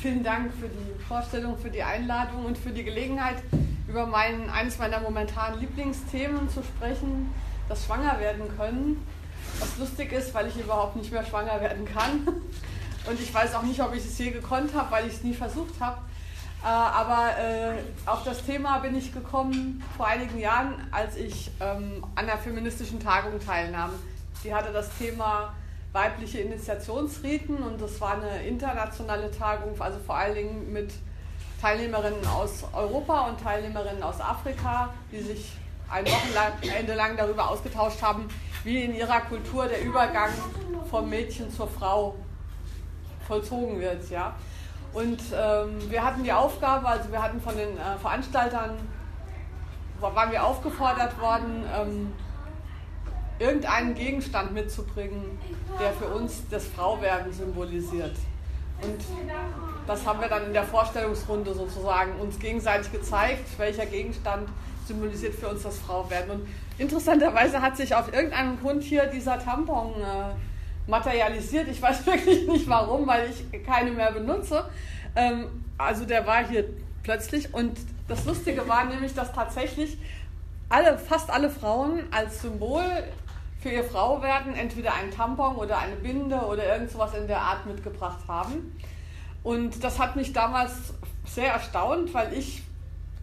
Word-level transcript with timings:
vielen 0.00 0.24
Dank 0.24 0.50
für 0.54 0.68
die 0.68 0.98
Vorstellung, 1.06 1.58
für 1.58 1.68
die 1.68 1.82
Einladung 1.82 2.46
und 2.46 2.56
für 2.56 2.70
die 2.70 2.84
Gelegenheit, 2.84 3.36
über 3.86 4.06
mein, 4.06 4.48
eines 4.48 4.78
meiner 4.78 5.00
momentanen 5.00 5.60
Lieblingsthemen 5.60 6.48
zu 6.48 6.62
sprechen, 6.62 7.30
das 7.68 7.84
Schwangerwerden 7.84 8.56
können. 8.56 9.06
Was 9.58 9.76
lustig 9.78 10.12
ist, 10.12 10.32
weil 10.32 10.46
ich 10.46 10.56
überhaupt 10.56 10.96
nicht 10.96 11.12
mehr 11.12 11.24
schwanger 11.24 11.60
werden 11.60 11.84
kann. 11.84 12.26
Und 13.06 13.20
ich 13.20 13.32
weiß 13.32 13.54
auch 13.54 13.62
nicht, 13.62 13.80
ob 13.82 13.94
ich 13.94 14.04
es 14.04 14.16
je 14.18 14.30
gekonnt 14.30 14.74
habe, 14.74 14.90
weil 14.90 15.06
ich 15.06 15.14
es 15.14 15.22
nie 15.22 15.34
versucht 15.34 15.78
habe. 15.80 15.98
Äh, 16.62 16.66
aber 16.66 17.38
äh, 17.38 17.74
auf 18.06 18.22
das 18.24 18.44
Thema 18.44 18.78
bin 18.78 18.96
ich 18.96 19.12
gekommen 19.12 19.82
vor 19.96 20.06
einigen 20.06 20.38
Jahren, 20.38 20.86
als 20.92 21.16
ich 21.16 21.50
ähm, 21.60 22.04
an 22.14 22.26
der 22.26 22.38
feministischen 22.38 23.00
Tagung 23.00 23.38
teilnahm. 23.44 23.90
Die 24.44 24.54
hatte 24.54 24.72
das 24.72 24.88
Thema 24.98 25.52
weibliche 25.92 26.40
Initiationsriten 26.40 27.56
und 27.56 27.80
das 27.80 28.00
war 28.00 28.14
eine 28.14 28.46
internationale 28.46 29.30
Tagung, 29.30 29.80
also 29.80 29.98
vor 29.98 30.16
allen 30.16 30.34
Dingen 30.34 30.72
mit 30.72 30.92
Teilnehmerinnen 31.60 32.26
aus 32.26 32.64
Europa 32.72 33.28
und 33.28 33.40
Teilnehmerinnen 33.40 34.02
aus 34.02 34.20
Afrika, 34.20 34.94
die 35.10 35.20
sich 35.20 35.52
ein 35.90 36.06
Wochenende 36.06 36.94
lang 36.94 37.16
darüber 37.16 37.50
ausgetauscht 37.50 38.00
haben, 38.00 38.28
wie 38.62 38.82
in 38.82 38.94
ihrer 38.94 39.20
Kultur 39.22 39.66
der 39.66 39.82
Übergang 39.82 40.30
vom 40.88 41.10
Mädchen 41.10 41.50
zur 41.50 41.68
Frau 41.68 42.14
vollzogen 43.26 43.80
wird. 43.80 44.08
Ja. 44.10 44.34
Und 44.92 45.20
ähm, 45.32 45.90
wir 45.90 46.04
hatten 46.04 46.22
die 46.24 46.32
Aufgabe, 46.32 46.86
also 46.86 47.10
wir 47.10 47.22
hatten 47.22 47.40
von 47.40 47.56
den 47.56 47.76
äh, 47.76 47.98
Veranstaltern, 48.00 48.76
waren 50.00 50.32
wir 50.32 50.44
aufgefordert 50.44 51.20
worden, 51.20 51.64
ähm, 51.76 52.12
irgendeinen 53.40 53.94
Gegenstand 53.94 54.52
mitzubringen, 54.52 55.38
der 55.80 55.92
für 55.92 56.14
uns 56.14 56.42
das 56.50 56.66
Frauwerden 56.66 57.32
symbolisiert. 57.32 58.14
Und 58.82 59.00
das 59.86 60.06
haben 60.06 60.20
wir 60.20 60.28
dann 60.28 60.46
in 60.46 60.52
der 60.52 60.64
Vorstellungsrunde 60.64 61.54
sozusagen 61.54 62.20
uns 62.20 62.38
gegenseitig 62.38 62.92
gezeigt, 62.92 63.58
welcher 63.58 63.86
Gegenstand 63.86 64.48
symbolisiert 64.86 65.34
für 65.34 65.48
uns 65.48 65.62
das 65.62 65.78
Frauwerden. 65.78 66.30
Und 66.30 66.48
interessanterweise 66.78 67.60
hat 67.60 67.76
sich 67.76 67.94
auf 67.94 68.12
irgendeinem 68.12 68.60
Grund 68.60 68.82
hier 68.82 69.06
dieser 69.06 69.42
Tampon 69.42 69.94
äh, 70.00 70.90
materialisiert. 70.90 71.68
Ich 71.68 71.80
weiß 71.80 72.06
wirklich 72.06 72.46
nicht 72.46 72.68
warum, 72.68 73.06
weil 73.06 73.30
ich 73.30 73.64
keine 73.64 73.90
mehr 73.90 74.12
benutze. 74.12 74.68
Ähm, 75.16 75.46
also 75.78 76.04
der 76.04 76.26
war 76.26 76.46
hier 76.46 76.64
plötzlich. 77.02 77.54
Und 77.54 77.78
das 78.06 78.24
Lustige 78.26 78.68
war 78.68 78.84
nämlich, 78.84 79.14
dass 79.14 79.32
tatsächlich 79.32 79.98
alle, 80.68 80.98
fast 80.98 81.30
alle 81.30 81.50
Frauen 81.50 82.04
als 82.10 82.42
Symbol 82.42 82.84
für 83.60 83.68
ihr 83.68 83.84
Frauwerden 83.84 84.54
entweder 84.54 84.94
ein 84.94 85.10
Tampon 85.10 85.56
oder 85.56 85.78
eine 85.78 85.96
Binde 85.96 86.36
oder 86.36 86.64
irgend 86.64 86.90
sowas 86.90 87.14
in 87.14 87.26
der 87.26 87.40
Art 87.40 87.66
mitgebracht 87.66 88.20
haben. 88.26 88.76
Und 89.42 89.84
das 89.84 89.98
hat 89.98 90.16
mich 90.16 90.32
damals 90.32 90.94
sehr 91.26 91.52
erstaunt, 91.52 92.12
weil 92.14 92.32
ich 92.32 92.62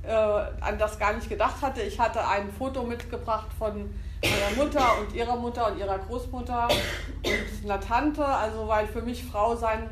äh, 0.04 0.12
an 0.12 0.78
das 0.78 1.00
gar 1.00 1.14
nicht 1.14 1.30
gedacht 1.30 1.62
hatte. 1.62 1.82
Ich 1.82 2.00
hatte 2.00 2.26
ein 2.28 2.52
Foto 2.52 2.84
mitgebracht 2.84 3.48
von 3.58 3.94
meiner 4.22 4.64
Mutter 4.64 5.00
und 5.00 5.14
ihrer 5.16 5.36
Mutter 5.36 5.72
und 5.72 5.80
ihrer 5.80 5.98
Großmutter 6.00 6.68
und 6.68 7.66
einer 7.66 7.80
Tante. 7.80 8.26
Also 8.26 8.68
weil 8.68 8.88
für 8.88 9.02
mich 9.02 9.26
Frau 9.26 9.56
sein 9.56 9.90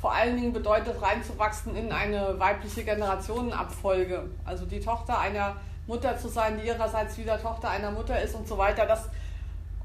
vor 0.00 0.14
allen 0.14 0.36
Dingen 0.36 0.52
bedeutet, 0.52 1.02
reinzuwachsen 1.02 1.74
in 1.74 1.90
eine 1.90 2.38
weibliche 2.38 2.84
Generationenabfolge. 2.84 4.30
Also 4.44 4.64
die 4.64 4.78
Tochter 4.78 5.18
einer 5.18 5.56
Mutter 5.88 6.16
zu 6.16 6.28
sein, 6.28 6.58
die 6.60 6.68
ihrerseits 6.68 7.18
wieder 7.18 7.40
Tochter 7.40 7.70
einer 7.70 7.90
Mutter 7.90 8.20
ist 8.20 8.34
und 8.36 8.46
so 8.46 8.56
weiter. 8.58 8.86
Das 8.86 9.08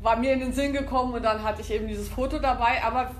war 0.04 0.18
mir 0.18 0.34
in 0.34 0.40
den 0.40 0.54
Sinn 0.54 0.74
gekommen 0.74 1.14
und 1.14 1.24
dann 1.24 1.44
hatte 1.44 1.62
ich 1.62 1.72
eben 1.72 1.88
dieses 1.88 2.10
Foto 2.10 2.38
dabei. 2.38 2.84
Aber 2.84 3.12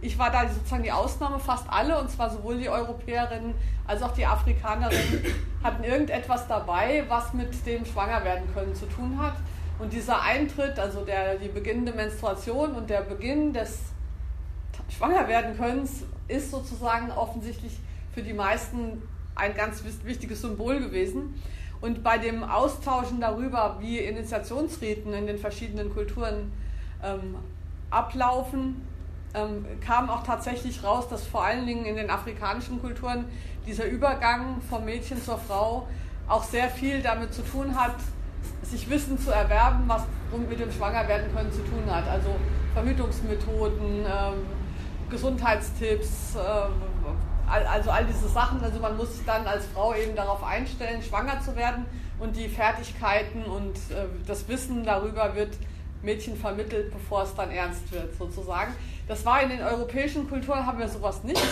ich 0.00 0.18
war 0.18 0.30
da 0.30 0.48
sozusagen 0.48 0.82
die 0.82 0.92
Ausnahme, 0.92 1.38
fast 1.38 1.64
alle, 1.68 1.98
und 1.98 2.10
zwar 2.10 2.30
sowohl 2.30 2.58
die 2.58 2.68
Europäerinnen 2.68 3.54
als 3.86 4.02
auch 4.02 4.12
die 4.12 4.26
Afrikanerinnen 4.26 5.24
hatten 5.62 5.82
irgendetwas 5.82 6.46
dabei, 6.46 7.04
was 7.08 7.32
mit 7.32 7.66
dem 7.66 7.84
Schwangerwerden 7.84 8.52
können 8.54 8.74
zu 8.74 8.86
tun 8.86 9.18
hat. 9.20 9.34
Und 9.78 9.92
dieser 9.92 10.22
Eintritt, 10.22 10.78
also 10.78 11.04
der, 11.04 11.36
die 11.36 11.48
beginnende 11.48 11.92
Menstruation 11.92 12.72
und 12.72 12.88
der 12.88 13.00
Beginn 13.00 13.52
des 13.52 13.80
Schwangerwerden 14.88 15.56
Könnens, 15.56 16.04
ist 16.28 16.50
sozusagen 16.50 17.10
offensichtlich 17.10 17.78
für 18.14 18.22
die 18.22 18.32
meisten 18.32 19.02
ein 19.34 19.54
ganz 19.54 19.82
wichtiges 20.04 20.40
Symbol 20.40 20.80
gewesen. 20.80 21.40
Und 21.80 22.02
bei 22.02 22.18
dem 22.18 22.42
Austauschen 22.42 23.20
darüber, 23.20 23.76
wie 23.80 23.98
Initiationsriten 23.98 25.12
in 25.12 25.26
den 25.26 25.38
verschiedenen 25.38 25.92
Kulturen 25.92 26.52
ähm, 27.02 27.36
ablaufen, 27.90 28.86
ähm, 29.34 29.64
kam 29.80 30.08
auch 30.08 30.22
tatsächlich 30.22 30.82
raus, 30.82 31.08
dass 31.08 31.26
vor 31.26 31.44
allen 31.44 31.66
Dingen 31.66 31.84
in 31.84 31.96
den 31.96 32.10
afrikanischen 32.10 32.80
Kulturen 32.80 33.26
dieser 33.66 33.84
Übergang 33.84 34.60
vom 34.68 34.84
Mädchen 34.84 35.22
zur 35.22 35.38
Frau 35.38 35.86
auch 36.28 36.42
sehr 36.42 36.68
viel 36.70 37.02
damit 37.02 37.34
zu 37.34 37.42
tun 37.42 37.74
hat, 37.78 37.96
sich 38.62 38.88
Wissen 38.88 39.18
zu 39.18 39.30
erwerben, 39.30 39.84
was 39.86 40.02
mit 40.48 40.58
dem 40.58 40.72
Schwangerwerden 40.72 41.34
können 41.34 41.52
zu 41.52 41.62
tun 41.62 41.84
hat. 41.88 42.08
Also 42.08 42.30
Verhütungsmethoden, 42.74 44.04
ähm, 44.04 44.46
Gesundheitstipps, 45.08 46.36
ähm, 46.36 46.72
also 47.48 47.90
all 47.90 48.04
diese 48.04 48.28
Sachen, 48.28 48.62
also 48.62 48.80
man 48.80 48.96
muss 48.96 49.16
sich 49.16 49.24
dann 49.24 49.46
als 49.46 49.66
Frau 49.66 49.94
eben 49.94 50.16
darauf 50.16 50.42
einstellen, 50.42 51.02
schwanger 51.02 51.40
zu 51.40 51.56
werden 51.56 51.86
und 52.18 52.36
die 52.36 52.48
Fertigkeiten 52.48 53.44
und 53.44 53.76
äh, 53.90 54.06
das 54.26 54.48
Wissen 54.48 54.84
darüber 54.84 55.34
wird 55.34 55.56
Mädchen 56.02 56.36
vermittelt, 56.36 56.92
bevor 56.92 57.22
es 57.22 57.34
dann 57.34 57.50
ernst 57.50 57.90
wird, 57.92 58.14
sozusagen. 58.16 58.72
Das 59.08 59.24
war 59.24 59.42
in 59.42 59.50
den 59.50 59.62
europäischen 59.62 60.28
Kulturen, 60.28 60.66
haben 60.66 60.78
wir 60.78 60.88
sowas 60.88 61.22
nicht. 61.24 61.42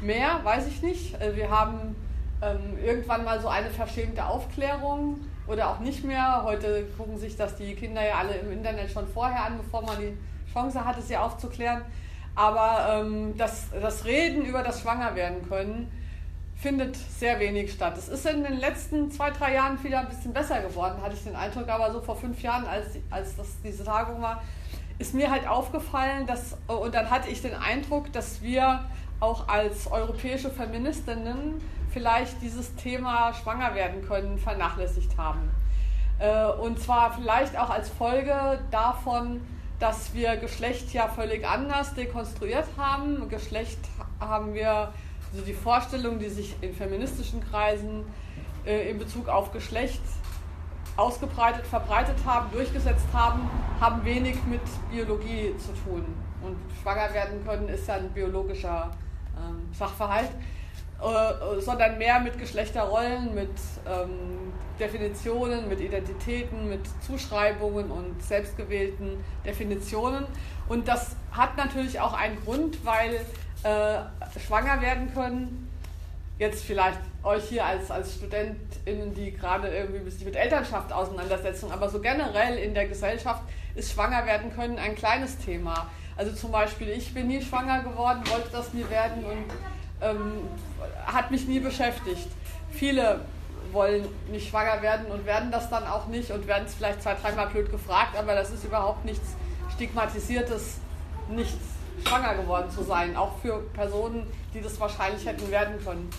Mehr, 0.00 0.40
weiß 0.42 0.66
ich 0.68 0.82
nicht. 0.82 1.20
Äh, 1.20 1.36
wir 1.36 1.50
haben 1.50 1.96
ähm, 2.42 2.78
irgendwann 2.82 3.24
mal 3.24 3.40
so 3.40 3.48
eine 3.48 3.70
verschämte 3.70 4.24
Aufklärung 4.24 5.20
oder 5.46 5.70
auch 5.70 5.80
nicht 5.80 6.04
mehr. 6.04 6.42
Heute 6.44 6.84
gucken 6.96 7.18
sich 7.18 7.36
das 7.36 7.56
die 7.56 7.74
Kinder 7.74 8.06
ja 8.06 8.16
alle 8.16 8.34
im 8.34 8.52
Internet 8.52 8.90
schon 8.90 9.06
vorher 9.08 9.44
an, 9.44 9.58
bevor 9.58 9.82
man 9.82 9.98
die 9.98 10.16
Chance 10.52 10.84
hatte, 10.84 11.02
sie 11.02 11.16
aufzuklären. 11.16 11.82
Aber 12.38 13.00
ähm, 13.00 13.36
das, 13.36 13.66
das 13.72 14.04
Reden 14.04 14.42
über 14.44 14.62
das 14.62 14.82
Schwangerwerden 14.82 15.48
können 15.48 15.90
findet 16.54 16.94
sehr 16.94 17.40
wenig 17.40 17.72
statt. 17.72 17.98
Es 17.98 18.08
ist 18.08 18.26
in 18.26 18.44
den 18.44 18.58
letzten 18.58 19.10
zwei, 19.10 19.30
drei 19.30 19.54
Jahren 19.54 19.82
wieder 19.82 19.98
ein 19.98 20.08
bisschen 20.08 20.32
besser 20.32 20.60
geworden, 20.60 21.02
hatte 21.02 21.14
ich 21.14 21.24
den 21.24 21.34
Eindruck. 21.34 21.68
Aber 21.68 21.92
so 21.92 22.00
vor 22.00 22.14
fünf 22.14 22.40
Jahren, 22.40 22.64
als, 22.64 22.86
als 23.10 23.34
das, 23.36 23.48
diese 23.64 23.84
Tagung 23.84 24.22
war, 24.22 24.44
ist 25.00 25.14
mir 25.14 25.32
halt 25.32 25.48
aufgefallen, 25.48 26.28
dass, 26.28 26.56
und 26.68 26.94
dann 26.94 27.10
hatte 27.10 27.28
ich 27.28 27.42
den 27.42 27.54
Eindruck, 27.54 28.12
dass 28.12 28.40
wir 28.40 28.84
auch 29.18 29.48
als 29.48 29.90
europäische 29.90 30.50
Feministinnen 30.50 31.60
vielleicht 31.90 32.40
dieses 32.40 32.76
Thema 32.76 33.34
schwanger 33.34 33.74
werden 33.74 34.06
können 34.06 34.38
vernachlässigt 34.38 35.18
haben. 35.18 35.50
Äh, 36.20 36.46
und 36.60 36.78
zwar 36.78 37.14
vielleicht 37.14 37.58
auch 37.58 37.70
als 37.70 37.88
Folge 37.88 38.60
davon, 38.70 39.40
dass 39.78 40.12
wir 40.14 40.36
Geschlecht 40.36 40.92
ja 40.92 41.08
völlig 41.08 41.46
anders 41.46 41.94
dekonstruiert 41.94 42.66
haben. 42.76 43.28
Geschlecht 43.28 43.78
haben 44.20 44.54
wir, 44.54 44.92
also 45.32 45.44
die 45.46 45.54
Vorstellungen, 45.54 46.18
die 46.18 46.28
sich 46.28 46.56
in 46.60 46.74
feministischen 46.74 47.40
Kreisen 47.48 48.04
äh, 48.66 48.90
in 48.90 48.98
Bezug 48.98 49.28
auf 49.28 49.52
Geschlecht 49.52 50.02
ausgebreitet, 50.96 51.64
verbreitet 51.66 52.16
haben, 52.24 52.50
durchgesetzt 52.50 53.06
haben, 53.12 53.48
haben 53.80 54.04
wenig 54.04 54.36
mit 54.46 54.60
Biologie 54.90 55.54
zu 55.56 55.72
tun. 55.84 56.04
Und 56.42 56.56
schwanger 56.82 57.14
werden 57.14 57.44
können 57.46 57.68
ist 57.68 57.86
ja 57.86 57.94
ein 57.94 58.10
biologischer 58.10 58.90
ähm, 59.36 59.68
Sachverhalt, 59.72 60.30
äh, 61.00 61.60
sondern 61.60 61.96
mehr 61.98 62.18
mit 62.20 62.38
Geschlechterrollen, 62.38 63.34
mit 63.34 63.50
ähm, 63.86 64.52
Definitionen, 64.80 65.68
mit 65.68 65.80
Identitäten, 65.80 66.68
mit 66.68 66.80
Zuschreibungen 67.02 67.90
und 67.90 68.22
selbstgewählten 68.22 69.22
Definitionen. 69.44 70.26
Und 70.68 70.88
das 70.88 71.16
hat 71.30 71.56
natürlich 71.56 72.00
auch 72.00 72.14
einen 72.14 72.42
Grund, 72.44 72.84
weil 72.84 73.14
äh, 73.62 74.38
schwanger 74.40 74.80
werden 74.82 75.12
können, 75.14 75.68
jetzt 76.38 76.64
vielleicht 76.64 77.00
euch 77.22 77.44
hier 77.44 77.64
als, 77.64 77.90
als 77.90 78.14
StudentInnen, 78.14 79.14
die 79.14 79.32
gerade 79.32 79.68
irgendwie 79.68 80.08
sich 80.10 80.24
mit 80.24 80.36
Elternschaft 80.36 80.92
auseinandersetzen, 80.92 81.70
aber 81.70 81.88
so 81.88 82.00
generell 82.00 82.58
in 82.58 82.74
der 82.74 82.86
Gesellschaft 82.86 83.42
ist 83.74 83.92
schwanger 83.92 84.24
werden 84.26 84.52
können 84.54 84.78
ein 84.78 84.94
kleines 84.94 85.38
Thema. 85.38 85.88
Also 86.16 86.32
zum 86.32 86.50
Beispiel, 86.50 86.88
ich 86.88 87.12
bin 87.14 87.28
nie 87.28 87.42
schwanger 87.42 87.82
geworden, 87.82 88.22
wollte 88.30 88.50
das 88.50 88.72
nie 88.72 88.88
werden 88.90 89.24
und 89.24 89.44
ähm, 90.00 90.48
hat 91.06 91.30
mich 91.30 91.46
nie 91.46 91.60
beschäftigt. 91.60 92.28
Viele 92.70 93.20
wollen 93.72 94.06
nicht 94.30 94.48
schwanger 94.48 94.80
werden 94.82 95.06
und 95.06 95.26
werden 95.26 95.50
das 95.50 95.68
dann 95.68 95.86
auch 95.86 96.06
nicht 96.06 96.30
und 96.30 96.46
werden 96.46 96.64
es 96.66 96.74
vielleicht 96.74 97.02
zwei, 97.02 97.14
dreimal 97.14 97.48
blöd 97.48 97.70
gefragt, 97.70 98.16
aber 98.16 98.34
das 98.34 98.50
ist 98.50 98.64
überhaupt 98.64 99.04
nichts 99.04 99.36
Stigmatisiertes, 99.74 100.78
nicht 101.28 101.56
schwanger 102.06 102.34
geworden 102.34 102.70
zu 102.70 102.82
sein, 102.82 103.16
auch 103.16 103.38
für 103.42 103.60
Personen, 103.74 104.26
die 104.54 104.60
das 104.60 104.78
wahrscheinlich 104.80 105.26
hätten 105.26 105.50
werden 105.50 105.74
können. 105.84 106.10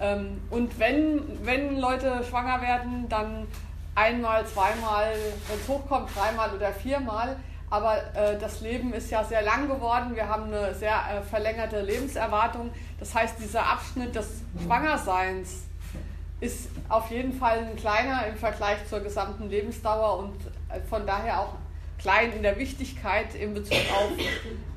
Ähm, 0.00 0.40
und 0.50 0.78
wenn, 0.78 1.22
wenn 1.44 1.78
Leute 1.78 2.24
schwanger 2.28 2.60
werden, 2.60 3.08
dann 3.08 3.46
einmal, 3.94 4.46
zweimal, 4.46 5.12
wenn 5.48 5.58
es 5.60 5.68
hochkommt, 5.68 6.10
dreimal 6.16 6.50
oder 6.54 6.72
viermal. 6.72 7.36
Aber 7.72 7.96
äh, 8.14 8.38
das 8.38 8.60
Leben 8.60 8.92
ist 8.92 9.10
ja 9.10 9.24
sehr 9.24 9.40
lang 9.40 9.66
geworden. 9.66 10.14
Wir 10.14 10.28
haben 10.28 10.52
eine 10.52 10.74
sehr 10.74 10.92
äh, 10.92 11.22
verlängerte 11.22 11.80
Lebenserwartung. 11.80 12.70
Das 13.00 13.14
heißt, 13.14 13.36
dieser 13.40 13.64
Abschnitt 13.66 14.14
des 14.14 14.42
Schwangerseins 14.62 15.62
ist 16.40 16.68
auf 16.90 17.10
jeden 17.10 17.32
Fall 17.32 17.60
ein 17.60 17.76
kleiner 17.76 18.26
im 18.26 18.36
Vergleich 18.36 18.76
zur 18.90 19.00
gesamten 19.00 19.48
Lebensdauer 19.48 20.18
und 20.18 20.34
äh, 20.68 20.82
von 20.86 21.06
daher 21.06 21.40
auch 21.40 21.54
klein 21.98 22.34
in 22.34 22.42
der 22.42 22.58
Wichtigkeit 22.58 23.34
in 23.34 23.54
Bezug 23.54 23.78
auf, 23.96 24.10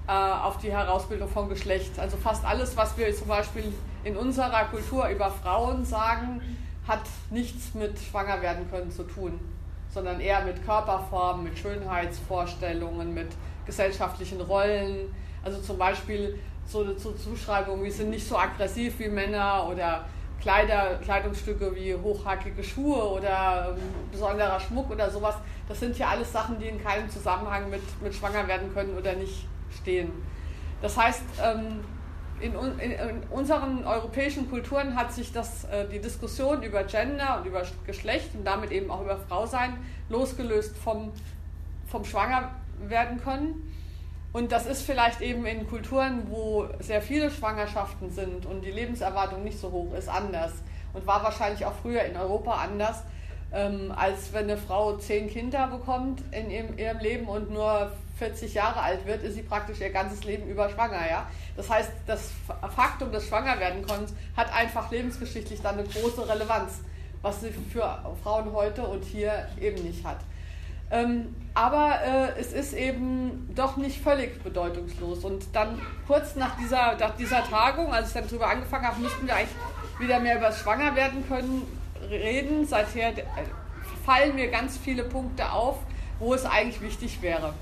äh, 0.07 0.11
auf 0.11 0.57
die 0.59 0.71
Herausbildung 0.71 1.27
von 1.27 1.49
Geschlecht. 1.49 1.99
Also 1.99 2.15
fast 2.15 2.45
alles, 2.45 2.77
was 2.77 2.97
wir 2.97 3.13
zum 3.13 3.27
Beispiel 3.27 3.73
in 4.05 4.15
unserer 4.15 4.63
Kultur 4.71 5.09
über 5.09 5.31
Frauen 5.31 5.83
sagen, 5.83 6.41
hat 6.87 7.03
nichts 7.29 7.73
mit 7.73 7.99
schwanger 7.99 8.41
werden 8.41 8.69
können 8.71 8.89
zu 8.89 9.03
tun, 9.03 9.37
sondern 9.95 10.19
eher 10.19 10.43
mit 10.43 10.63
Körperformen, 10.65 11.45
mit 11.45 11.57
Schönheitsvorstellungen, 11.57 13.13
mit 13.13 13.29
gesellschaftlichen 13.65 14.41
Rollen. 14.41 15.15
Also 15.41 15.61
zum 15.61 15.77
Beispiel 15.77 16.37
so, 16.65 16.97
so 16.97 17.13
Zuschreibungen, 17.13 17.81
wir 17.81 17.91
sind 17.91 18.09
nicht 18.09 18.27
so 18.27 18.37
aggressiv 18.37 18.99
wie 18.99 19.07
Männer 19.07 19.65
oder 19.71 20.03
Kleider, 20.41 20.99
Kleidungsstücke 21.01 21.73
wie 21.73 21.95
hochhackige 21.95 22.61
Schuhe 22.61 23.09
oder 23.09 23.73
ähm, 23.77 23.83
besonderer 24.11 24.59
Schmuck 24.59 24.91
oder 24.91 25.09
sowas, 25.09 25.35
das 25.69 25.79
sind 25.79 25.97
ja 25.97 26.09
alles 26.09 26.29
Sachen, 26.29 26.59
die 26.59 26.67
in 26.67 26.83
keinem 26.83 27.09
Zusammenhang 27.09 27.69
mit, 27.69 27.81
mit 28.01 28.13
schwanger 28.13 28.45
werden 28.49 28.73
können 28.73 28.97
oder 28.97 29.13
nicht 29.13 29.47
stehen. 29.71 30.11
Das 30.81 30.97
heißt, 30.97 31.23
ähm, 31.41 31.79
in, 32.41 32.53
in, 32.53 32.91
in 32.91 33.23
unseren 33.29 33.85
europäischen 33.85 34.49
Kulturen 34.49 34.95
hat 34.95 35.13
sich 35.13 35.31
das, 35.31 35.65
äh, 35.65 35.87
die 35.87 35.99
Diskussion 35.99 36.63
über 36.63 36.83
Gender 36.83 37.39
und 37.39 37.47
über 37.47 37.63
Geschlecht 37.85 38.35
und 38.35 38.45
damit 38.45 38.71
eben 38.71 38.91
auch 38.91 39.01
über 39.01 39.17
Frausein 39.17 39.77
losgelöst 40.09 40.77
vom, 40.77 41.11
vom 41.87 42.03
Schwanger 42.03 42.51
werden 42.87 43.21
können. 43.21 43.71
Und 44.33 44.51
das 44.51 44.65
ist 44.65 44.81
vielleicht 44.81 45.21
eben 45.21 45.45
in 45.45 45.65
Kulturen, 45.65 46.23
wo 46.29 46.67
sehr 46.81 47.01
viele 47.01 47.31
Schwangerschaften 47.31 48.11
sind 48.11 48.45
und 48.45 48.65
die 48.65 48.71
Lebenserwartung 48.71 49.45
nicht 49.45 49.57
so 49.57 49.71
hoch 49.71 49.93
ist, 49.93 50.09
anders. 50.09 50.51
Und 50.91 51.07
war 51.07 51.23
wahrscheinlich 51.23 51.65
auch 51.65 51.73
früher 51.81 52.03
in 52.03 52.17
Europa 52.17 52.51
anders, 52.55 53.03
ähm, 53.53 53.93
als 53.95 54.33
wenn 54.33 54.43
eine 54.43 54.57
Frau 54.57 54.97
zehn 54.97 55.29
Kinder 55.29 55.67
bekommt 55.67 56.21
in 56.31 56.51
ihrem, 56.51 56.77
ihrem, 56.77 56.99
Leben 56.99 57.27
und 57.27 57.51
nur 57.51 57.93
40 58.17 58.53
Jahre 58.53 58.81
alt 58.81 59.05
wird, 59.05 59.23
ist 59.23 59.35
sie 59.35 59.43
praktisch 59.43 59.81
ihr 59.81 59.89
ganzes 59.89 60.23
Leben 60.23 60.47
über 60.47 60.69
schwanger. 60.69 61.09
Ja? 61.09 61.27
Das 61.57 61.69
heißt, 61.69 61.91
das 62.07 62.31
Faktum 62.75 63.11
des 63.11 63.27
Schwangerwerdenkonns 63.27 64.13
hat 64.37 64.53
einfach 64.53 64.89
lebensgeschichtlich 64.91 65.61
dann 65.61 65.77
eine 65.77 65.87
große 65.87 66.27
Relevanz, 66.27 66.79
was 67.21 67.41
sie 67.41 67.51
für 67.51 67.99
Frauen 68.23 68.53
heute 68.53 68.83
und 68.83 69.03
hier 69.03 69.47
eben 69.59 69.83
nicht 69.83 70.05
hat. 70.05 70.19
Ähm, 70.91 71.35
aber 71.55 71.99
äh, 72.05 72.39
es 72.39 72.53
ist 72.53 72.73
eben 72.73 73.49
doch 73.55 73.75
nicht 73.77 74.01
völlig 74.01 74.41
bedeutungslos. 74.43 75.23
Und 75.23 75.43
dann 75.53 75.81
kurz 76.05 76.35
nach 76.35 76.57
dieser, 76.57 76.95
nach 76.97 77.15
dieser 77.15 77.43
Tagung, 77.43 77.91
als 77.91 78.09
ich 78.09 78.13
dann 78.13 78.27
darüber 78.27 78.47
angefangen 78.47 78.85
habe, 78.85 79.01
müssten 79.01 79.25
wir 79.25 79.35
eigentlich 79.35 79.55
wieder 79.99 80.19
mehr 80.19 80.37
über 80.37 80.47
das 80.47 80.59
Schwangerwerden 80.59 81.27
können 81.27 81.63
reden. 82.09 82.65
Seither 82.65 83.17
äh, 83.17 83.23
fallen 84.05 84.35
mir 84.35 84.49
ganz 84.49 84.77
viele 84.77 85.03
Punkte 85.03 85.51
auf, 85.51 85.79
wo 86.19 86.33
es 86.33 86.45
eigentlich 86.45 86.81
wichtig 86.81 87.21
wäre. 87.21 87.53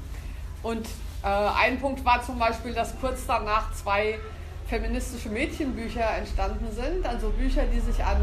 Und 0.63 0.88
äh, 1.24 1.27
ein 1.27 1.80
Punkt 1.80 2.04
war 2.04 2.24
zum 2.24 2.39
Beispiel, 2.39 2.74
dass 2.74 2.98
kurz 3.00 3.25
danach 3.27 3.71
zwei 3.74 4.18
feministische 4.68 5.30
Mädchenbücher 5.30 6.18
entstanden 6.18 6.68
sind, 6.71 7.06
also 7.06 7.30
Bücher, 7.30 7.63
die 7.65 7.80
sich 7.80 8.04
an 8.04 8.18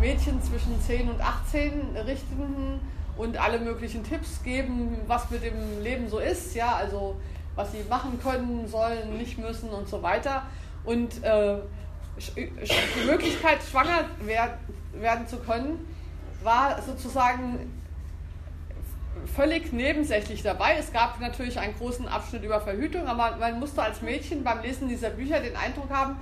Mädchen 0.00 0.42
zwischen 0.42 0.78
10 0.80 1.08
und 1.08 1.20
18 1.20 1.96
richteten 2.04 2.80
und 3.16 3.36
alle 3.38 3.60
möglichen 3.60 4.02
Tipps 4.02 4.42
geben, 4.42 4.98
was 5.06 5.30
mit 5.30 5.44
dem 5.44 5.82
Leben 5.82 6.08
so 6.08 6.18
ist, 6.18 6.54
ja, 6.54 6.74
also 6.74 7.16
was 7.54 7.70
sie 7.70 7.84
machen 7.88 8.18
können, 8.20 8.66
sollen, 8.68 9.16
nicht 9.16 9.38
müssen 9.38 9.70
und 9.70 9.88
so 9.88 10.02
weiter. 10.02 10.42
Und 10.84 11.22
äh, 11.22 11.58
die 12.36 13.06
Möglichkeit, 13.06 13.58
schwanger 13.62 14.04
werd, 14.20 14.58
werden 14.92 15.26
zu 15.28 15.38
können, 15.38 15.78
war 16.42 16.82
sozusagen 16.82 17.83
völlig 19.34 19.72
nebensächlich 19.72 20.42
dabei. 20.42 20.76
Es 20.78 20.92
gab 20.92 21.20
natürlich 21.20 21.58
einen 21.58 21.76
großen 21.76 22.08
Abschnitt 22.08 22.44
über 22.44 22.60
Verhütung, 22.60 23.06
aber 23.06 23.36
man 23.36 23.58
musste 23.58 23.82
als 23.82 24.02
Mädchen 24.02 24.44
beim 24.44 24.62
Lesen 24.62 24.88
dieser 24.88 25.10
Bücher 25.10 25.40
den 25.40 25.56
Eindruck 25.56 25.90
haben, 25.90 26.16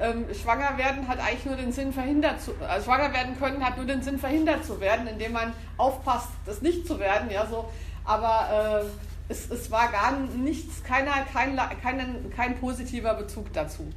ähm, 0.00 0.26
schwanger 0.32 0.78
werden 0.78 1.08
hat 1.08 1.18
eigentlich 1.18 1.44
nur 1.44 1.56
den 1.56 1.72
Sinn 1.72 1.92
verhindert 1.92 2.40
zu, 2.40 2.52
also 2.66 2.84
schwanger 2.84 3.12
werden 3.12 3.36
können 3.36 3.64
hat 3.64 3.76
nur 3.76 3.86
den 3.86 4.00
Sinn 4.00 4.18
verhindert 4.18 4.64
zu 4.64 4.80
werden, 4.80 5.08
indem 5.08 5.32
man 5.32 5.52
aufpasst, 5.76 6.28
das 6.46 6.62
nicht 6.62 6.86
zu 6.86 7.00
werden, 7.00 7.30
ja 7.30 7.46
so. 7.46 7.68
Aber 8.04 8.84
äh, 8.84 9.32
es, 9.32 9.50
es 9.50 9.70
war 9.70 9.90
gar 9.90 10.12
nichts, 10.12 10.84
keiner, 10.84 11.12
kein, 11.32 11.58
kein, 11.82 12.32
kein 12.34 12.58
positiver 12.58 13.14
Bezug 13.14 13.52
dazu. 13.52 13.90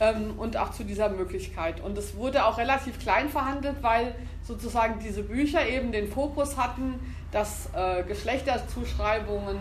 Ähm, 0.00 0.34
und 0.38 0.56
auch 0.56 0.72
zu 0.72 0.82
dieser 0.82 1.08
Möglichkeit. 1.08 1.80
Und 1.80 1.96
es 1.96 2.16
wurde 2.16 2.44
auch 2.44 2.58
relativ 2.58 2.98
klein 2.98 3.28
verhandelt, 3.28 3.76
weil 3.80 4.14
sozusagen 4.42 4.98
diese 4.98 5.22
Bücher 5.22 5.66
eben 5.66 5.92
den 5.92 6.10
Fokus 6.10 6.56
hatten, 6.56 6.98
dass 7.32 7.68
äh, 7.74 8.02
Geschlechterzuschreibungen 8.04 9.58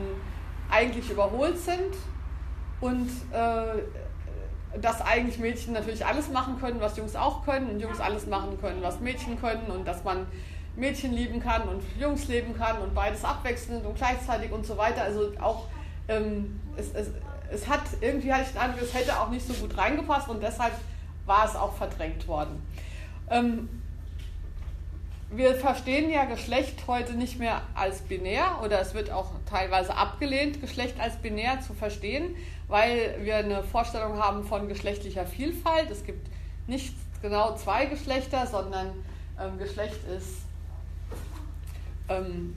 eigentlich 0.70 1.10
überholt 1.10 1.58
sind 1.58 1.96
und 2.80 3.10
äh, 3.32 4.78
dass 4.80 5.02
eigentlich 5.02 5.40
Mädchen 5.40 5.74
natürlich 5.74 6.06
alles 6.06 6.30
machen 6.30 6.60
können, 6.60 6.80
was 6.80 6.96
Jungs 6.98 7.16
auch 7.16 7.44
können 7.44 7.70
und 7.70 7.80
Jungs 7.80 8.00
alles 8.00 8.28
machen 8.28 8.60
können, 8.62 8.82
was 8.82 9.00
Mädchen 9.00 9.40
können 9.40 9.66
und 9.68 9.86
dass 9.86 10.04
man 10.04 10.28
Mädchen 10.76 11.14
lieben 11.14 11.42
kann 11.42 11.64
und 11.64 11.84
Jungs 12.00 12.28
leben 12.28 12.56
kann 12.58 12.78
und 12.82 12.94
beides 12.94 13.26
abwechselnd 13.26 13.86
und 13.86 13.96
gleichzeitig 13.96 14.52
und 14.52 14.66
so 14.66 14.78
weiter. 14.78 15.04
Also 15.04 15.34
auch 15.42 15.66
ähm, 16.08 16.60
es, 16.78 16.94
es, 16.94 17.12
es 17.52 17.68
hat 17.68 17.82
irgendwie 18.00 18.32
hatte 18.32 18.44
ich 18.44 18.50
den 18.50 18.60
Eindruck, 18.60 18.82
es 18.84 18.94
hätte 18.94 19.20
auch 19.20 19.30
nicht 19.30 19.46
so 19.46 19.54
gut 19.54 19.78
reingepasst 19.78 20.30
und 20.30 20.42
deshalb 20.42 20.74
war 21.26 21.46
es 21.46 21.56
auch 21.56 21.74
verdrängt 21.76 22.28
worden. 22.28 22.62
Ähm, 23.30 23.81
wir 25.34 25.56
verstehen 25.56 26.12
ja 26.12 26.26
Geschlecht 26.26 26.88
heute 26.88 27.14
nicht 27.14 27.40
mehr 27.40 27.62
als 27.74 28.02
binär 28.02 28.60
oder 28.64 28.82
es 28.82 28.94
wird 28.94 29.12
auch 29.12 29.32
teilweise 29.50 29.96
abgelehnt, 29.96 30.60
Geschlecht 30.60 31.00
als 31.00 31.16
binär 31.18 31.62
zu 31.62 31.74
verstehen, 31.74 32.36
weil 32.68 33.18
wir 33.22 33.38
eine 33.38 33.64
Vorstellung 33.64 34.20
haben 34.20 34.44
von 34.44 34.68
geschlechtlicher 34.68 35.26
Vielfalt. 35.26 35.90
Es 35.90 36.04
gibt 36.04 36.28
nicht 36.68 36.94
genau 37.22 37.56
zwei 37.56 37.86
Geschlechter, 37.86 38.46
sondern 38.46 38.88
ähm, 39.40 39.58
Geschlecht 39.58 40.00
ist 40.16 40.40
ähm, 42.10 42.54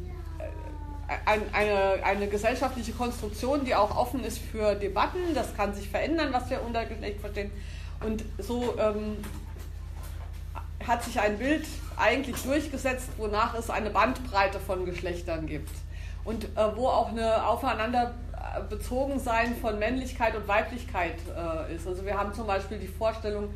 ein, 1.27 1.43
eine, 1.53 2.03
eine 2.03 2.27
gesellschaftliche 2.27 2.93
Konstruktion, 2.93 3.65
die 3.65 3.75
auch 3.77 3.97
offen 3.97 4.25
ist 4.25 4.39
für 4.39 4.75
Debatten. 4.75 5.35
Das 5.35 5.55
kann 5.57 5.75
sich 5.75 5.89
verändern, 5.89 6.33
was 6.33 6.51
wir 6.51 6.61
unter 6.63 6.85
Geschlecht 6.87 7.21
verstehen. 7.21 7.53
Und 8.05 8.25
so 8.39 8.75
ähm, 8.79 9.17
hat 10.87 11.03
sich 11.03 11.21
ein 11.21 11.39
Bild 11.39 11.67
eigentlich 11.97 12.37
durchgesetzt, 12.43 13.11
wonach 13.17 13.55
es 13.55 13.71
eine 13.71 13.91
Bandbreite 13.91 14.59
von 14.61 14.85
Geschlechtern 14.85 15.47
gibt. 15.47 15.71
Und 16.25 16.45
äh, 16.45 16.77
wo 16.77 16.89
auch 16.89 17.09
eine 17.09 17.47
aufeinander 17.47 18.15
äh, 18.33 18.63
bezogen 18.69 19.19
sein 19.19 19.57
von 19.57 19.79
Männlichkeit 19.79 20.35
und 20.35 20.49
Weiblichkeit 20.49 21.17
äh, 21.37 21.75
ist. 21.75 21.87
Also 21.87 22.05
wir 22.05 22.17
haben 22.17 22.33
zum 22.33 22.47
Beispiel 22.47 22.79
die 22.79 22.89
Vorstellung, 22.89 23.51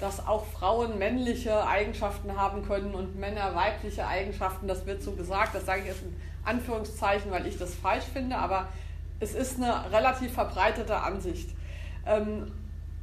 dass 0.00 0.26
auch 0.26 0.44
Frauen 0.46 0.98
männliche 0.98 1.66
Eigenschaften 1.66 2.36
haben 2.36 2.66
können 2.66 2.94
und 2.94 3.18
Männer 3.18 3.54
weibliche 3.54 4.06
Eigenschaften. 4.06 4.68
Das 4.68 4.86
wird 4.86 5.02
so 5.02 5.12
gesagt, 5.12 5.54
das 5.54 5.66
sage 5.66 5.82
ich 5.82 5.86
jetzt 5.88 6.02
in 6.02 6.14
Anführungszeichen, 6.44 7.30
weil 7.30 7.46
ich 7.46 7.58
das 7.58 7.74
falsch 7.74 8.04
finde, 8.12 8.36
aber 8.36 8.68
es 9.20 9.34
ist 9.34 9.56
eine 9.56 9.90
relativ 9.92 10.32
verbreitete 10.32 10.96
Ansicht. 10.96 11.50
Ähm, 12.06 12.52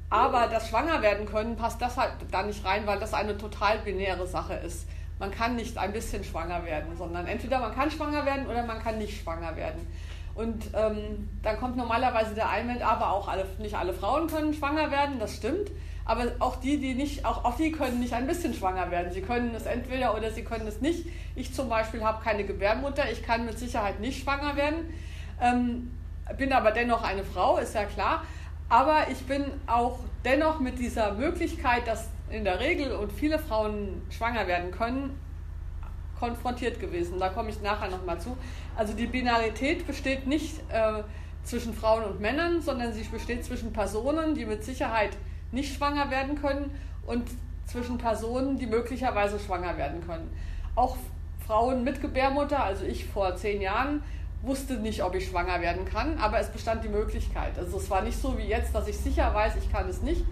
aber 0.10 0.48
das 0.48 0.70
Schwangerwerden 0.70 1.26
können 1.26 1.56
passt 1.56 1.82
deshalb 1.82 2.14
da 2.32 2.44
nicht 2.44 2.64
rein, 2.64 2.86
weil 2.86 3.00
das 3.00 3.14
eine 3.14 3.38
total 3.38 3.80
binäre 3.80 4.28
Sache 4.28 4.54
ist. 4.54 4.88
Man 5.20 5.32
kann 5.32 5.56
nicht 5.56 5.78
ein 5.78 5.94
bisschen 5.94 6.24
schwanger 6.24 6.66
werden, 6.66 6.96
sondern 6.98 7.26
entweder 7.26 7.60
man 7.60 7.74
kann 7.74 7.90
schwanger 7.90 8.26
werden 8.26 8.48
oder 8.48 8.64
man 8.64 8.82
kann 8.82 8.98
nicht 8.98 9.22
schwanger 9.22 9.56
werden. 9.56 9.88
Und 10.36 10.66
ähm, 10.74 11.30
dann 11.42 11.58
kommt 11.58 11.78
normalerweise 11.78 12.36
der 12.36 12.50
Einwand, 12.50 12.82
aber 12.82 13.12
auch 13.12 13.30
alle, 13.30 13.46
nicht 13.58 13.76
alle 13.76 13.94
Frauen 13.94 14.28
können 14.28 14.54
schwanger 14.54 14.92
werden, 14.92 15.18
das 15.18 15.36
stimmt. 15.36 15.72
Aber 16.04 16.26
auch 16.40 16.58
die, 16.58 16.78
die 16.78 16.94
nicht, 16.94 17.26
auch, 17.26 17.46
auch 17.46 17.56
die 17.56 17.72
können 17.72 18.00
nicht 18.00 18.14
ein 18.14 18.28
bisschen 18.28 18.54
schwanger 18.54 18.92
werden. 18.92 19.12
Sie 19.12 19.22
können 19.22 19.56
es 19.56 19.66
entweder 19.66 20.16
oder 20.16 20.30
sie 20.30 20.44
können 20.44 20.68
es 20.68 20.82
nicht. 20.82 21.08
Ich 21.36 21.54
zum 21.54 21.70
Beispiel 21.70 22.04
habe 22.04 22.24
keine 22.24 22.44
Gebärmutter, 22.44 23.10
ich 23.10 23.24
kann 23.24 23.46
mit 23.46 23.58
Sicherheit 23.58 24.00
nicht 24.02 24.24
schwanger 24.24 24.56
werden, 24.56 24.94
ähm, 25.42 25.92
bin 26.38 26.54
aber 26.54 26.72
dennoch 26.72 27.04
eine 27.04 27.24
Frau, 27.24 27.58
ist 27.58 27.74
ja 27.74 27.86
klar. 27.86 28.24
Aber 28.70 29.08
ich 29.12 29.26
bin 29.26 29.46
auch 29.68 30.00
dennoch 30.24 30.60
mit 30.60 30.80
dieser 30.80 31.14
Möglichkeit, 31.14 31.88
dass 31.88 32.10
in 32.30 32.44
der 32.44 32.60
Regel 32.60 32.94
und 32.94 33.12
viele 33.12 33.38
Frauen 33.38 34.02
schwanger 34.10 34.48
werden 34.48 34.72
können, 34.72 35.20
konfrontiert 36.20 36.80
gewesen. 36.80 37.20
Da 37.20 37.30
komme 37.30 37.50
ich 37.50 37.62
nachher 37.62 37.90
nochmal 37.90 38.20
zu. 38.20 38.36
Also 38.76 38.94
die 38.94 39.06
Binarität 39.06 39.86
besteht 39.86 40.26
nicht 40.26 40.60
äh, 40.72 41.04
zwischen 41.44 41.74
Frauen 41.74 42.04
und 42.06 42.20
Männern, 42.20 42.62
sondern 42.62 42.94
sie 42.94 43.04
besteht 43.04 43.46
zwischen 43.46 43.72
Personen, 43.72 44.34
die 44.34 44.46
mit 44.46 44.64
Sicherheit 44.64 45.16
nicht 45.52 45.76
schwanger 45.76 46.10
werden 46.10 46.42
können 46.42 46.72
und 47.06 47.30
zwischen 47.68 47.98
Personen, 47.98 48.58
die 48.58 48.66
möglicherweise 48.66 49.40
schwanger 49.40 49.78
werden 49.78 50.06
können. 50.06 50.30
Auch 50.76 50.98
Frauen 51.46 51.84
mit 51.84 52.02
Gebärmutter, 52.02 52.64
also 52.64 52.86
ich 52.86 53.06
vor 53.06 53.36
zehn 53.36 53.62
Jahren, 53.62 54.04
wusste 54.42 54.76
nicht, 54.76 55.04
ob 55.04 55.16
ich 55.16 55.28
schwanger 55.28 55.62
werden 55.62 55.86
kann, 55.86 56.18
aber 56.20 56.40
es 56.40 56.50
bestand 56.50 56.84
die 56.84 56.90
Möglichkeit. 56.90 57.58
Also 57.58 57.78
es 57.78 57.90
war 57.90 58.02
nicht 58.02 58.20
so 58.20 58.38
wie 58.38 58.44
jetzt, 58.44 58.74
dass 58.76 58.88
ich 58.88 58.98
sicher 58.98 59.34
weiß, 59.34 59.56
ich 59.56 59.72
kann 59.72 59.90
es 59.90 60.02
nicht, 60.02 60.24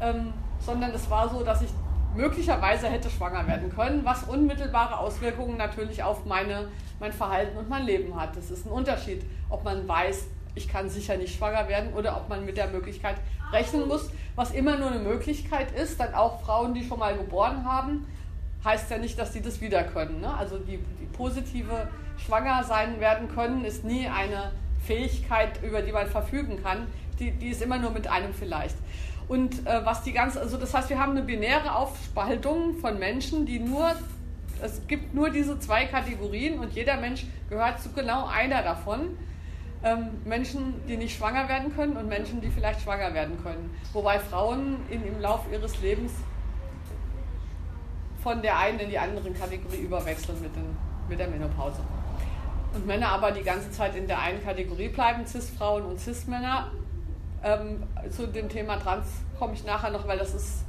ähm, 0.00 0.32
sondern 0.60 0.92
es 0.92 1.10
war 1.10 1.28
so, 1.28 1.42
dass 1.42 1.62
ich 1.62 1.70
möglicherweise 2.14 2.88
hätte 2.88 3.10
schwanger 3.10 3.46
werden 3.46 3.70
können, 3.74 4.04
was 4.04 4.24
unmittelbare 4.24 4.98
Auswirkungen 4.98 5.56
natürlich 5.56 6.02
auf 6.02 6.24
meine, 6.24 6.68
mein 7.00 7.12
Verhalten 7.12 7.56
und 7.58 7.68
mein 7.68 7.84
Leben 7.84 8.18
hat. 8.18 8.36
Das 8.36 8.50
ist 8.50 8.66
ein 8.66 8.70
Unterschied, 8.70 9.24
ob 9.50 9.64
man 9.64 9.86
weiß, 9.86 10.26
ich 10.54 10.68
kann 10.68 10.88
sicher 10.88 11.16
nicht 11.16 11.36
schwanger 11.36 11.68
werden 11.68 11.92
oder 11.94 12.16
ob 12.16 12.28
man 12.28 12.44
mit 12.44 12.56
der 12.56 12.68
Möglichkeit 12.68 13.16
rechnen 13.52 13.86
muss, 13.86 14.10
was 14.34 14.50
immer 14.50 14.76
nur 14.76 14.90
eine 14.90 15.00
Möglichkeit 15.00 15.70
ist. 15.72 16.00
Dann 16.00 16.14
auch 16.14 16.40
Frauen, 16.42 16.74
die 16.74 16.84
schon 16.84 16.98
mal 16.98 17.16
geboren 17.16 17.64
haben, 17.64 18.06
heißt 18.64 18.90
ja 18.90 18.98
nicht, 18.98 19.18
dass 19.18 19.32
sie 19.32 19.40
das 19.40 19.60
wieder 19.60 19.84
können. 19.84 20.20
Ne? 20.20 20.34
Also 20.34 20.58
die, 20.58 20.78
die 21.00 21.06
positive 21.12 21.88
Schwanger 22.24 22.64
sein 22.64 23.00
werden 23.00 23.28
können, 23.34 23.64
ist 23.64 23.84
nie 23.84 24.08
eine 24.08 24.52
Fähigkeit, 24.84 25.62
über 25.62 25.82
die 25.82 25.92
man 25.92 26.06
verfügen 26.06 26.62
kann. 26.62 26.86
Die, 27.18 27.30
die 27.32 27.48
ist 27.48 27.62
immer 27.62 27.78
nur 27.78 27.90
mit 27.90 28.08
einem 28.08 28.32
vielleicht. 28.32 28.76
Und 29.28 29.66
äh, 29.66 29.84
was 29.84 30.02
die 30.02 30.12
ganze, 30.12 30.40
also 30.40 30.56
das 30.56 30.72
heißt, 30.72 30.88
wir 30.88 30.98
haben 30.98 31.12
eine 31.12 31.22
binäre 31.22 31.74
Aufspaltung 31.74 32.78
von 32.78 32.98
Menschen, 32.98 33.44
die 33.44 33.58
nur, 33.58 33.92
es 34.62 34.86
gibt 34.86 35.14
nur 35.14 35.30
diese 35.30 35.58
zwei 35.58 35.84
Kategorien 35.84 36.58
und 36.58 36.72
jeder 36.72 36.96
Mensch 36.96 37.26
gehört 37.50 37.80
zu 37.80 37.92
genau 37.92 38.26
einer 38.26 38.62
davon. 38.62 39.16
Ähm, 39.84 40.08
Menschen, 40.24 40.74
die 40.88 40.96
nicht 40.96 41.16
schwanger 41.16 41.48
werden 41.48 41.74
können 41.76 41.96
und 41.96 42.08
Menschen, 42.08 42.40
die 42.40 42.48
vielleicht 42.48 42.80
schwanger 42.80 43.14
werden 43.14 43.40
können. 43.42 43.70
Wobei 43.92 44.18
Frauen 44.18 44.78
in, 44.90 45.06
im 45.06 45.20
Laufe 45.20 45.52
ihres 45.52 45.80
Lebens 45.80 46.12
von 48.22 48.42
der 48.42 48.58
einen 48.58 48.80
in 48.80 48.90
die 48.90 48.98
andere 48.98 49.30
Kategorie 49.30 49.82
überwechseln 49.82 50.40
mit, 50.40 50.56
den, 50.56 50.76
mit 51.08 51.20
der 51.20 51.28
Menopause. 51.28 51.80
Und 52.74 52.86
Männer 52.86 53.08
aber 53.08 53.30
die 53.30 53.42
ganze 53.42 53.70
Zeit 53.70 53.96
in 53.96 54.06
der 54.06 54.20
einen 54.20 54.42
Kategorie 54.42 54.88
bleiben, 54.88 55.26
Cis-Frauen 55.26 55.84
und 55.84 55.98
Cis-Männer. 55.98 56.70
Ähm, 57.42 57.82
zu 58.10 58.26
dem 58.26 58.48
Thema 58.48 58.76
Trans 58.78 59.06
komme 59.38 59.54
ich 59.54 59.64
nachher 59.64 59.90
noch, 59.90 60.06
weil 60.06 60.18
das 60.18 60.34
ist, 60.34 60.64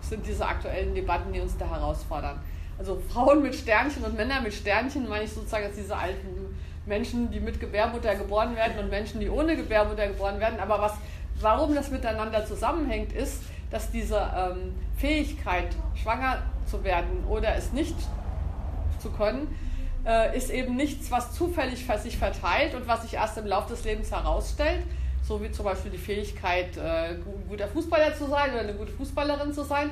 sind 0.00 0.26
diese 0.26 0.46
aktuellen 0.46 0.94
Debatten, 0.94 1.32
die 1.32 1.40
uns 1.40 1.56
da 1.56 1.68
herausfordern. 1.68 2.40
Also 2.78 3.00
Frauen 3.12 3.42
mit 3.42 3.54
Sternchen 3.54 4.02
und 4.02 4.16
Männer 4.16 4.40
mit 4.40 4.54
Sternchen 4.54 5.08
meine 5.08 5.24
ich 5.24 5.32
sozusagen 5.32 5.66
als 5.66 5.76
diese 5.76 5.96
alten 5.96 6.56
Menschen, 6.86 7.30
die 7.30 7.40
mit 7.40 7.60
Gebärmutter 7.60 8.14
geboren 8.16 8.56
werden 8.56 8.78
und 8.78 8.90
Menschen, 8.90 9.20
die 9.20 9.28
ohne 9.28 9.56
Gebärmutter 9.56 10.08
geboren 10.08 10.40
werden. 10.40 10.58
Aber 10.58 10.80
was, 10.80 10.94
warum 11.40 11.74
das 11.74 11.90
miteinander 11.90 12.44
zusammenhängt, 12.44 13.12
ist, 13.12 13.42
dass 13.70 13.90
diese 13.90 14.16
ähm, 14.36 14.74
Fähigkeit, 14.96 15.68
schwanger 15.94 16.42
zu 16.66 16.82
werden 16.84 17.24
oder 17.28 17.54
es 17.56 17.72
nicht 17.72 17.96
zu 18.98 19.10
können, 19.10 19.54
äh, 20.06 20.36
ist 20.36 20.50
eben 20.50 20.76
nichts, 20.76 21.10
was 21.10 21.32
zufällig 21.32 21.84
für 21.84 21.98
sich 21.98 22.16
verteilt 22.16 22.74
und 22.74 22.86
was 22.88 23.02
sich 23.02 23.14
erst 23.14 23.38
im 23.38 23.46
Laufe 23.46 23.70
des 23.70 23.84
Lebens 23.84 24.10
herausstellt, 24.10 24.82
so 25.22 25.42
wie 25.42 25.50
zum 25.50 25.64
Beispiel 25.64 25.90
die 25.90 25.98
Fähigkeit, 25.98 26.76
äh, 26.76 27.10
ein 27.10 27.24
guter 27.48 27.68
Fußballer 27.68 28.14
zu 28.14 28.26
sein 28.26 28.50
oder 28.52 28.60
eine 28.60 28.74
gute 28.74 28.92
Fußballerin 28.92 29.52
zu 29.52 29.62
sein. 29.62 29.90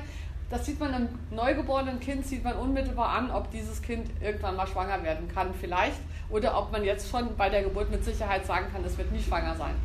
Das 0.49 0.65
sieht 0.65 0.81
man 0.81 0.93
einem 0.93 1.07
neugeborenen 1.29 2.01
Kind, 2.01 2.25
sieht 2.25 2.43
man 2.43 2.57
unmittelbar 2.57 3.09
an, 3.09 3.31
ob 3.31 3.49
dieses 3.51 3.81
Kind 3.81 4.09
irgendwann 4.21 4.57
mal 4.57 4.67
schwanger 4.67 5.01
werden 5.01 5.29
kann, 5.33 5.53
vielleicht, 5.59 6.01
oder 6.29 6.57
ob 6.57 6.73
man 6.73 6.83
jetzt 6.83 7.09
schon 7.09 7.35
bei 7.37 7.49
der 7.49 7.63
Geburt 7.63 7.89
mit 7.89 8.03
Sicherheit 8.03 8.45
sagen 8.45 8.65
kann, 8.73 8.83
es 8.83 8.97
wird 8.97 9.13
nie 9.13 9.21
schwanger 9.21 9.55
sein. 9.55 9.75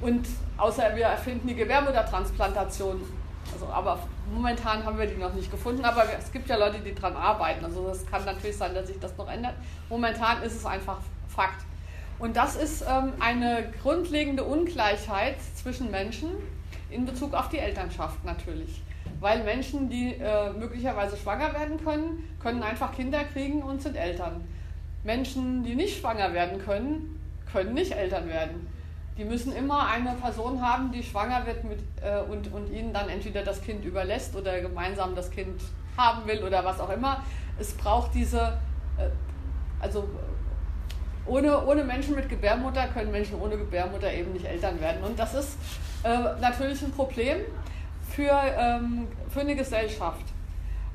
Und 0.00 0.26
außer 0.56 0.96
wir 0.96 1.06
erfinden 1.06 1.48
die 1.48 1.56
Gebärmuttertransplantation. 1.56 3.02
Also, 3.60 3.72
aber 3.72 3.98
momentan 4.32 4.84
haben 4.84 4.96
wir 4.96 5.06
die 5.06 5.16
noch 5.16 5.34
nicht 5.34 5.50
gefunden, 5.50 5.84
aber 5.84 6.04
es 6.16 6.30
gibt 6.30 6.48
ja 6.48 6.56
Leute, 6.56 6.78
die 6.78 6.94
daran 6.94 7.16
arbeiten. 7.16 7.64
Also 7.64 7.88
es 7.88 8.06
kann 8.06 8.24
natürlich 8.24 8.56
sein, 8.56 8.72
dass 8.72 8.86
sich 8.86 9.00
das 9.00 9.16
noch 9.16 9.28
ändert. 9.28 9.54
Momentan 9.88 10.42
ist 10.44 10.54
es 10.54 10.64
einfach 10.64 10.98
Fakt. 11.28 11.64
Und 12.20 12.36
das 12.36 12.54
ist 12.54 12.82
ähm, 12.82 13.14
eine 13.18 13.72
grundlegende 13.82 14.44
Ungleichheit 14.44 15.36
zwischen 15.56 15.90
Menschen 15.90 16.30
in 16.88 17.04
Bezug 17.04 17.34
auf 17.34 17.48
die 17.48 17.58
Elternschaft 17.58 18.24
natürlich. 18.24 18.80
Weil 19.18 19.42
Menschen, 19.42 19.90
die 19.90 20.14
äh, 20.14 20.52
möglicherweise 20.52 21.16
schwanger 21.16 21.52
werden 21.52 21.82
können, 21.82 22.28
können 22.40 22.62
einfach 22.62 22.94
Kinder 22.94 23.24
kriegen 23.24 23.62
und 23.62 23.82
sind 23.82 23.96
Eltern. 23.96 24.46
Menschen, 25.02 25.64
die 25.64 25.74
nicht 25.74 25.98
schwanger 25.98 26.32
werden 26.32 26.60
können, 26.64 27.20
können 27.50 27.74
nicht 27.74 27.90
Eltern 27.90 28.28
werden. 28.28 28.68
Die 29.18 29.24
müssen 29.24 29.52
immer 29.52 29.88
eine 29.88 30.12
Person 30.12 30.62
haben, 30.62 30.92
die 30.92 31.02
schwanger 31.02 31.44
wird 31.44 31.64
mit, 31.64 31.80
äh, 32.00 32.20
und, 32.30 32.52
und 32.52 32.70
ihnen 32.72 32.92
dann 32.92 33.08
entweder 33.08 33.42
das 33.42 33.60
Kind 33.60 33.84
überlässt 33.84 34.36
oder 34.36 34.60
gemeinsam 34.60 35.16
das 35.16 35.30
Kind 35.30 35.60
haben 35.96 36.26
will 36.26 36.44
oder 36.44 36.64
was 36.64 36.78
auch 36.78 36.90
immer. 36.90 37.24
Es 37.58 37.72
braucht 37.74 38.14
diese, 38.14 38.58
äh, 38.96 39.10
also 39.80 40.08
ohne, 41.26 41.66
ohne 41.66 41.82
Menschen 41.82 42.14
mit 42.14 42.28
Gebärmutter 42.28 42.86
können 42.88 43.10
Menschen 43.10 43.40
ohne 43.40 43.58
Gebärmutter 43.58 44.12
eben 44.12 44.32
nicht 44.32 44.44
Eltern 44.44 44.80
werden. 44.80 45.02
Und 45.02 45.18
das 45.18 45.34
ist 45.34 45.58
äh, 46.04 46.40
natürlich 46.40 46.80
ein 46.82 46.92
Problem 46.92 47.38
für, 48.08 48.40
ähm, 48.56 49.08
für 49.28 49.40
eine 49.40 49.56
Gesellschaft. 49.56 50.24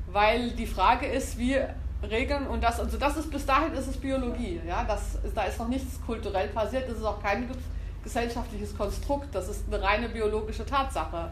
Weil 0.06 0.50
die 0.52 0.66
Frage 0.66 1.06
ist, 1.06 1.38
wie 1.38 1.58
regeln 2.02 2.46
und 2.46 2.62
das, 2.62 2.80
also 2.80 2.96
das 2.98 3.16
ist 3.16 3.30
bis 3.30 3.46
dahin 3.46 3.72
ist 3.74 3.88
es 3.88 3.96
Biologie. 3.96 4.60
Ja? 4.66 4.84
Das, 4.84 5.18
da 5.34 5.44
ist 5.44 5.58
noch 5.58 5.68
nichts 5.68 6.00
kulturell 6.04 6.48
passiert, 6.48 6.88
das 6.88 6.98
ist 6.98 7.04
auch 7.04 7.22
kein 7.22 7.48
gesellschaftliches 8.04 8.76
Konstrukt, 8.76 9.34
das 9.34 9.48
ist 9.48 9.64
eine 9.66 9.82
reine 9.82 10.08
biologische 10.08 10.64
Tatsache. 10.64 11.30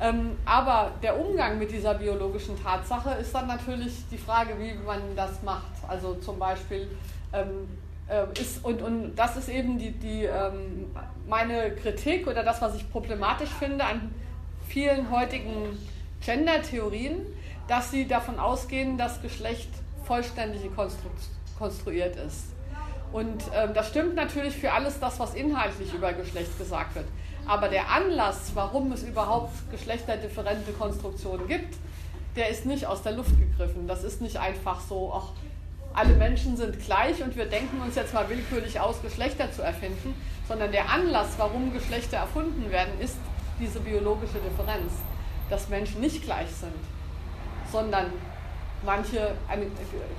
Ähm, 0.00 0.36
aber 0.44 0.92
der 1.02 1.18
Umgang 1.18 1.58
mit 1.58 1.72
dieser 1.72 1.94
biologischen 1.94 2.60
Tatsache 2.62 3.10
ist 3.20 3.34
dann 3.34 3.46
natürlich 3.48 4.04
die 4.10 4.18
Frage, 4.18 4.54
wie 4.58 4.74
man 4.74 5.00
das 5.16 5.42
macht. 5.42 5.72
Also 5.88 6.14
zum 6.16 6.38
Beispiel 6.38 6.88
ähm, 7.32 7.68
äh, 8.08 8.26
ist, 8.40 8.64
und, 8.64 8.80
und 8.82 9.16
das 9.16 9.36
ist 9.36 9.48
eben 9.48 9.78
die, 9.78 9.90
die, 9.90 10.24
ähm, 10.24 10.86
meine 11.26 11.72
Kritik 11.72 12.26
oder 12.26 12.44
das, 12.44 12.62
was 12.62 12.76
ich 12.76 12.90
problematisch 12.90 13.50
finde 13.50 13.84
an 13.84 14.14
vielen 14.68 15.10
heutigen 15.10 15.78
Gender-Theorien, 16.24 17.26
dass 17.66 17.90
sie 17.90 18.06
davon 18.06 18.38
ausgehen, 18.38 18.98
dass 18.98 19.20
Geschlecht 19.20 19.70
vollständig 20.04 20.62
konstruiert 21.58 22.16
ist. 22.16 22.57
Und 23.12 23.42
ähm, 23.54 23.72
das 23.74 23.88
stimmt 23.88 24.14
natürlich 24.14 24.54
für 24.54 24.72
alles 24.72 25.00
das, 25.00 25.18
was 25.18 25.34
inhaltlich 25.34 25.92
über 25.94 26.12
Geschlecht 26.12 26.58
gesagt 26.58 26.94
wird. 26.94 27.06
Aber 27.46 27.68
der 27.68 27.88
Anlass, 27.90 28.52
warum 28.54 28.92
es 28.92 29.02
überhaupt 29.02 29.70
geschlechterdifferente 29.70 30.72
Konstruktionen 30.72 31.46
gibt, 31.48 31.74
der 32.36 32.50
ist 32.50 32.66
nicht 32.66 32.86
aus 32.86 33.02
der 33.02 33.12
Luft 33.12 33.32
gegriffen. 33.38 33.88
Das 33.88 34.04
ist 34.04 34.20
nicht 34.20 34.38
einfach 34.38 34.80
so, 34.80 35.12
ach, 35.14 35.32
alle 35.94 36.14
Menschen 36.14 36.56
sind 36.56 36.78
gleich 36.84 37.22
und 37.22 37.34
wir 37.36 37.46
denken 37.46 37.80
uns 37.80 37.96
jetzt 37.96 38.12
mal 38.12 38.28
willkürlich 38.28 38.78
aus, 38.78 39.00
Geschlechter 39.02 39.50
zu 39.50 39.62
erfinden, 39.62 40.14
sondern 40.46 40.70
der 40.70 40.90
Anlass, 40.90 41.30
warum 41.38 41.72
Geschlechter 41.72 42.18
erfunden 42.18 42.70
werden, 42.70 43.00
ist 43.00 43.16
diese 43.58 43.80
biologische 43.80 44.38
Differenz, 44.38 44.92
dass 45.50 45.68
Menschen 45.68 46.00
nicht 46.00 46.22
gleich 46.22 46.50
sind, 46.50 46.74
sondern 47.72 48.12
manche 48.84 49.32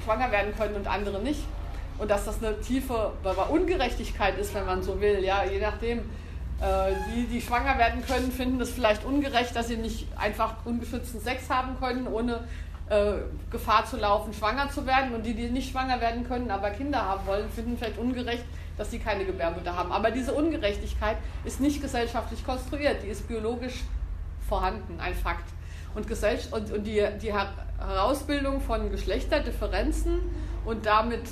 schwanger 0.03 0.31
werden 0.31 0.53
können 0.58 0.75
und 0.75 0.88
andere 0.88 1.22
nicht 1.22 1.43
und 2.00 2.10
dass 2.10 2.25
das 2.25 2.41
eine 2.44 2.60
tiefe 2.62 3.12
Ungerechtigkeit 3.50 4.38
ist, 4.38 4.53
wenn 4.56 4.65
man 4.65 4.82
so 4.82 5.00
will. 5.01 5.24
Ja, 5.24 5.44
je 5.44 5.60
nachdem, 5.60 6.00
äh, 6.00 6.94
die, 7.13 7.25
die 7.27 7.41
schwanger 7.41 7.77
werden 7.77 8.06
können, 8.06 8.32
finden 8.32 8.60
es 8.62 8.72
vielleicht 8.72 9.06
ungerecht, 9.06 9.56
dass 9.56 9.68
sie 9.68 9.77
nicht 9.77 10.08
einfach 10.18 10.65
ungeschützten 10.65 11.22
Sex 11.22 11.50
haben 11.50 11.77
können, 11.79 12.08
ohne 12.08 12.46
äh, 12.89 13.13
Gefahr 13.51 13.86
zu 13.86 13.98
laufen, 13.98 14.34
schwanger 14.34 14.70
zu 14.70 14.86
werden. 14.86 15.13
Und 15.13 15.25
die, 15.25 15.34
die 15.34 15.50
nicht 15.50 15.72
schwanger 15.72 16.01
werden 16.01 16.27
können, 16.27 16.51
aber 16.51 16.70
Kinder 16.72 17.03
haben 17.03 17.27
wollen, 17.27 17.50
finden 17.50 17.77
vielleicht 17.77 17.98
ungerecht, 17.98 18.46
dass 18.77 18.91
sie 18.91 19.00
keine 19.00 19.25
Gebärmutter 19.25 19.75
haben. 19.75 19.91
Aber 19.91 20.10
diese 20.10 20.34
Ungerechtigkeit 20.34 21.18
ist 21.44 21.60
nicht 21.60 21.82
gesellschaftlich 21.82 22.46
konstruiert, 22.46 23.03
die 23.03 23.08
ist 23.08 23.27
biologisch 23.27 23.84
vorhanden, 24.48 25.00
ein 25.00 25.13
Fakt. 25.13 25.50
Und, 25.96 26.10
und, 26.51 26.72
und 26.72 26.84
die, 26.84 27.06
die 27.22 27.34
Herausbildung 27.34 28.62
von 28.62 28.89
Geschlechterdifferenzen 28.89 30.20
und 30.65 30.86
damit 30.86 31.24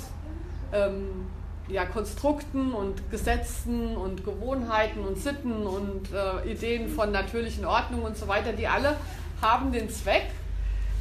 ähm, 0.72 1.26
ja, 1.68 1.84
Konstrukten 1.84 2.72
und 2.72 3.10
Gesetzen 3.10 3.96
und 3.96 4.24
Gewohnheiten 4.24 5.00
und 5.00 5.18
Sitten 5.18 5.66
und 5.66 6.08
äh, 6.12 6.50
Ideen 6.50 6.88
von 6.88 7.12
natürlichen 7.12 7.64
Ordnungen 7.64 8.04
und 8.04 8.16
so 8.16 8.26
weiter, 8.26 8.52
die 8.52 8.66
alle 8.66 8.96
haben 9.42 9.70
den 9.70 9.88
Zweck, 9.90 10.30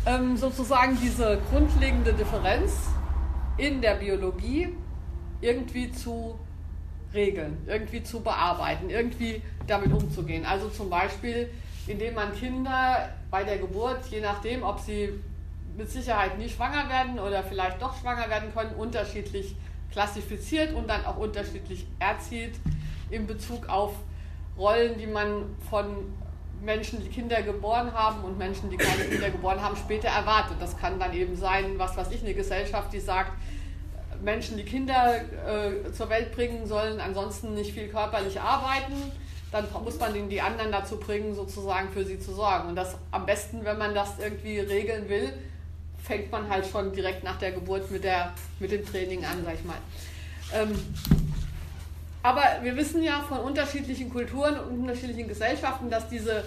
ähm, 0.06 0.38
sozusagen 0.38 0.98
diese 1.02 1.40
grundlegende 1.50 2.14
Differenz 2.14 2.74
in 3.58 3.82
der 3.82 3.96
Biologie 3.96 4.70
irgendwie 5.42 5.92
zu 5.92 6.38
regeln, 7.14 7.58
irgendwie 7.66 8.04
zu 8.04 8.20
bearbeiten, 8.22 8.90
irgendwie 8.90 9.42
damit 9.66 9.92
umzugehen. 9.92 10.46
Also 10.46 10.70
zum 10.70 10.90
Beispiel, 10.90 11.50
indem 11.88 12.16
man 12.16 12.34
Kinder 12.36 13.10
bei 13.32 13.44
der 13.44 13.58
Geburt, 13.58 14.06
je 14.10 14.22
nachdem, 14.22 14.64
ob 14.64 14.80
sie 14.80 15.10
mit 15.78 15.90
Sicherheit 15.92 16.38
nie 16.38 16.50
schwanger 16.50 16.90
werden 16.90 17.20
oder 17.20 17.44
vielleicht 17.44 17.82
doch 17.82 17.96
schwanger 18.00 18.30
werden 18.30 18.52
können, 18.54 18.74
unterschiedlich 18.76 19.56
klassifiziert 19.92 20.74
und 20.74 20.90
dann 20.90 21.06
auch 21.06 21.18
unterschiedlich 21.18 21.86
erzieht 22.00 22.56
in 23.10 23.28
Bezug 23.28 23.70
auf 23.70 23.94
Rollen, 24.58 24.98
die 24.98 25.08
man 25.08 25.56
von 25.70 26.14
Menschen, 26.62 27.04
die 27.04 27.10
Kinder 27.10 27.44
geboren 27.44 27.94
haben 27.94 28.24
und 28.24 28.38
Menschen, 28.38 28.70
die 28.72 28.78
keine 28.78 29.04
Kinder 29.04 29.30
geboren 29.30 29.62
haben, 29.62 29.76
später 29.78 30.08
erwartet. 30.08 30.58
Das 30.60 30.76
kann 30.78 31.00
dann 31.00 31.14
eben 31.14 31.36
sein, 31.36 31.78
was 31.78 31.96
weiß 31.96 32.12
ich, 32.12 32.24
eine 32.24 32.34
Gesellschaft, 32.34 32.92
die 32.92 33.00
sagt, 33.00 33.32
Menschen, 34.24 34.58
die 34.58 34.64
Kinder 34.64 35.16
äh, 35.16 35.92
zur 35.92 36.10
Welt 36.10 36.32
bringen, 36.32 36.66
sollen 36.66 37.00
ansonsten 37.00 37.54
nicht 37.54 37.74
viel 37.74 37.88
körperlich 37.88 38.42
arbeiten. 38.42 39.12
Dann 39.52 39.66
muss 39.84 40.00
man 40.00 40.28
die 40.28 40.42
anderen 40.42 40.72
dazu 40.72 41.00
bringen, 41.00 41.36
sozusagen 41.36 41.90
für 41.90 42.04
sie 42.04 42.20
zu 42.20 42.34
sorgen. 42.34 42.70
Und 42.70 42.76
das 42.76 42.98
am 43.12 43.28
besten, 43.28 43.64
wenn 43.64 43.78
man 43.78 43.94
das 43.94 44.18
irgendwie 44.20 44.60
regeln 44.60 45.08
will, 45.08 45.32
fängt 46.08 46.32
man 46.32 46.50
halt 46.50 46.66
schon 46.66 46.94
direkt 46.94 47.24
nach 47.24 47.38
der 47.38 47.52
Geburt 47.52 47.92
mit, 47.92 48.04
der, 48.04 48.34
mit 48.60 48.72
dem 48.72 48.86
Training 48.86 49.26
an, 49.26 49.44
sag 49.46 49.56
ich 49.56 49.66
mal. 49.66 49.78
Ähm, 50.54 50.72
aber 52.24 52.44
wir 52.64 52.76
wissen 52.76 53.04
ja 53.04 53.24
von 53.28 53.40
unterschiedlichen 53.40 54.10
Kulturen 54.10 54.58
und 54.60 54.80
unterschiedlichen 54.80 55.28
Gesellschaften, 55.28 55.90
dass 55.90 56.10
diese 56.10 56.44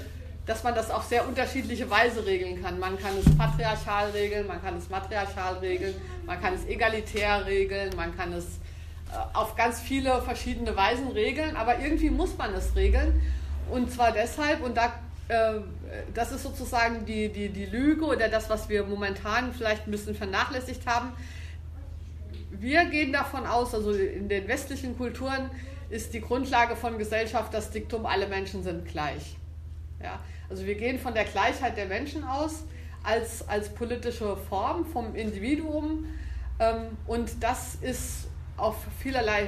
dass 0.50 0.64
man 0.64 0.75
das 0.75 0.90
auf 0.90 1.05
sehr 1.05 1.29
unterschiedliche 1.29 1.88
Weise 1.88 2.26
regeln 2.26 2.61
kann. 2.61 2.79
Man 2.81 2.99
kann 2.99 3.12
es 3.17 3.37
patriarchal 3.37 4.11
regeln, 4.11 4.49
man 4.49 4.61
kann 4.61 4.76
es 4.76 4.88
matriarchal 4.88 5.59
regeln, 5.59 5.95
man 6.26 6.40
kann 6.40 6.55
es 6.55 6.67
egalitär 6.67 7.47
regeln, 7.47 7.90
man 7.95 8.17
kann 8.17 8.33
es 8.33 8.45
äh, 8.45 9.37
auf 9.37 9.55
ganz 9.55 9.81
viele 9.81 10.21
verschiedene 10.23 10.75
Weisen 10.76 11.09
regeln, 11.09 11.55
aber 11.55 11.79
irgendwie 11.79 12.11
muss 12.11 12.37
man 12.37 12.52
es 12.55 12.75
regeln. 12.75 13.23
Und 13.71 13.93
zwar 13.93 14.11
deshalb, 14.11 14.62
und 14.64 14.76
da, 14.76 14.93
das 16.14 16.32
ist 16.32 16.42
sozusagen 16.42 17.04
die, 17.04 17.28
die, 17.28 17.50
die 17.50 17.66
Lüge 17.66 18.04
oder 18.04 18.28
das, 18.28 18.50
was 18.50 18.68
wir 18.68 18.84
momentan 18.84 19.52
vielleicht 19.52 19.87
ein 19.87 19.90
bisschen 19.90 20.14
vernachlässigt 20.14 20.87
haben. 20.87 21.12
Wir 22.50 22.84
gehen 22.87 23.12
davon 23.12 23.46
aus, 23.46 23.75
also 23.75 23.92
in 23.92 24.28
den 24.28 24.49
westlichen 24.49 24.96
Kulturen 24.96 25.50
ist 25.88 26.14
die 26.14 26.20
Grundlage 26.20 26.76
von 26.76 26.99
Gesellschaft 26.99 27.54
das 27.54 27.70
Diktum, 27.70 28.06
alle 28.06 28.26
Menschen 28.26 28.62
sind 28.62 28.87
gleich. 28.87 29.37
Ja? 30.02 30.20
Also 30.49 30.66
wir 30.66 30.75
gehen 30.75 30.99
von 30.99 31.14
der 31.14 31.25
Gleichheit 31.25 31.76
der 31.76 31.87
Menschen 31.87 32.25
aus 32.25 32.64
als, 33.02 33.49
als 33.49 33.68
politische 33.68 34.37
Form 34.37 34.84
vom 34.84 35.14
Individuum 35.14 36.06
ähm, 36.58 36.96
und 37.06 37.42
das 37.42 37.76
ist 37.76 38.28
auf 38.56 38.76
vielerlei, 39.00 39.46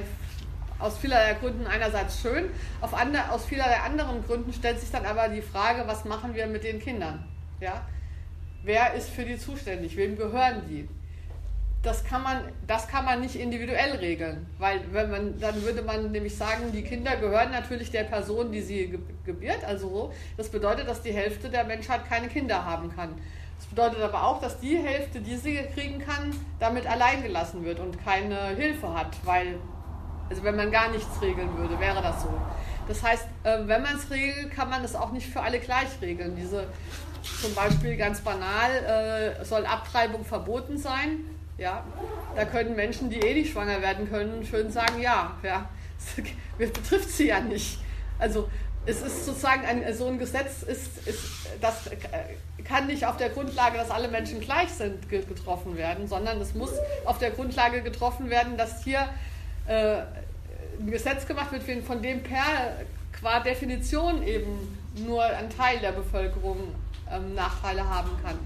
aus 0.79 0.97
vielerlei 0.97 1.33
Gründen 1.35 1.67
einerseits 1.67 2.21
schön, 2.21 2.49
auf 2.81 2.93
andre, 2.93 3.31
aus 3.31 3.45
vielerlei 3.45 3.77
anderen 3.77 4.25
Gründen 4.25 4.53
stellt 4.53 4.79
sich 4.79 4.91
dann 4.91 5.05
aber 5.05 5.29
die 5.29 5.41
Frage, 5.41 5.83
was 5.87 6.05
machen 6.05 6.35
wir 6.35 6.47
mit 6.47 6.63
den 6.63 6.79
Kindern? 6.79 7.25
Ja? 7.59 7.85
Wer 8.63 8.93
ist 8.93 9.09
für 9.09 9.25
die 9.25 9.37
zuständig? 9.37 9.95
Wem 9.97 10.17
gehören 10.17 10.63
die? 10.69 10.87
das 11.83 12.05
kann 12.05 12.23
man, 12.23 12.37
das 12.65 12.87
kann 12.87 13.03
man 13.03 13.19
nicht 13.19 13.35
individuell 13.35 13.97
regeln, 13.97 14.47
weil 14.57 14.79
wenn 14.91 15.11
man, 15.11 15.39
dann 15.39 15.61
würde 15.63 15.81
man 15.81 16.11
nämlich 16.13 16.35
sagen, 16.37 16.71
die 16.71 16.81
Kinder 16.81 17.17
gehören 17.17 17.51
natürlich 17.51 17.91
der 17.91 18.05
Person, 18.05 18.53
die 18.53 18.61
sie 18.61 18.97
gebiert, 19.25 19.65
also 19.65 19.89
so. 19.89 20.13
Das 20.37 20.47
bedeutet, 20.49 20.87
dass 20.87 21.01
die 21.01 21.11
Hälfte 21.11 21.49
der 21.49 21.65
Menschheit 21.65 22.07
keine 22.07 22.29
Kinder 22.29 22.63
haben 22.63 22.95
kann. 22.95 23.09
Das 23.57 23.67
bedeutet 23.67 24.01
aber 24.01 24.23
auch, 24.23 24.39
dass 24.39 24.59
die 24.61 24.77
Hälfte, 24.77 25.19
die 25.19 25.35
sie 25.35 25.57
kriegen 25.73 25.99
kann, 25.99 26.33
damit 26.59 26.87
allein 26.87 27.21
gelassen 27.21 27.65
wird 27.65 27.79
und 27.79 28.01
keine 28.03 28.55
Hilfe 28.55 28.93
hat, 28.93 29.13
weil, 29.25 29.59
also 30.33 30.43
wenn 30.43 30.55
man 30.55 30.71
gar 30.71 30.89
nichts 30.89 31.21
regeln 31.21 31.57
würde, 31.57 31.79
wäre 31.79 32.01
das 32.01 32.21
so. 32.23 32.29
Das 32.87 33.01
heißt, 33.01 33.25
äh, 33.43 33.59
wenn 33.65 33.81
man 33.81 33.95
es 33.95 34.09
regelt, 34.09 34.51
kann 34.51 34.69
man 34.69 34.83
es 34.83 34.95
auch 34.95 35.11
nicht 35.11 35.27
für 35.27 35.41
alle 35.41 35.59
gleich 35.59 35.89
regeln. 36.01 36.35
Diese 36.35 36.67
zum 37.41 37.55
Beispiel 37.55 37.95
ganz 37.95 38.21
banal 38.21 39.35
äh, 39.39 39.45
soll 39.45 39.65
Abtreibung 39.65 40.25
verboten 40.25 40.77
sein 40.77 41.25
ja, 41.57 41.83
da 42.35 42.45
können 42.45 42.75
Menschen, 42.75 43.09
die 43.09 43.19
eh 43.19 43.33
nicht 43.33 43.51
schwanger 43.51 43.81
werden 43.81 44.09
können, 44.09 44.45
schön 44.45 44.71
sagen, 44.71 45.01
ja, 45.01 45.35
ja, 45.43 45.69
das 46.59 46.71
betrifft 46.71 47.09
sie 47.09 47.27
ja 47.27 47.39
nicht. 47.39 47.79
Also 48.19 48.49
es 48.85 49.01
ist 49.01 49.25
sozusagen 49.25 49.65
ein, 49.65 49.93
so 49.93 50.07
ein 50.07 50.19
Gesetz, 50.19 50.63
ist, 50.63 51.07
ist, 51.07 51.47
das 51.61 51.89
kann 52.65 52.87
nicht 52.87 53.05
auf 53.05 53.17
der 53.17 53.29
Grundlage, 53.29 53.77
dass 53.77 53.91
alle 53.91 54.07
Menschen 54.07 54.39
gleich 54.39 54.69
sind, 54.69 55.09
getroffen 55.09 55.77
werden, 55.77 56.07
sondern 56.07 56.41
es 56.41 56.53
muss 56.53 56.71
auf 57.05 57.17
der 57.17 57.31
Grundlage 57.31 57.81
getroffen 57.81 58.29
werden, 58.29 58.57
dass 58.57 58.83
hier 58.83 59.07
äh, 59.67 60.01
ein 60.79 60.91
Gesetz 60.91 61.25
gemacht 61.25 61.51
wird, 61.51 61.83
von 61.83 62.01
dem 62.01 62.23
per 62.23 62.43
qua 63.19 63.39
Definition 63.39 64.23
eben 64.23 64.77
nur 64.95 65.23
ein 65.23 65.49
Teil 65.49 65.79
der 65.79 65.91
Bevölkerung 65.91 66.57
ähm, 67.11 67.35
Nachteile 67.35 67.87
haben 67.87 68.09
kann. 68.23 68.37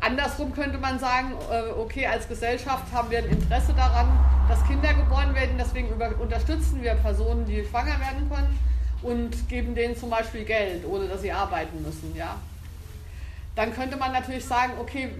Andersrum 0.00 0.54
könnte 0.54 0.78
man 0.78 0.98
sagen, 0.98 1.32
äh, 1.50 1.70
okay, 1.78 2.06
als 2.06 2.26
Gesellschaft 2.26 2.84
haben 2.92 3.10
wir 3.10 3.18
ein 3.18 3.28
Interesse 3.28 3.72
daran, 3.74 4.08
dass 4.48 4.66
Kinder 4.66 4.94
geboren 4.94 5.34
werden, 5.34 5.56
deswegen 5.58 5.88
unterstützen 5.88 6.82
wir 6.82 6.94
Personen, 6.94 7.44
die 7.44 7.64
schwanger 7.64 8.00
werden 8.00 8.28
können 8.30 8.58
und 9.02 9.48
geben 9.48 9.74
denen 9.74 9.96
zum 9.96 10.10
Beispiel 10.10 10.44
Geld, 10.44 10.86
ohne 10.86 11.06
dass 11.06 11.20
sie 11.20 11.32
arbeiten 11.32 11.82
müssen. 11.82 12.14
Ja? 12.16 12.36
Dann 13.54 13.74
könnte 13.74 13.96
man 13.96 14.12
natürlich 14.12 14.44
sagen, 14.44 14.72
okay, 14.80 15.10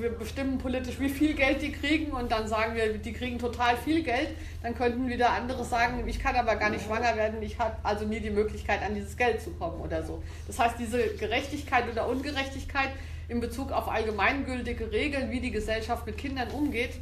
wir 0.00 0.10
bestimmen 0.10 0.58
politisch, 0.58 0.98
wie 1.00 1.08
viel 1.08 1.34
Geld 1.34 1.62
die 1.62 1.72
kriegen 1.72 2.12
und 2.12 2.30
dann 2.30 2.48
sagen 2.48 2.74
wir, 2.74 2.98
die 2.98 3.12
kriegen 3.12 3.38
total 3.38 3.76
viel 3.76 4.02
Geld. 4.02 4.30
Dann 4.62 4.74
könnten 4.74 5.08
wieder 5.08 5.30
andere 5.30 5.64
sagen, 5.64 6.06
ich 6.06 6.18
kann 6.18 6.36
aber 6.36 6.56
gar 6.56 6.70
nicht 6.70 6.84
schwanger 6.84 7.16
werden, 7.16 7.42
ich 7.42 7.58
habe 7.58 7.76
also 7.82 8.04
nie 8.04 8.20
die 8.20 8.30
Möglichkeit, 8.30 8.82
an 8.82 8.94
dieses 8.94 9.16
Geld 9.16 9.40
zu 9.40 9.50
kommen 9.50 9.80
oder 9.80 10.02
so. 10.02 10.22
Das 10.46 10.58
heißt, 10.58 10.76
diese 10.78 11.14
Gerechtigkeit 11.14 11.90
oder 11.90 12.08
Ungerechtigkeit 12.08 12.90
in 13.28 13.40
Bezug 13.40 13.72
auf 13.72 13.88
allgemeingültige 13.88 14.90
Regeln, 14.90 15.30
wie 15.30 15.40
die 15.40 15.50
Gesellschaft 15.50 16.06
mit 16.06 16.16
Kindern 16.16 16.50
umgeht, 16.50 16.94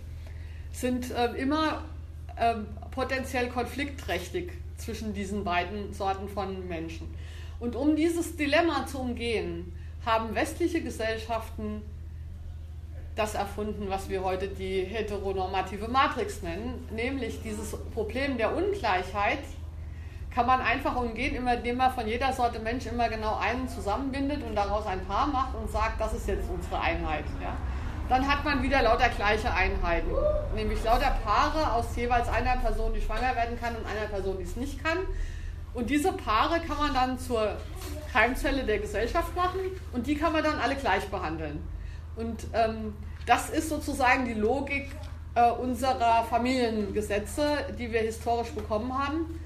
sind 0.72 1.10
äh, 1.10 1.32
immer 1.36 1.84
äh, 2.36 2.54
potenziell 2.90 3.48
konfliktträchtig 3.48 4.52
zwischen 4.76 5.14
diesen 5.14 5.44
beiden 5.44 5.92
Sorten 5.92 6.28
von 6.28 6.66
Menschen. 6.68 7.14
Und 7.60 7.76
um 7.76 7.96
dieses 7.96 8.36
Dilemma 8.36 8.86
zu 8.86 8.98
umgehen, 8.98 9.72
haben 10.04 10.34
westliche 10.34 10.82
Gesellschaften 10.82 11.82
das 13.16 13.34
erfunden, 13.34 13.86
was 13.88 14.08
wir 14.10 14.22
heute 14.22 14.46
die 14.46 14.84
heteronormative 14.84 15.88
Matrix 15.88 16.42
nennen, 16.42 16.86
nämlich 16.92 17.40
dieses 17.42 17.74
Problem 17.94 18.36
der 18.36 18.54
Ungleichheit 18.54 19.38
kann 20.34 20.46
man 20.46 20.60
einfach 20.60 20.94
umgehen, 20.96 21.34
indem 21.34 21.78
man 21.78 21.94
von 21.94 22.06
jeder 22.06 22.30
Sorte 22.34 22.58
Mensch 22.58 22.84
immer 22.84 23.08
genau 23.08 23.38
einen 23.38 23.66
zusammenbindet 23.66 24.44
und 24.44 24.54
daraus 24.54 24.84
ein 24.84 25.02
Paar 25.06 25.26
macht 25.28 25.54
und 25.54 25.70
sagt, 25.70 25.98
das 25.98 26.12
ist 26.12 26.28
jetzt 26.28 26.46
unsere 26.50 26.78
Einheit. 26.78 27.24
Ja? 27.42 27.56
Dann 28.10 28.28
hat 28.28 28.44
man 28.44 28.62
wieder 28.62 28.82
lauter 28.82 29.08
gleiche 29.08 29.50
Einheiten, 29.50 30.10
nämlich 30.54 30.84
lauter 30.84 31.16
Paare 31.24 31.72
aus 31.72 31.96
jeweils 31.96 32.28
einer 32.28 32.58
Person, 32.58 32.92
die 32.92 33.00
schwanger 33.00 33.34
werden 33.34 33.58
kann 33.58 33.74
und 33.76 33.86
einer 33.86 34.08
Person, 34.10 34.36
die 34.36 34.44
es 34.44 34.56
nicht 34.56 34.84
kann. 34.84 34.98
Und 35.72 35.88
diese 35.88 36.12
Paare 36.12 36.60
kann 36.60 36.76
man 36.76 36.92
dann 36.92 37.18
zur 37.18 37.56
Keimzelle 38.12 38.64
der 38.64 38.78
Gesellschaft 38.78 39.34
machen 39.34 39.60
und 39.94 40.06
die 40.06 40.16
kann 40.16 40.34
man 40.34 40.44
dann 40.44 40.58
alle 40.58 40.76
gleich 40.76 41.08
behandeln. 41.08 41.66
Und 42.16 42.46
ähm, 42.52 42.94
das 43.26 43.50
ist 43.50 43.68
sozusagen 43.68 44.24
die 44.24 44.34
Logik 44.34 44.90
äh, 45.34 45.50
unserer 45.50 46.24
Familiengesetze, 46.24 47.74
die 47.78 47.92
wir 47.92 48.00
historisch 48.00 48.50
bekommen 48.50 48.96
haben. 48.96 49.40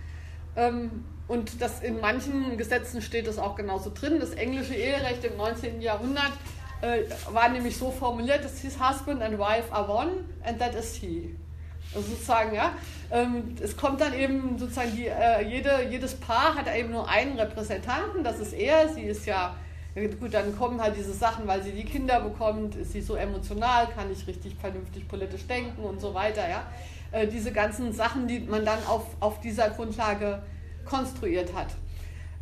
Ähm, 0.57 1.05
und 1.29 1.61
das 1.63 1.81
in 1.81 2.01
manchen 2.01 2.57
Gesetzen 2.59 3.03
steht 3.03 3.27
das 3.27 3.39
auch 3.39 3.55
genauso 3.55 3.91
drin. 3.91 4.19
Das 4.19 4.31
englische 4.33 4.75
Eherecht 4.75 5.25
im 5.25 5.37
19. 5.37 5.81
Jahrhundert 5.81 6.33
äh, 6.83 7.03
war 7.33 7.49
nämlich 7.49 7.77
so 7.77 7.91
formuliert, 7.91 8.45
dass 8.45 8.59
his 8.61 8.79
husband 8.81 9.23
and 9.23 9.39
wife 9.39 9.73
are 9.73 9.89
one 9.89 10.25
and 10.45 10.59
that 10.59 10.75
is 10.75 10.95
he. 10.95 11.37
Also 11.95 12.09
sozusagen, 12.11 12.55
ja. 12.55 12.73
Ähm, 13.11 13.57
es 13.61 13.77
kommt 13.77 14.01
dann 14.01 14.15
eben 14.15 14.59
sozusagen, 14.59 14.95
die, 14.95 15.07
äh, 15.07 15.43
jede, 15.43 15.89
jedes 15.91 16.15
Paar 16.15 16.55
hat 16.55 16.73
eben 16.75 16.91
nur 16.93 17.09
einen 17.09 17.39
Repräsentanten, 17.39 18.23
das 18.23 18.39
ist 18.39 18.53
er. 18.53 18.89
Sie 18.89 19.03
ist 19.03 19.27
ja, 19.27 19.55
gut, 19.95 20.33
dann 20.35 20.57
kommen 20.57 20.81
halt 20.81 20.97
diese 20.97 21.13
Sachen, 21.13 21.47
weil 21.47 21.63
sie 21.63 21.73
die 21.73 21.85
Kinder 21.85 22.21
bekommt, 22.21 22.77
ist 22.77 22.93
sie 22.93 23.01
so 23.01 23.17
emotional, 23.17 23.89
kann 23.89 24.09
nicht 24.09 24.27
richtig 24.27 24.55
vernünftig 24.57 25.09
politisch 25.09 25.47
denken 25.47 25.83
und 25.83 26.01
so 26.01 26.15
weiter, 26.15 26.49
ja. 26.49 26.63
Äh, 27.13 27.27
diese 27.27 27.53
ganzen 27.53 27.93
Sachen, 27.93 28.29
die 28.29 28.41
man 28.41 28.65
dann 28.65 28.79
auf, 28.87 29.05
auf 29.19 29.41
dieser 29.41 29.71
Grundlage 29.71 30.43
konstruiert 30.85 31.55
hat. 31.55 31.69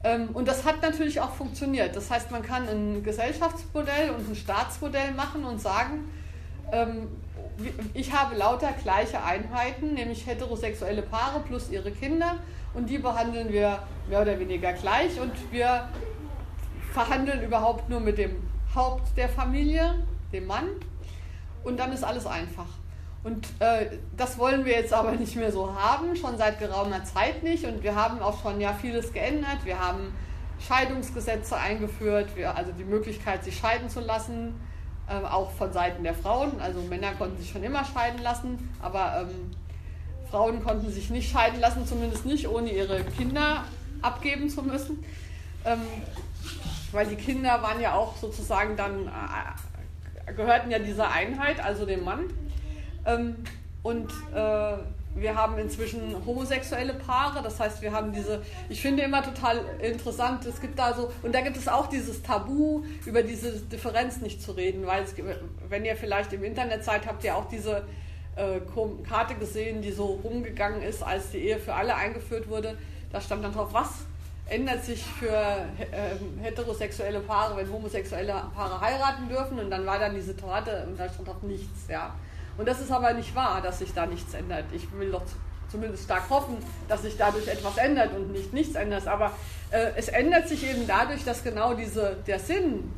Ähm, 0.05 0.29
und 0.35 0.47
das 0.47 0.65
hat 0.65 0.83
natürlich 0.83 1.21
auch 1.21 1.33
funktioniert. 1.33 1.97
Das 1.97 2.11
heißt, 2.11 2.31
man 2.31 2.43
kann 2.43 2.69
ein 2.69 3.03
Gesellschaftsmodell 3.03 4.11
und 4.11 4.31
ein 4.31 4.37
Staatsmodell 4.37 5.13
machen 5.13 5.45
und 5.45 5.61
sagen, 5.61 6.11
ähm, 6.71 7.09
ich 7.95 8.13
habe 8.13 8.37
lauter 8.37 8.73
gleiche 8.83 9.23
Einheiten, 9.25 9.95
nämlich 9.95 10.27
heterosexuelle 10.27 11.03
Paare 11.03 11.41
plus 11.41 11.71
ihre 11.71 11.91
Kinder 11.91 12.37
und 12.75 12.89
die 12.89 12.99
behandeln 12.99 13.53
wir 13.53 13.81
mehr 14.09 14.23
oder 14.23 14.39
weniger 14.39 14.73
gleich 14.75 15.21
und 15.21 15.33
wir 15.51 15.89
verhandeln 16.93 17.43
überhaupt 17.43 17.89
nur 17.89 18.01
mit 18.01 18.19
dem 18.19 18.37
Haupt 18.75 19.17
der 19.17 19.29
Familie, 19.29 19.95
dem 20.33 20.47
Mann 20.47 20.69
und 21.65 21.79
dann 21.79 21.93
ist 21.93 22.05
alles 22.05 22.27
einfach. 22.27 22.67
Und 23.25 23.47
äh, 23.59 23.99
das 24.17 24.39
wollen 24.39 24.65
wir 24.65 24.73
jetzt 24.73 24.93
aber 24.93 25.13
nicht 25.13 25.37
mehr 25.37 25.51
so 25.53 25.75
haben, 25.75 26.15
schon 26.17 26.39
seit 26.39 26.59
geraumer 26.59 27.05
Zeit 27.05 27.43
nicht. 27.43 27.65
Und 27.65 27.83
wir 27.83 27.95
haben 27.95 28.21
auch 28.21 28.41
schon 28.43 28.61
ja 28.61 28.73
vieles 28.73 29.13
geändert. 29.13 29.65
Wir 29.65 29.79
haben 29.79 30.13
Scheidungsgesetze 30.67 31.57
eingeführt, 31.57 32.37
wir, 32.37 32.57
also 32.57 32.73
die 32.73 32.85
Möglichkeit, 32.85 33.45
sich 33.45 33.59
scheiden 33.59 33.89
zu 33.91 34.01
lassen, 34.01 34.55
äh, 35.09 35.15
auch 35.27 35.51
von 35.53 35.73
Seiten 35.73 36.05
der 36.05 36.15
Frauen. 36.15 36.61
Also 36.61 36.81
Männer 36.83 37.13
konnten 37.15 37.39
sich 37.39 37.51
schon 37.51 37.65
immer 37.65 37.85
scheiden 37.85 38.23
lassen, 38.23 38.73
aber 38.81 39.23
ähm, 39.23 39.51
Frauen 40.31 40.63
konnten 40.63 40.91
sich 40.91 41.11
nicht 41.11 41.31
scheiden 41.31 41.61
lassen, 41.61 41.87
zumindest 41.87 42.25
nicht, 42.25 42.49
ohne 42.49 42.71
ihre 42.71 43.03
Kinder 43.05 43.65
abgeben 44.03 44.49
zu 44.49 44.63
müssen. 44.63 45.05
Ähm, 45.65 45.81
weil 46.93 47.07
die 47.07 47.17
Kinder 47.17 47.63
waren 47.63 47.81
ja 47.81 47.95
auch 47.95 48.17
sozusagen 48.17 48.77
dann, 48.77 49.07
äh, 49.07 50.33
gehörten 50.33 50.71
ja 50.71 50.79
dieser 50.79 51.11
Einheit, 51.11 51.65
also 51.65 51.87
dem 51.87 52.05
Mann. 52.05 52.25
Ähm, 53.07 53.37
Und 53.83 54.11
äh, 54.35 54.77
wir 55.15 55.35
haben 55.35 55.57
inzwischen 55.59 56.15
homosexuelle 56.27 56.95
Paare, 56.95 57.43
das 57.43 57.59
heißt, 57.59 57.81
wir 57.81 57.93
haben 57.93 58.13
diese, 58.13 58.43
ich 58.69 58.83
finde 58.83 59.03
immer 59.03 59.23
total 59.23 59.65
interessant, 59.81 60.45
es 60.45 60.61
gibt 60.61 60.79
da 60.79 60.93
so, 60.95 61.11
und 61.23 61.33
da 61.35 61.41
gibt 61.41 61.57
es 61.57 61.69
auch 61.69 61.87
dieses 61.87 62.23
Tabu, 62.23 62.83
über 63.07 63.23
diese 63.23 63.53
Differenz 63.61 64.21
nicht 64.21 64.43
zu 64.43 64.53
reden, 64.53 64.85
weil 64.85 65.05
es, 65.05 65.15
wenn 65.69 65.85
ihr 65.85 65.97
vielleicht 65.97 66.33
im 66.33 66.45
Internet 66.45 66.85
seid, 66.85 67.07
habt 67.07 67.25
ihr 67.25 67.37
auch 67.37 67.49
diese 67.49 67.85
äh, 68.37 68.61
Karte 69.09 69.37
gesehen, 69.37 69.81
die 69.81 69.93
so 69.93 70.21
rumgegangen 70.23 70.83
ist, 70.83 71.03
als 71.03 71.31
die 71.31 71.39
Ehe 71.39 71.59
für 71.59 71.75
alle 71.75 71.95
eingeführt 71.95 72.49
wurde. 72.49 72.77
Da 73.11 73.21
stand 73.21 73.43
dann 73.45 73.55
drauf, 73.55 73.69
was 73.73 73.91
ändert 74.49 74.85
sich 74.85 75.05
für 75.05 75.29
äh, 75.31 76.43
heterosexuelle 76.43 77.21
Paare, 77.21 77.57
wenn 77.57 77.71
homosexuelle 77.71 78.33
Paare 78.55 78.81
heiraten 78.81 79.29
dürfen 79.29 79.59
und 79.59 79.71
dann 79.71 79.85
war 79.87 79.99
dann 79.99 80.15
diese 80.15 80.37
Torte 80.37 80.87
und 80.87 80.99
da 80.99 81.09
stand 81.09 81.29
auch 81.29 81.43
nichts, 81.43 81.89
ja. 81.89 82.15
Und 82.57 82.67
das 82.67 82.81
ist 82.81 82.91
aber 82.91 83.13
nicht 83.13 83.35
wahr, 83.35 83.61
dass 83.63 83.79
sich 83.79 83.95
da 83.95 84.07
nichts 84.07 84.35
ändert. 84.35 84.65
Ich 84.73 84.91
will 84.93 85.13
doch 85.13 85.23
zumindest 85.71 86.05
stark 86.05 86.29
hoffen, 86.29 86.57
dass 86.89 87.03
sich 87.03 87.17
dadurch 87.17 87.47
etwas 87.47 87.77
ändert 87.77 88.13
und 88.15 88.33
nicht 88.33 88.53
nichts 88.53 88.75
ändert. 88.75 89.07
Aber 89.07 89.33
äh, 89.71 89.91
es 89.97 90.09
ändert 90.09 90.49
sich 90.49 90.69
eben 90.69 90.87
dadurch, 90.87 91.25
dass 91.25 91.45
genau 91.45 91.75
diese, 91.75 92.17
der 92.27 92.41
Sinn 92.41 92.93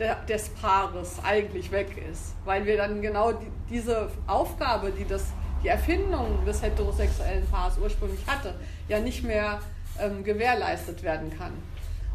der, 0.00 0.16
des 0.24 0.48
Paares 0.48 1.18
eigentlich 1.22 1.70
weg 1.70 2.02
ist. 2.10 2.34
Weil 2.44 2.66
wir 2.66 2.76
dann 2.76 3.00
genau 3.00 3.32
die, 3.32 3.46
diese 3.68 4.10
Aufgabe, 4.26 4.90
die 4.90 5.06
das, 5.06 5.26
die 5.62 5.68
Erfindung 5.68 6.44
des 6.44 6.62
heterosexuellen 6.62 7.46
Paares 7.48 7.78
ursprünglich 7.78 8.26
hatte, 8.26 8.54
ja 8.88 8.98
nicht 8.98 9.22
mehr 9.22 9.60
ähm, 10.00 10.24
gewährleistet 10.24 11.02
werden 11.02 11.36
kann. 11.36 11.52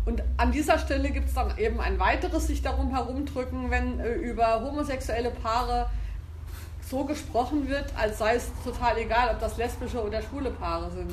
Und 0.05 0.21
an 0.37 0.51
dieser 0.51 0.77
Stelle 0.77 1.09
gibt 1.09 1.29
es 1.29 1.33
dann 1.33 1.57
eben 1.57 1.79
ein 1.81 1.99
weiteres 1.99 2.47
sich 2.47 2.61
darum 2.61 2.91
herumdrücken, 2.91 3.71
wenn 3.71 3.99
äh, 3.99 4.13
über 4.13 4.61
homosexuelle 4.61 5.31
Paare 5.31 5.89
so 6.87 7.03
gesprochen 7.05 7.67
wird, 7.67 7.85
als 7.97 8.19
sei 8.19 8.35
es 8.35 8.51
total 8.63 8.97
egal, 8.99 9.31
ob 9.31 9.39
das 9.39 9.57
lesbische 9.57 10.03
oder 10.03 10.21
schwule 10.21 10.51
Paare 10.51 10.91
sind. 10.91 11.11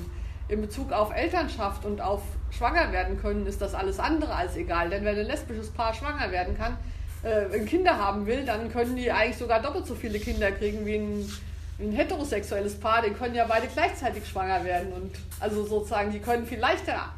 In 0.49 0.61
Bezug 0.61 0.93
auf 0.93 1.15
Elternschaft 1.15 1.87
und 1.87 2.03
auf 2.03 2.21
schwanger 2.51 2.93
werden 2.93 3.19
können, 3.19 3.47
ist 3.47 3.63
das 3.63 3.75
alles 3.75 3.99
andere 3.99 4.35
als 4.35 4.57
egal. 4.57 4.91
Denn 4.91 5.05
wenn 5.05 5.19
ein 5.19 5.27
lesbisches 5.27 5.71
Paar 5.71 5.95
schwanger 5.95 6.31
werden 6.31 6.59
kann, 6.59 6.77
äh, 7.23 7.59
Kinder 7.61 7.97
haben 7.97 8.27
will, 8.27 8.45
dann 8.45 8.71
können 8.71 8.97
die 8.97 9.11
eigentlich 9.11 9.39
sogar 9.39 9.63
doppelt 9.63 9.87
so 9.87 9.95
viele 9.95 10.19
Kinder 10.19 10.53
kriegen 10.53 10.85
wie 10.85 10.97
ein 10.97 11.33
ein 11.79 11.93
heterosexuelles 11.93 12.79
Paar, 12.79 13.03
die 13.03 13.11
können 13.11 13.35
ja 13.35 13.47
beide 13.47 13.67
gleichzeitig 13.67 14.27
schwanger 14.29 14.65
werden. 14.65 14.93
Und 14.93 15.13
also 15.41 15.65
sozusagen, 15.65 16.13
die 16.13 16.21
können 16.21 16.47
viel 16.47 16.61
leichter. 16.61 17.13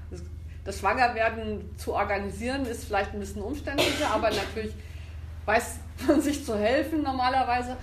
Das 0.65 0.79
Schwangerwerden 0.79 1.77
zu 1.77 1.93
organisieren 1.93 2.65
ist 2.65 2.85
vielleicht 2.85 3.13
ein 3.13 3.21
bisschen 3.21 3.43
umständlicher, 3.43 4.11
aber 4.11 4.31
natürlich 4.31 4.73
weiß 5.45 5.79
man 6.07 6.21
sich 6.23 6.45
zu 6.45 6.57
helfen 6.57 7.03
normalerweise. 7.03 7.77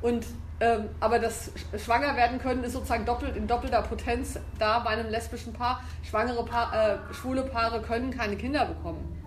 Und, 0.00 0.24
ähm, 0.60 0.88
aber 1.00 1.18
das 1.18 1.50
Schwangerwerden 1.76 2.38
können 2.38 2.62
ist 2.62 2.72
sozusagen 2.72 3.04
doppelt 3.04 3.36
in 3.36 3.48
doppelter 3.48 3.82
Potenz 3.82 4.38
da 4.58 4.78
bei 4.80 4.90
einem 4.90 5.10
lesbischen 5.10 5.52
Paar. 5.52 5.82
Schwangere 6.08 6.44
Paar, 6.44 6.72
äh, 6.72 7.14
schwule 7.14 7.42
Paare 7.42 7.82
können 7.82 8.16
keine 8.16 8.36
Kinder 8.36 8.66
bekommen. 8.66 9.20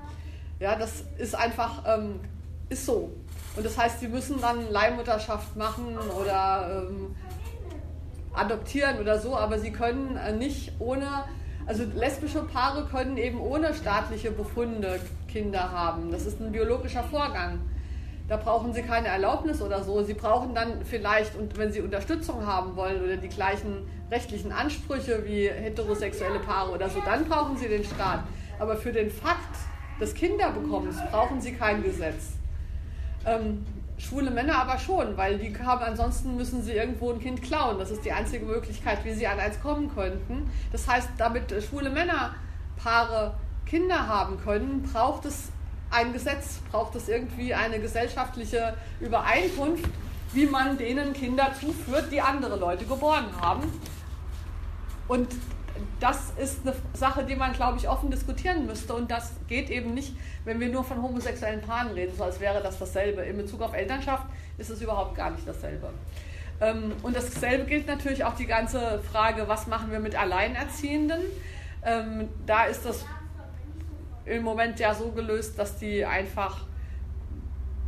Ja, 0.60 0.76
das 0.78 1.04
ist 1.18 1.36
einfach, 1.36 1.84
ähm, 1.86 2.22
ist 2.70 2.86
so. 2.86 3.12
Und 3.56 3.66
das 3.66 3.78
heißt, 3.78 4.00
sie 4.00 4.08
müssen 4.08 4.40
dann 4.40 4.72
Leihmutterschaft 4.72 5.56
machen 5.56 5.98
oder 6.20 6.88
ähm, 6.90 7.16
adoptieren 8.34 9.00
oder 9.00 9.20
so, 9.20 9.36
aber 9.36 9.60
sie 9.60 9.72
können 9.72 10.16
äh, 10.16 10.32
nicht 10.32 10.74
ohne, 10.80 11.26
also 11.66 11.84
lesbische 11.96 12.44
Paare 12.44 12.86
können 12.86 13.18
eben 13.18 13.42
ohne 13.42 13.74
staatliche 13.74 14.32
Befunde 14.32 15.00
Kinder 15.28 15.72
haben. 15.72 16.12
Das 16.12 16.26
ist 16.26 16.40
ein 16.40 16.52
biologischer 16.52 17.04
Vorgang. 17.04 17.60
Da 18.30 18.38
brauchen 18.38 18.74
sie 18.74 18.84
keine 18.84 19.10
Erlaubnis 19.10 19.62
oder 19.62 19.84
so. 19.84 20.02
Sie 20.04 20.14
brauchen 20.14 20.56
dann 20.56 20.86
vielleicht, 20.86 21.36
und 21.36 21.58
wenn 21.58 21.74
sie 21.74 21.82
Unterstützung 21.82 22.46
haben 22.46 22.78
wollen 22.78 23.04
oder 23.04 23.18
die 23.18 23.28
gleichen 23.28 23.86
rechtlichen 24.10 24.54
Ansprüche 24.54 25.26
wie 25.26 25.50
heterosexuelle 25.50 26.40
Paare 26.40 26.72
oder 26.72 26.90
so, 26.90 27.02
dann 27.04 27.26
brauchen 27.26 27.58
sie 27.58 27.68
den 27.68 27.84
Staat. 27.84 28.24
Aber 28.60 28.78
für 28.78 28.94
den 28.94 29.10
Fakt 29.10 29.58
des 30.00 30.14
Kinderbekommens 30.14 30.96
brauchen 31.12 31.42
sie 31.42 31.54
kein 31.54 31.84
Gesetz. 31.84 32.41
Ähm, 33.26 33.66
schwule 33.98 34.32
Männer 34.32 34.58
aber 34.58 34.80
schon, 34.80 35.16
weil 35.16 35.38
die 35.38 35.56
haben, 35.58 35.84
ansonsten 35.84 36.36
müssen 36.36 36.64
sie 36.64 36.74
irgendwo 36.74 37.12
ein 37.12 37.20
Kind 37.20 37.42
klauen. 37.42 37.78
Das 37.78 37.92
ist 37.92 38.04
die 38.04 38.12
einzige 38.12 38.46
Möglichkeit, 38.46 39.04
wie 39.06 39.14
sie 39.14 39.28
an 39.28 39.40
eins 39.40 39.62
kommen 39.62 39.94
könnten. 39.94 40.50
Das 40.72 40.88
heißt, 40.88 41.10
damit 41.18 41.54
schwule 41.64 41.90
Männerpaare 41.90 43.36
Kinder 43.66 44.08
haben 44.08 44.40
können, 44.42 44.84
braucht 44.84 45.26
es 45.26 45.50
ein 45.92 46.14
Gesetz, 46.14 46.60
braucht 46.72 46.96
es 46.96 47.10
irgendwie 47.10 47.54
eine 47.54 47.80
gesellschaftliche 47.80 48.74
Übereinkunft, 49.00 49.90
wie 50.34 50.46
man 50.46 50.78
denen 50.78 51.14
Kinder 51.14 51.52
zuführt, 51.60 52.12
die 52.12 52.22
andere 52.22 52.58
Leute 52.58 52.86
geboren 52.86 53.26
haben. 53.40 53.64
Und 55.08 55.28
das 56.00 56.32
ist 56.38 56.66
eine 56.66 56.76
Sache, 56.94 57.24
die 57.24 57.36
man, 57.36 57.54
glaube 57.54 57.78
ich, 57.78 57.88
offen 57.88 58.12
diskutieren 58.12 58.66
müsste. 58.66 58.94
Und 58.94 59.12
das 59.12 59.34
geht 59.48 59.70
eben 59.70 59.94
nicht, 59.94 60.16
wenn 60.46 60.60
wir 60.60 60.70
nur 60.70 60.84
von 60.84 61.02
homosexuellen 61.02 61.62
Paaren 61.62 61.92
reden, 61.92 62.16
so 62.16 62.24
als 62.24 62.40
wäre 62.40 62.62
das 62.62 62.80
dasselbe. 62.80 63.22
In 63.22 63.38
Bezug 63.38 63.62
auf 63.62 63.74
Elternschaft 63.74 64.26
ist 64.58 64.70
es 64.70 64.82
überhaupt 64.82 65.16
gar 65.16 65.32
nicht 65.32 65.48
dasselbe. 65.48 65.90
Ähm, 66.60 66.94
und 67.04 67.16
dasselbe 67.16 67.66
gilt 67.66 67.88
natürlich 67.88 68.24
auch 68.24 68.36
die 68.36 68.46
ganze 68.46 69.00
Frage, 69.12 69.48
was 69.48 69.68
machen 69.68 69.92
wir 69.92 70.00
mit 70.00 70.16
Alleinerziehenden. 70.16 71.22
Ähm, 71.84 72.30
da 72.46 72.66
ist 72.66 72.86
das 72.86 73.06
im 74.26 74.44
Moment 74.44 74.80
ja 74.80 74.94
so 74.94 75.12
gelöst, 75.12 75.58
dass 75.58 75.78
die 75.78 76.06
einfach 76.06 76.66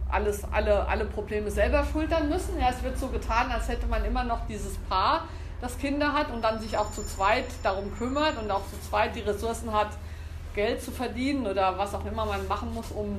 alles, 0.10 0.44
alle, 0.52 0.88
alle 0.88 1.06
Probleme 1.06 1.50
selber 1.50 1.86
schultern 1.92 2.30
müssen. 2.30 2.60
Ja, 2.60 2.70
es 2.70 2.84
wird 2.84 2.98
so 2.98 3.08
getan, 3.08 3.52
als 3.52 3.68
hätte 3.68 3.88
man 3.88 4.06
immer 4.06 4.24
noch 4.24 4.46
dieses 4.48 4.78
Paar, 4.90 5.28
das 5.64 5.78
Kinder 5.78 6.12
hat 6.12 6.30
und 6.30 6.42
dann 6.42 6.60
sich 6.60 6.78
auch 6.78 6.92
zu 6.92 7.06
zweit 7.06 7.46
darum 7.64 7.98
kümmert 7.98 8.38
und 8.38 8.52
auch 8.52 8.64
zu 8.70 8.90
zweit 8.90 9.16
die 9.16 9.22
Ressourcen 9.22 9.72
hat, 9.72 9.92
Geld 10.54 10.82
zu 10.82 10.92
verdienen 10.92 11.48
oder 11.48 11.78
was 11.78 11.96
auch 11.96 12.06
immer 12.06 12.26
man 12.26 12.46
machen 12.50 12.74
muss, 12.74 12.92
um 12.92 13.18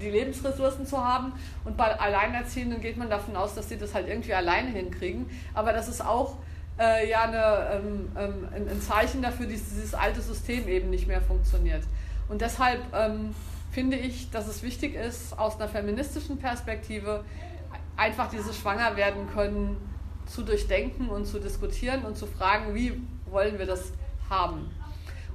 die 0.00 0.10
Lebensressourcen 0.10 0.84
zu 0.86 1.02
haben. 1.02 1.32
Und 1.64 1.76
bei 1.76 1.98
Alleinerziehenden 1.98 2.80
geht 2.80 2.96
man 2.96 3.08
davon 3.08 3.36
aus, 3.36 3.54
dass 3.54 3.68
sie 3.68 3.78
das 3.78 3.94
halt 3.94 4.08
irgendwie 4.08 4.34
alleine 4.34 4.70
hinkriegen. 4.70 5.30
Aber 5.54 5.72
das 5.72 5.88
ist 5.88 6.04
auch 6.04 6.34
äh, 6.80 7.08
ja 7.08 7.22
eine, 7.22 7.80
ähm, 7.80 8.10
ähm, 8.18 8.68
ein 8.68 8.82
Zeichen 8.82 9.22
dafür, 9.22 9.46
dass 9.46 9.70
dieses 9.70 9.94
alte 9.94 10.20
System 10.20 10.66
eben 10.66 10.90
nicht 10.90 11.06
mehr 11.06 11.20
funktioniert. 11.20 11.84
Und 12.28 12.40
deshalb 12.40 12.80
ähm, 12.92 13.36
finde 13.70 13.96
ich, 13.96 14.30
dass 14.32 14.48
es 14.48 14.64
wichtig 14.64 14.96
ist, 14.96 15.38
aus 15.38 15.60
einer 15.60 15.68
feministischen 15.68 16.38
Perspektive 16.38 17.24
einfach 17.96 18.30
dieses 18.30 18.56
Schwangerwerden 18.56 19.30
können 19.32 19.89
zu 20.30 20.42
durchdenken 20.42 21.08
und 21.08 21.26
zu 21.26 21.40
diskutieren 21.40 22.04
und 22.04 22.16
zu 22.16 22.26
fragen, 22.26 22.74
wie 22.74 23.02
wollen 23.26 23.58
wir 23.58 23.66
das 23.66 23.92
haben. 24.28 24.70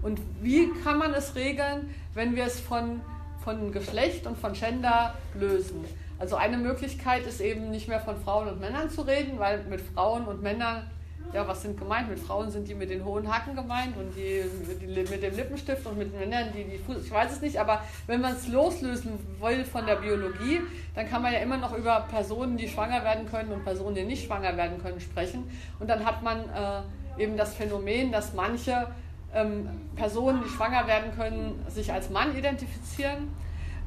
Und 0.02 0.20
wie 0.42 0.72
kann 0.84 0.98
man 0.98 1.14
es 1.14 1.36
regeln, 1.36 1.94
wenn 2.14 2.36
wir 2.36 2.46
es 2.46 2.60
von, 2.60 3.02
von 3.44 3.72
Geschlecht 3.72 4.26
und 4.26 4.38
von 4.38 4.54
Gender 4.54 5.14
lösen? 5.34 5.84
Also 6.18 6.38
eine 6.38 6.58
Möglichkeit 6.58 7.28
ist 7.28 7.42
eben 7.42 7.72
nicht 7.72 7.90
mehr 7.90 8.00
von 8.00 8.16
Frauen 8.22 8.48
und 8.48 8.62
Männern 8.62 8.90
zu 8.90 9.02
reden, 9.02 9.38
weil 9.38 9.64
mit 9.66 9.82
Frauen 9.82 10.26
und 10.26 10.42
Männern 10.42 10.90
ja, 11.34 11.48
was 11.48 11.62
sind 11.62 11.78
gemeint? 11.78 12.10
Mit 12.10 12.20
Frauen 12.20 12.50
sind 12.50 12.68
die 12.68 12.76
mit 12.76 12.90
den 12.90 13.04
hohen 13.04 13.32
Hacken 13.32 13.56
gemeint 13.56 13.98
und 13.98 14.16
die, 14.16 14.44
die 14.80 14.88
mit 14.88 15.22
dem 15.22 15.36
Lippenstift 15.36 15.86
und 15.86 15.98
mit 15.98 16.18
Männern 16.18 16.50
die, 16.54 16.64
die 16.64 16.78
Fuß. 16.78 17.06
Ich 17.06 17.12
weiß 17.12 17.34
es 17.34 17.42
nicht, 17.42 17.60
aber 17.60 17.82
wenn 18.08 18.22
man 18.22 18.34
es 18.34 18.48
loslösen 18.48 19.20
will 19.42 19.66
von 19.66 19.86
der 19.86 19.96
Biologie, 19.96 20.62
dann 20.94 21.10
kann 21.10 21.22
man 21.22 21.34
ja 21.34 21.40
immer 21.40 21.58
noch 21.58 21.76
über 21.78 22.06
Personen, 22.10 22.58
die 22.58 22.70
schwanger 22.70 23.04
werden 23.04 23.30
können 23.30 23.52
und 23.52 23.64
Personen, 23.64 23.96
die 23.96 24.04
nicht 24.04 24.26
schwanger 24.26 24.56
werden 24.56 24.82
können, 24.82 25.00
sprechen. 25.00 25.50
Und 25.80 25.90
dann 25.90 26.06
hat 26.06 26.24
man 26.24 26.40
äh, 26.40 27.22
eben 27.22 27.38
das 27.38 27.54
Phänomen, 27.54 28.12
dass 28.12 28.34
manche 28.34 28.88
ähm, 29.34 29.70
Personen, 29.96 30.42
die 30.44 30.50
schwanger 30.50 30.88
werden 30.88 31.14
können, 31.16 31.64
sich 31.68 31.92
als 31.92 32.10
Mann 32.10 32.36
identifizieren. 32.36 33.30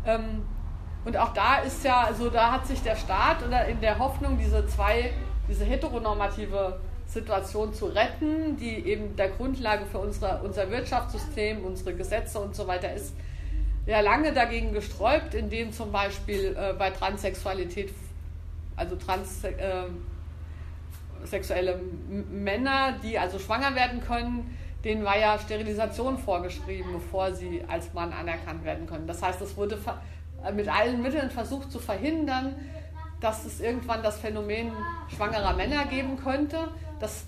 Ähm, 0.06 0.42
und 1.04 1.16
auch 1.16 1.32
da 1.32 1.58
ist 1.58 1.84
ja, 1.84 2.02
also 2.02 2.28
da 2.28 2.52
hat 2.52 2.66
sich 2.66 2.82
der 2.82 2.96
Staat 2.96 3.42
oder 3.46 3.66
in 3.66 3.80
der 3.80 3.98
Hoffnung, 3.98 4.36
diese 4.38 4.66
zwei, 4.66 5.12
diese 5.48 5.64
heteronormative 5.64 6.80
Situation 7.08 7.72
zu 7.72 7.86
retten, 7.86 8.58
die 8.58 8.86
eben 8.86 9.16
der 9.16 9.30
Grundlage 9.30 9.86
für 9.86 9.98
unsere, 9.98 10.42
unser 10.42 10.70
Wirtschaftssystem, 10.70 11.64
unsere 11.64 11.94
Gesetze 11.94 12.38
und 12.38 12.54
so 12.54 12.66
weiter 12.66 12.92
ist, 12.92 13.14
ja 13.86 14.00
lange 14.00 14.34
dagegen 14.34 14.74
gesträubt, 14.74 15.34
indem 15.34 15.72
zum 15.72 15.90
Beispiel 15.90 16.54
äh, 16.56 16.74
bei 16.74 16.90
Transsexualität, 16.90 17.90
also 18.76 18.96
transsexuelle 18.96 21.72
äh, 21.72 22.14
Männer, 22.30 22.98
die 23.02 23.18
also 23.18 23.38
schwanger 23.38 23.74
werden 23.74 24.02
können, 24.02 24.54
denen 24.84 25.04
war 25.04 25.18
ja 25.18 25.38
Sterilisation 25.38 26.18
vorgeschrieben, 26.18 26.92
bevor 26.92 27.32
sie 27.32 27.64
als 27.66 27.94
Mann 27.94 28.12
anerkannt 28.12 28.64
werden 28.64 28.86
können. 28.86 29.06
Das 29.06 29.22
heißt, 29.22 29.40
es 29.40 29.56
wurde 29.56 29.78
mit 30.54 30.68
allen 30.68 31.02
Mitteln 31.02 31.30
versucht 31.30 31.72
zu 31.72 31.78
verhindern, 31.78 32.54
dass 33.20 33.44
es 33.44 33.60
irgendwann 33.60 34.02
das 34.02 34.18
Phänomen 34.18 34.72
schwangerer 35.16 35.54
Männer 35.54 35.86
geben 35.86 36.18
könnte. 36.22 36.68
Das 37.00 37.24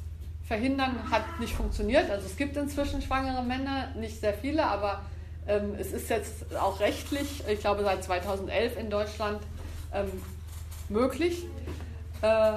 Verhindern 0.46 1.10
hat 1.10 1.38
nicht 1.38 1.54
funktioniert. 1.54 2.10
Also 2.10 2.26
es 2.26 2.36
gibt 2.36 2.56
inzwischen 2.56 3.00
schwangere 3.02 3.42
Männer, 3.42 3.88
nicht 3.94 4.20
sehr 4.20 4.34
viele, 4.34 4.66
aber 4.66 5.02
ähm, 5.46 5.74
es 5.78 5.92
ist 5.92 6.10
jetzt 6.10 6.56
auch 6.56 6.80
rechtlich, 6.80 7.44
ich 7.46 7.60
glaube 7.60 7.84
seit 7.84 8.02
2011 8.02 8.76
in 8.78 8.90
Deutschland 8.90 9.40
ähm, 9.92 10.10
möglich. 10.88 11.44
Äh, 12.22 12.52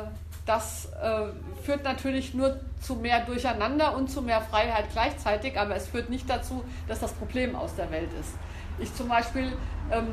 das 0.45 0.89
äh, 1.01 1.27
führt 1.63 1.83
natürlich 1.83 2.33
nur 2.33 2.59
zu 2.81 2.95
mehr 2.95 3.21
Durcheinander 3.21 3.95
und 3.95 4.09
zu 4.09 4.21
mehr 4.21 4.41
Freiheit 4.41 4.85
gleichzeitig, 4.91 5.57
aber 5.57 5.75
es 5.75 5.87
führt 5.87 6.09
nicht 6.09 6.29
dazu, 6.29 6.63
dass 6.87 6.99
das 6.99 7.13
Problem 7.13 7.55
aus 7.55 7.75
der 7.75 7.89
Welt 7.91 8.09
ist. 8.19 8.31
Ich 8.79 8.93
zum 8.95 9.07
Beispiel 9.07 9.53
ähm, 9.91 10.07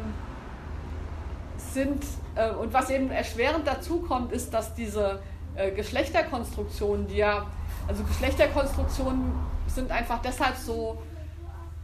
sind, 1.57 2.05
äh, 2.37 2.51
und 2.51 2.73
was 2.73 2.91
eben 2.91 3.11
erschwerend 3.11 3.67
dazu 3.67 4.01
kommt, 4.01 4.33
ist, 4.33 4.55
dass 4.55 4.75
diese 4.75 5.21
äh, 5.55 5.71
Geschlechterkonstruktionen, 5.73 7.07
die 7.07 7.17
ja, 7.17 7.47
also 7.89 8.03
Geschlechterkonstruktionen 8.05 9.33
sind 9.67 9.91
einfach 9.91 10.21
deshalb 10.23 10.57
so, 10.57 11.03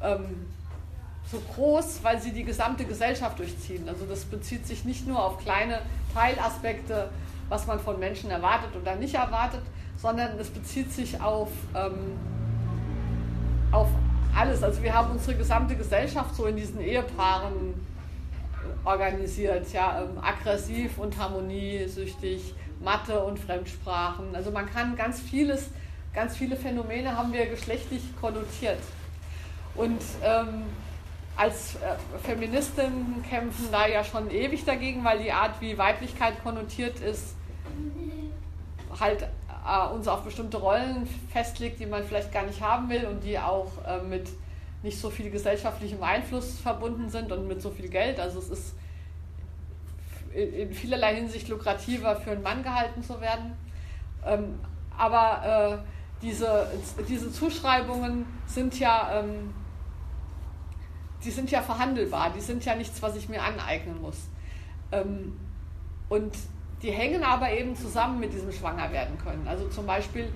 ähm, 0.02 0.46
so 1.30 1.40
groß, 1.54 2.00
weil 2.02 2.20
sie 2.20 2.32
die 2.32 2.44
gesamte 2.44 2.84
Gesellschaft 2.84 3.38
durchziehen. 3.38 3.88
Also 3.88 4.04
das 4.06 4.24
bezieht 4.24 4.66
sich 4.66 4.84
nicht 4.84 5.06
nur 5.06 5.22
auf 5.22 5.38
kleine 5.38 5.80
Teilaspekte, 6.14 7.08
was 7.48 7.66
man 7.66 7.80
von 7.80 7.98
Menschen 7.98 8.30
erwartet 8.30 8.70
oder 8.80 8.96
nicht 8.96 9.14
erwartet, 9.14 9.62
sondern 9.96 10.38
es 10.38 10.50
bezieht 10.50 10.92
sich 10.92 11.20
auf, 11.20 11.50
ähm, 11.74 12.18
auf 13.72 13.88
alles. 14.36 14.62
Also 14.62 14.82
wir 14.82 14.94
haben 14.94 15.10
unsere 15.10 15.36
gesamte 15.36 15.76
Gesellschaft 15.76 16.34
so 16.34 16.46
in 16.46 16.56
diesen 16.56 16.80
Ehepaaren 16.80 17.74
organisiert, 18.84 19.72
ja, 19.72 20.02
ähm, 20.02 20.18
aggressiv 20.22 20.98
und 20.98 21.16
harmoniesüchtig, 21.18 22.54
Mathe 22.82 23.22
und 23.22 23.38
Fremdsprachen. 23.38 24.34
Also 24.34 24.50
man 24.50 24.66
kann 24.66 24.96
ganz 24.96 25.20
vieles, 25.20 25.70
ganz 26.14 26.36
viele 26.36 26.56
Phänomene 26.56 27.16
haben 27.16 27.32
wir 27.32 27.46
geschlechtlich 27.46 28.02
konnotiert. 28.20 28.78
Und 29.74 30.00
ähm, 30.22 30.64
als 31.36 31.76
äh, 31.76 31.96
Feministinnen 32.24 33.22
kämpfen 33.28 33.68
da 33.70 33.86
ja 33.86 34.02
schon 34.02 34.30
ewig 34.30 34.64
dagegen, 34.64 35.04
weil 35.04 35.18
die 35.22 35.32
Art, 35.32 35.60
wie 35.60 35.76
Weiblichkeit 35.76 36.42
konnotiert 36.42 37.00
ist, 37.00 37.34
halt 38.98 39.22
äh, 39.22 39.94
uns 39.94 40.08
auf 40.08 40.22
bestimmte 40.22 40.56
Rollen 40.56 41.06
festlegt, 41.30 41.80
die 41.80 41.86
man 41.86 42.04
vielleicht 42.04 42.32
gar 42.32 42.44
nicht 42.44 42.60
haben 42.60 42.88
will 42.88 43.04
und 43.06 43.22
die 43.22 43.38
auch 43.38 43.70
äh, 43.86 44.02
mit 44.02 44.28
nicht 44.82 44.98
so 44.98 45.10
viel 45.10 45.30
gesellschaftlichem 45.30 46.02
Einfluss 46.02 46.58
verbunden 46.58 47.10
sind 47.10 47.32
und 47.32 47.48
mit 47.48 47.60
so 47.60 47.70
viel 47.70 47.88
Geld. 47.88 48.20
Also 48.20 48.38
es 48.38 48.48
ist 48.48 48.74
in, 50.36 50.72
vielerlei 50.72 51.14
Hinsicht 51.16 51.48
lukrativer 51.48 52.16
für 52.16 52.32
einen 52.32 52.42
Mann 52.42 52.62
gehalten 52.62 53.02
zu 53.02 53.20
werden. 53.20 53.56
Ähm, 54.24 54.60
aber 54.96 55.82
äh, 55.82 55.88
diese, 56.22 56.68
diese 57.08 57.30
Zuschreibungen 57.32 58.26
sind 58.46 58.78
ja, 58.78 59.20
ähm, 59.20 59.52
die 61.24 61.30
sind 61.30 61.50
ja 61.50 61.62
verhandelbar, 61.62 62.30
die 62.30 62.40
sind 62.40 62.64
ja 62.64 62.74
nichts, 62.74 63.02
was 63.02 63.16
ich 63.16 63.28
mir 63.28 63.42
aneignen 63.42 64.00
muss. 64.00 64.28
Ähm, 64.92 65.38
und 66.08 66.36
die 66.82 66.90
hängen 66.90 67.24
aber 67.24 67.50
eben 67.50 67.74
zusammen 67.74 68.20
mit 68.20 68.32
diesem 68.32 68.52
Schwangerwerden 68.52 69.18
können. 69.18 69.46
Also 69.48 69.68
zum 69.68 69.86
Beispiel, 69.86 70.32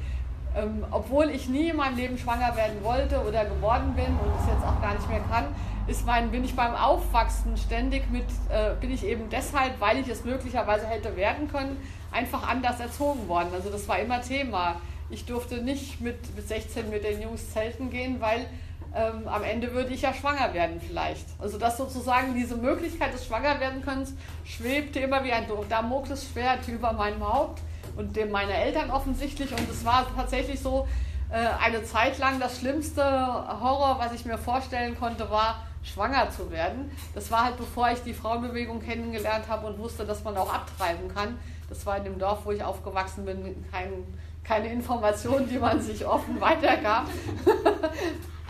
ähm, 0.57 0.85
obwohl 0.91 1.31
ich 1.31 1.49
nie 1.49 1.69
in 1.69 1.77
meinem 1.77 1.97
Leben 1.97 2.19
schwanger 2.19 2.57
werden 2.57 2.83
wollte 2.83 3.21
oder 3.23 3.45
geworden 3.45 3.95
bin 3.95 4.07
und 4.07 4.41
es 4.41 4.47
jetzt 4.47 4.65
auch 4.65 4.81
gar 4.81 4.95
nicht 4.95 5.09
mehr 5.09 5.21
kann, 5.31 5.47
ist 5.87 6.07
mein, 6.07 6.31
bin 6.31 6.45
ich 6.45 6.55
beim 6.55 6.75
Aufwachsen 6.75 7.57
ständig 7.57 8.11
mit, 8.11 8.25
äh, 8.49 8.75
bin 8.81 8.91
ich 8.91 9.05
eben 9.05 9.29
deshalb, 9.31 9.81
weil 9.81 9.99
ich 9.99 10.09
es 10.09 10.25
möglicherweise 10.25 10.87
hätte 10.87 11.17
werden 11.17 11.49
können, 11.51 11.77
einfach 12.13 12.49
anders 12.49 12.81
erzogen 12.81 13.29
worden. 13.29 13.49
Also 13.53 13.71
das 13.71 13.89
war 13.89 13.99
immer 13.99 14.21
Thema. 14.21 14.77
Ich 15.11 15.25
durfte 15.25 15.63
nicht 15.63 16.01
mit, 16.01 16.35
mit 16.37 16.47
16 16.47 16.91
mit 16.91 17.05
den 17.05 17.21
Jungs 17.23 17.51
zelten 17.53 17.91
gehen, 17.91 18.21
weil 18.21 18.47
ähm, 18.95 19.27
am 19.27 19.43
Ende 19.43 19.73
würde 19.73 19.93
ich 19.93 20.03
ja 20.03 20.13
schwanger 20.15 20.53
werden 20.55 20.81
vielleicht. 20.81 21.27
Also 21.39 21.59
dass 21.59 21.77
sozusagen 21.77 22.35
diese 22.35 22.57
Möglichkeit 22.57 23.13
des 23.13 23.27
Schwangerwerdenkönnens 23.27 24.15
schwebte 24.45 25.01
immer 25.01 25.25
wie 25.25 25.33
ein 25.33 25.47
Damoklesschwert 25.69 26.69
über 26.69 26.93
meinem 26.93 27.27
Haupt 27.27 27.61
und 27.97 28.17
dem 28.17 28.31
meiner 28.31 28.55
Eltern 28.55 28.91
offensichtlich. 28.91 29.51
Und 29.53 29.69
es 29.71 29.85
war 29.85 30.07
tatsächlich 30.17 30.61
so, 30.61 30.87
äh, 31.31 31.47
eine 31.65 31.85
Zeit 31.85 32.19
lang 32.19 32.41
das 32.41 32.59
schlimmste 32.59 33.03
Horror, 33.03 34.01
was 34.01 34.13
ich 34.13 34.25
mir 34.25 34.37
vorstellen 34.37 34.99
konnte, 34.99 35.31
war, 35.31 35.63
schwanger 35.83 36.31
zu 36.31 36.51
werden. 36.51 36.91
Das 37.15 37.31
war 37.31 37.45
halt 37.45 37.57
bevor 37.57 37.91
ich 37.91 38.01
die 38.01 38.15
Frauenbewegung 38.15 38.81
kennengelernt 38.81 39.49
habe 39.49 39.67
und 39.67 39.79
wusste, 39.79 40.05
dass 40.05 40.23
man 40.25 40.37
auch 40.37 40.53
abtreiben 40.53 41.13
kann. 41.13 41.39
Das 41.69 41.87
war 41.87 41.97
in 41.97 42.05
dem 42.05 42.19
Dorf, 42.19 42.41
wo 42.45 42.53
ich 42.53 42.63
aufgewachsen 42.63 43.25
bin, 43.25 43.65
kein, 43.71 44.05
keine 44.45 44.73
Information, 44.73 45.49
die 45.49 45.59
man 45.59 45.81
sich 45.81 46.05
offen 46.07 46.41
weitergab. 46.41 47.07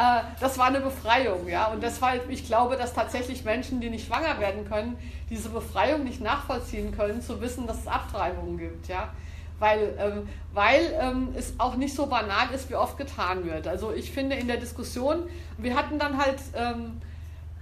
Äh, 0.00 0.22
das 0.40 0.56
war 0.56 0.68
eine 0.68 0.80
Befreiung, 0.80 1.46
ja. 1.46 1.66
Und 1.66 1.82
deshalb, 1.82 2.30
ich 2.30 2.46
glaube, 2.46 2.78
dass 2.78 2.94
tatsächlich 2.94 3.44
Menschen, 3.44 3.82
die 3.82 3.90
nicht 3.90 4.06
schwanger 4.06 4.40
werden 4.40 4.66
können, 4.66 4.96
diese 5.28 5.50
Befreiung 5.50 6.04
nicht 6.04 6.22
nachvollziehen 6.22 6.96
können, 6.96 7.20
zu 7.20 7.42
wissen, 7.42 7.66
dass 7.66 7.80
es 7.80 7.86
Abtreibungen 7.86 8.56
gibt, 8.56 8.88
ja. 8.88 9.10
Weil, 9.58 9.94
ähm, 9.98 10.28
weil 10.54 10.98
ähm, 10.98 11.34
es 11.36 11.52
auch 11.58 11.74
nicht 11.76 11.94
so 11.94 12.06
banal 12.06 12.48
ist, 12.54 12.70
wie 12.70 12.76
oft 12.76 12.96
getan 12.96 13.44
wird. 13.44 13.68
Also 13.68 13.92
ich 13.92 14.10
finde 14.10 14.36
in 14.36 14.48
der 14.48 14.56
Diskussion, 14.56 15.24
wir 15.58 15.76
hatten 15.76 15.98
dann 15.98 16.16
halt 16.16 16.38
ähm, 16.54 17.02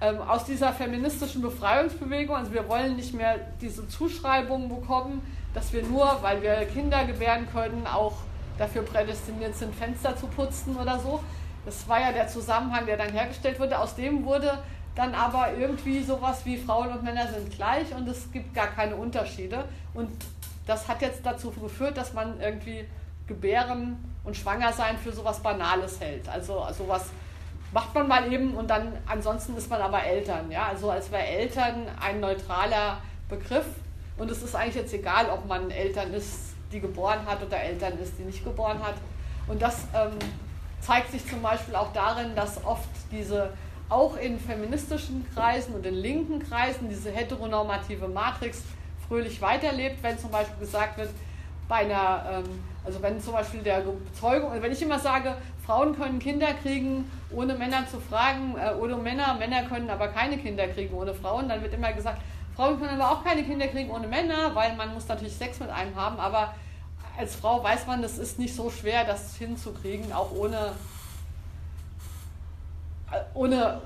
ähm 0.00 0.20
aus 0.20 0.44
dieser 0.44 0.72
feministischen 0.72 1.42
Befreiungsbewegung, 1.42 2.36
also 2.36 2.52
wir 2.52 2.68
wollen 2.68 2.96
nicht 2.96 3.14
mehr 3.14 3.36
diese 3.60 3.88
Zuschreibungen 3.88 4.68
bekommen, 4.68 5.22
dass 5.54 5.72
wir 5.72 5.82
nur, 5.82 6.18
weil 6.22 6.42
wir 6.42 6.54
Kinder 6.66 7.04
gebären 7.04 7.46
können, 7.52 7.86
auch 7.86 8.14
dafür 8.58 8.82
prädestiniert 8.82 9.54
sind, 9.54 9.74
Fenster 9.74 10.16
zu 10.16 10.26
putzen 10.26 10.76
oder 10.76 10.98
so, 10.98 11.20
das 11.64 11.86
war 11.88 12.00
ja 12.00 12.12
der 12.12 12.28
Zusammenhang, 12.28 12.86
der 12.86 12.96
dann 12.96 13.12
hergestellt 13.12 13.60
wurde. 13.60 13.78
Aus 13.78 13.94
dem 13.94 14.24
wurde 14.24 14.58
dann 14.94 15.14
aber 15.14 15.52
irgendwie 15.52 16.02
sowas 16.02 16.44
wie 16.44 16.56
Frauen 16.56 16.90
und 16.92 17.04
Männer 17.04 17.28
sind 17.28 17.52
gleich 17.54 17.94
und 17.94 18.08
es 18.08 18.32
gibt 18.32 18.54
gar 18.54 18.68
keine 18.68 18.96
Unterschiede. 18.96 19.64
Und 19.94 20.10
das 20.66 20.88
hat 20.88 21.02
jetzt 21.02 21.24
dazu 21.24 21.50
geführt, 21.50 21.96
dass 21.96 22.14
man 22.14 22.40
irgendwie 22.40 22.84
Gebären 23.26 24.02
und 24.24 24.36
Schwangersein 24.36 24.96
für 24.98 25.12
sowas 25.12 25.40
Banales 25.40 26.00
hält. 26.00 26.28
Also 26.28 26.66
sowas 26.76 27.10
macht 27.72 27.94
man 27.94 28.08
mal 28.08 28.32
eben 28.32 28.54
und 28.54 28.68
dann 28.68 28.92
ansonsten 29.06 29.56
ist 29.56 29.70
man 29.70 29.80
aber 29.80 30.02
Eltern. 30.02 30.50
Ja? 30.50 30.66
Also 30.68 30.90
als 30.90 31.10
wäre 31.10 31.24
Eltern 31.24 31.86
ein 32.00 32.20
neutraler 32.20 32.98
Begriff 33.28 33.66
und 34.16 34.30
es 34.30 34.42
ist 34.42 34.54
eigentlich 34.54 34.76
jetzt 34.76 34.94
egal, 34.94 35.30
ob 35.30 35.46
man 35.46 35.70
Eltern 35.70 36.12
ist, 36.12 36.54
die 36.72 36.80
geboren 36.80 37.20
hat 37.26 37.42
oder 37.42 37.60
Eltern 37.60 37.98
ist, 37.98 38.18
die 38.18 38.22
nicht 38.22 38.44
geboren 38.44 38.82
hat. 38.82 38.94
Und 39.46 39.62
das 39.62 39.84
ähm, 39.94 40.18
zeigt 40.80 41.12
sich 41.12 41.26
zum 41.26 41.42
Beispiel 41.42 41.74
auch 41.74 41.92
darin, 41.92 42.34
dass 42.34 42.64
oft 42.64 42.88
diese 43.10 43.50
auch 43.88 44.16
in 44.16 44.38
feministischen 44.38 45.26
Kreisen 45.34 45.74
und 45.74 45.86
in 45.86 45.94
linken 45.94 46.40
Kreisen 46.40 46.90
diese 46.90 47.10
heteronormative 47.10 48.06
Matrix 48.06 48.62
fröhlich 49.06 49.40
weiterlebt, 49.40 50.02
wenn 50.02 50.18
zum 50.18 50.30
Beispiel 50.30 50.58
gesagt 50.58 50.98
wird, 50.98 51.08
bei 51.68 51.76
einer, 51.76 52.24
ähm, 52.30 52.62
also 52.84 53.00
wenn 53.02 53.20
zum 53.20 53.32
Beispiel 53.32 53.62
der 53.62 53.80
Bezeugung, 53.80 54.50
wenn 54.60 54.72
ich 54.72 54.82
immer 54.82 54.98
sage, 54.98 55.36
Frauen 55.68 55.94
können 55.94 56.18
Kinder 56.18 56.54
kriegen, 56.54 57.10
ohne 57.30 57.52
Männer 57.52 57.86
zu 57.86 58.00
fragen, 58.00 58.56
äh, 58.56 58.72
ohne 58.80 58.96
Männer, 58.96 59.34
Männer 59.34 59.64
können 59.64 59.90
aber 59.90 60.08
keine 60.08 60.38
Kinder 60.38 60.66
kriegen 60.66 60.94
ohne 60.94 61.12
Frauen, 61.12 61.46
dann 61.46 61.60
wird 61.60 61.74
immer 61.74 61.92
gesagt, 61.92 62.22
Frauen 62.56 62.80
können 62.80 62.98
aber 62.98 63.10
auch 63.12 63.22
keine 63.22 63.44
Kinder 63.44 63.68
kriegen 63.68 63.90
ohne 63.90 64.06
Männer, 64.06 64.54
weil 64.54 64.74
man 64.76 64.94
muss 64.94 65.06
natürlich 65.06 65.36
Sex 65.36 65.60
mit 65.60 65.68
einem 65.68 65.94
haben, 65.94 66.18
aber 66.18 66.54
als 67.18 67.36
Frau 67.36 67.62
weiß 67.62 67.86
man, 67.86 68.02
es 68.02 68.16
ist 68.16 68.38
nicht 68.38 68.56
so 68.56 68.70
schwer, 68.70 69.04
das 69.04 69.36
hinzukriegen, 69.36 70.10
auch 70.10 70.32
ohne, 70.32 70.72
ohne 73.34 73.82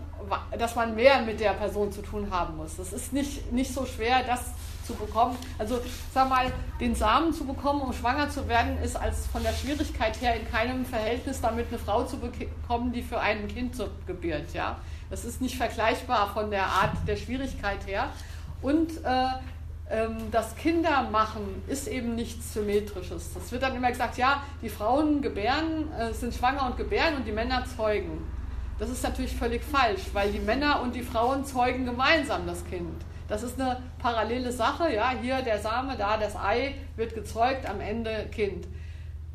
dass 0.56 0.76
man 0.76 0.94
mehr 0.94 1.22
mit 1.22 1.40
der 1.40 1.54
Person 1.54 1.90
zu 1.90 2.02
tun 2.02 2.28
haben 2.30 2.58
muss. 2.58 2.78
Es 2.78 2.92
ist 2.92 3.12
nicht, 3.12 3.50
nicht 3.50 3.74
so 3.74 3.84
schwer, 3.86 4.22
das 4.22 4.52
zu 4.92 5.06
bekommen. 5.06 5.36
Also 5.58 5.80
sag 6.12 6.28
mal, 6.28 6.52
den 6.80 6.94
Samen 6.94 7.32
zu 7.32 7.44
bekommen, 7.44 7.80
um 7.82 7.92
schwanger 7.92 8.28
zu 8.30 8.48
werden, 8.48 8.78
ist 8.82 8.96
als 8.96 9.26
von 9.26 9.42
der 9.42 9.52
Schwierigkeit 9.52 10.20
her 10.20 10.36
in 10.36 10.50
keinem 10.50 10.84
Verhältnis 10.84 11.40
damit 11.40 11.68
eine 11.68 11.78
Frau 11.78 12.04
zu 12.04 12.18
bekommen, 12.18 12.92
die 12.92 13.02
für 13.02 13.20
ein 13.20 13.48
Kind 13.48 13.76
zu 13.76 13.88
gebiert. 14.06 14.52
Ja? 14.54 14.78
Das 15.10 15.24
ist 15.24 15.40
nicht 15.40 15.56
vergleichbar 15.56 16.32
von 16.32 16.50
der 16.50 16.64
Art 16.64 16.96
der 17.06 17.16
Schwierigkeit 17.16 17.86
her. 17.86 18.08
Und 18.60 19.04
äh, 19.04 19.26
ähm, 19.90 20.30
das 20.30 20.54
Kindermachen 20.56 21.62
ist 21.66 21.88
eben 21.88 22.14
nichts 22.14 22.54
Symmetrisches. 22.54 23.34
Das 23.34 23.50
wird 23.52 23.62
dann 23.62 23.76
immer 23.76 23.90
gesagt, 23.90 24.16
ja, 24.16 24.42
die 24.62 24.68
Frauen 24.68 25.20
gebären, 25.20 25.92
äh, 25.98 26.12
sind 26.12 26.34
schwanger 26.34 26.66
und 26.66 26.76
gebären 26.76 27.16
und 27.16 27.26
die 27.26 27.32
Männer 27.32 27.64
zeugen. 27.76 28.24
Das 28.78 28.90
ist 28.90 29.02
natürlich 29.02 29.36
völlig 29.36 29.62
falsch, 29.62 30.02
weil 30.12 30.32
die 30.32 30.40
Männer 30.40 30.80
und 30.82 30.94
die 30.94 31.02
Frauen 31.02 31.44
zeugen 31.44 31.84
gemeinsam 31.84 32.46
das 32.46 32.64
Kind. 32.64 33.04
Das 33.32 33.42
ist 33.42 33.58
eine 33.58 33.78
parallele 33.98 34.52
Sache, 34.52 34.94
ja, 34.94 35.12
hier 35.18 35.40
der 35.40 35.58
Same, 35.58 35.96
da 35.96 36.18
das 36.18 36.36
Ei 36.36 36.74
wird 36.96 37.14
gezeugt, 37.14 37.64
am 37.64 37.80
Ende 37.80 38.26
Kind. 38.30 38.66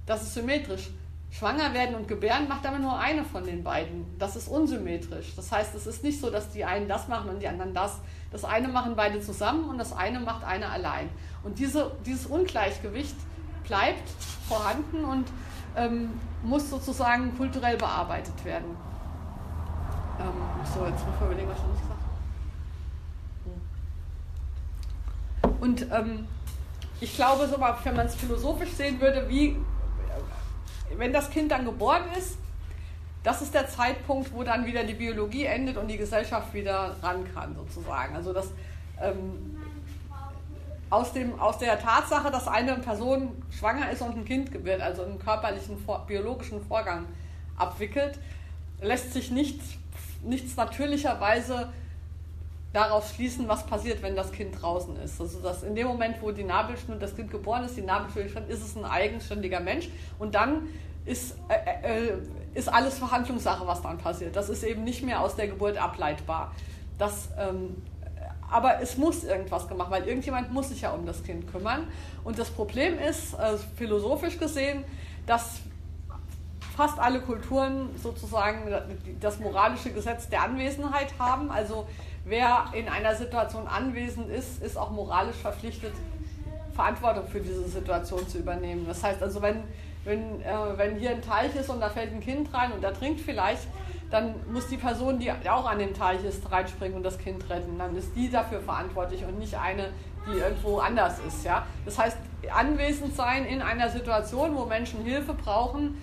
Das 0.06 0.22
ist 0.22 0.36
symmetrisch. 0.36 0.92
Schwanger 1.32 1.74
werden 1.74 1.96
und 1.96 2.08
gebären 2.08 2.48
macht 2.48 2.64
aber 2.68 2.78
nur 2.78 3.00
eine 3.00 3.26
von 3.26 3.44
den 3.44 3.64
beiden. 3.64 4.06
Das 4.20 4.36
ist 4.36 4.50
unsymmetrisch. 4.50 5.36
Das 5.36 5.52
heißt, 5.52 5.74
es 5.74 5.88
ist 5.88 6.04
nicht 6.04 6.22
so, 6.22 6.30
dass 6.30 6.52
die 6.52 6.64
einen 6.64 6.88
das 6.88 7.08
machen 7.08 7.32
und 7.32 7.42
die 7.42 7.48
anderen 7.48 7.74
das. 7.74 7.98
Das 8.32 8.46
eine 8.46 8.68
machen 8.68 8.94
beide 8.96 9.20
zusammen 9.20 9.68
und 9.68 9.80
das 9.80 9.94
eine 9.94 10.20
macht 10.20 10.44
einer 10.44 10.70
allein. 10.72 11.10
Und 11.44 11.58
diese, 11.58 11.92
dieses 12.06 12.28
Ungleichgewicht 12.28 13.16
bleibt 13.64 14.08
vorhanden 14.48 15.06
und 15.06 15.26
ähm, 15.76 16.12
muss 16.44 16.70
sozusagen 16.70 17.36
kulturell 17.36 17.78
bearbeitet 17.78 18.46
werden. 18.46 18.78
Ähm, 20.20 20.34
so, 20.72 20.86
jetzt 20.86 21.04
muss 21.04 21.20
man 21.20 21.32
überlegen, 21.32 21.50
was 21.50 21.58
ich 21.58 21.66
nicht 21.66 21.82
gesagt 21.82 21.90
habe. 21.90 21.97
Und 25.60 25.88
ähm, 25.92 26.28
ich 27.00 27.16
glaube, 27.16 27.48
so 27.48 27.58
mal, 27.58 27.78
wenn 27.84 27.96
man 27.96 28.08
es 28.08 28.16
philosophisch 28.16 28.72
sehen 28.72 29.00
würde, 29.00 29.28
wie 29.30 29.56
wenn 30.98 31.14
das 31.14 31.30
Kind 31.30 31.52
dann 31.52 31.66
geboren 31.66 32.04
ist, 32.18 32.38
das 33.24 33.42
ist 33.42 33.54
der 33.54 33.68
Zeitpunkt, 33.68 34.34
wo 34.34 34.44
dann 34.44 34.66
wieder 34.66 34.84
die 34.84 34.94
Biologie 34.94 35.46
endet 35.46 35.78
und 35.78 35.88
die 35.90 35.98
Gesellschaft 35.98 36.54
wieder 36.54 36.96
ran 37.02 37.26
kann, 37.34 37.56
sozusagen. 37.56 38.16
Also 38.16 38.32
das 38.32 38.48
ähm, 39.02 39.58
aus, 40.90 41.12
dem, 41.14 41.40
aus 41.40 41.58
der 41.58 41.80
Tatsache, 41.80 42.32
dass 42.32 42.48
eine 42.48 42.76
Person 42.76 43.32
schwanger 43.52 43.92
ist 43.92 44.02
und 44.02 44.16
ein 44.16 44.26
Kind 44.26 44.52
gebiert, 44.52 44.82
also 44.82 45.04
einen 45.04 45.20
körperlichen, 45.20 45.78
biologischen 46.08 46.66
Vorgang 46.66 47.06
abwickelt, 47.58 48.18
lässt 48.82 49.12
sich 49.14 49.32
nicht, 49.32 49.60
nichts 50.24 50.56
natürlicherweise 50.56 51.70
daraus 52.78 53.16
schließen, 53.16 53.48
was 53.48 53.66
passiert, 53.66 54.04
wenn 54.04 54.16
das 54.16 54.32
Kind 54.32 54.62
draußen 54.62 54.96
ist. 54.98 55.20
Also 55.20 55.40
dass 55.40 55.64
in 55.64 55.74
dem 55.74 55.88
Moment, 55.88 56.22
wo 56.22 56.30
die 56.30 56.44
Nabelschnur, 56.44 56.98
das 56.98 57.16
Kind 57.16 57.32
geboren 57.32 57.64
ist, 57.64 57.76
die 57.76 57.82
Nabelschnur 57.82 58.26
ist 58.48 58.64
es 58.64 58.76
ein 58.76 58.86
eigenständiger 58.86 59.60
Mensch 59.60 59.90
und 60.20 60.36
dann 60.36 60.70
ist, 61.04 61.36
äh, 61.50 62.10
äh, 62.10 62.18
ist 62.54 62.72
alles 62.72 63.00
Verhandlungssache, 63.00 63.66
was 63.66 63.82
dann 63.82 63.98
passiert. 63.98 64.36
Das 64.36 64.50
ist 64.50 64.64
eben 64.64 64.84
nicht 64.84 65.02
mehr 65.02 65.22
aus 65.22 65.36
der 65.36 65.48
Geburt 65.48 65.78
ableitbar. 65.78 66.54
Das, 67.00 67.30
ähm, 67.40 67.82
aber 68.52 68.80
es 68.80 68.96
muss 68.96 69.24
irgendwas 69.24 69.68
gemacht, 69.68 69.90
weil 69.90 70.08
irgendjemand 70.08 70.54
muss 70.54 70.70
sich 70.70 70.82
ja 70.82 70.92
um 70.92 71.08
das 71.08 71.24
Kind 71.24 71.52
kümmern. 71.52 71.88
Und 72.24 72.38
das 72.38 72.52
Problem 72.52 73.00
ist, 73.00 73.34
äh, 73.34 73.58
philosophisch 73.76 74.38
gesehen, 74.38 74.84
dass 75.26 75.62
fast 76.76 77.00
alle 77.00 77.22
Kulturen 77.22 77.90
sozusagen 78.04 78.72
das 79.20 79.40
moralische 79.40 79.92
Gesetz 79.92 80.30
der 80.30 80.44
Anwesenheit 80.44 81.16
haben. 81.18 81.50
Also 81.50 81.88
wer 82.28 82.66
in 82.74 82.90
einer 82.90 83.16
Situation 83.16 83.68
anwesend 83.68 84.30
ist, 84.30 84.62
ist 84.62 84.78
auch 84.78 84.92
moralisch 84.92 85.38
verpflichtet, 85.38 85.94
Verantwortung 86.76 87.28
für 87.28 87.40
diese 87.40 87.68
Situation 87.68 88.28
zu 88.28 88.38
übernehmen. 88.38 88.86
Das 88.88 89.04
heißt 89.04 89.22
also, 89.24 89.42
wenn, 89.42 89.64
wenn, 90.04 90.42
äh, 90.42 90.78
wenn 90.78 90.98
hier 90.98 91.12
ein 91.12 91.22
Teich 91.22 91.56
ist 91.56 91.70
und 91.70 91.80
da 91.80 91.90
fällt 91.90 92.14
ein 92.14 92.20
Kind 92.20 92.54
rein 92.54 92.72
und 92.72 92.84
da 92.84 92.92
trinkt 92.92 93.22
vielleicht, 93.22 93.68
dann 94.12 94.36
muss 94.52 94.68
die 94.68 94.78
Person, 94.78 95.20
die 95.20 95.32
auch 95.32 95.66
an 95.66 95.80
dem 95.80 95.94
Teich 95.94 96.24
ist, 96.24 96.50
reinspringen 96.52 96.96
und 96.96 97.04
das 97.04 97.18
Kind 97.18 97.50
retten. 97.50 97.78
Dann 97.78 97.96
ist 97.96 98.16
die 98.16 98.30
dafür 98.30 98.62
verantwortlich 98.62 99.26
und 99.26 99.40
nicht 99.40 99.58
eine, 99.58 99.90
die 100.28 100.38
irgendwo 100.38 100.80
anders 100.80 101.20
ist. 101.28 101.44
Ja? 101.44 101.66
Das 101.84 101.98
heißt, 101.98 102.18
anwesend 102.54 103.16
sein 103.16 103.46
in 103.46 103.62
einer 103.62 103.90
Situation, 103.90 104.56
wo 104.56 104.66
Menschen 104.66 105.04
Hilfe 105.04 105.34
brauchen, 105.34 105.98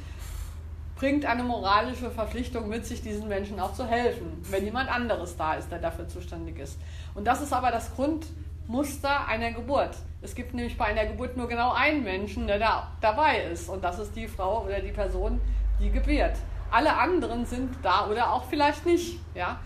bringt 1.05 1.27
eine 1.27 1.43
moralische 1.43 2.11
Verpflichtung 2.11 2.67
mit 2.67 2.87
sich, 2.87 3.03
diesen 3.03 3.29
Menschen 3.29 3.61
auch 3.61 3.75
zu 3.75 3.87
helfen, 3.87 4.43
wenn 4.49 4.65
jemand 4.65 4.91
anderes 4.91 5.37
da 5.37 5.53
ist, 5.53 5.71
der 5.71 5.79
dafür 5.79 6.09
zuständig 6.09 6.59
ist. 6.59 6.79
Und 7.15 7.27
das 7.27 7.43
ist 7.43 7.53
aber 7.53 7.71
das 7.71 7.95
Grundmuster 7.95 9.27
einer 9.29 9.53
Geburt. 9.53 9.99
Es 10.23 10.35
gibt 10.35 10.55
nämlich 10.55 10.79
bei 10.79 10.87
einer 10.87 11.05
Geburt 11.05 11.37
nur 11.37 11.47
genau 11.47 11.73
einen 11.73 12.05
Menschen, 12.05 12.47
der 12.47 12.59
da 12.59 12.91
dabei 13.03 13.43
ist. 13.53 13.69
Und 13.69 13.85
das 13.85 13.99
ist 13.99 14.17
die 14.17 14.27
Frau 14.27 14.65
oder 14.65 14.81
die 14.81 14.93
Person, 14.93 15.43
die 15.79 15.91
gebiert. 15.91 16.39
Alle 16.71 16.97
anderen 16.97 17.45
sind 17.45 17.75
da 17.83 18.09
oder 18.11 18.33
auch 18.33 18.45
vielleicht 18.45 18.87
nicht. 18.87 19.19
Ja? 19.35 19.61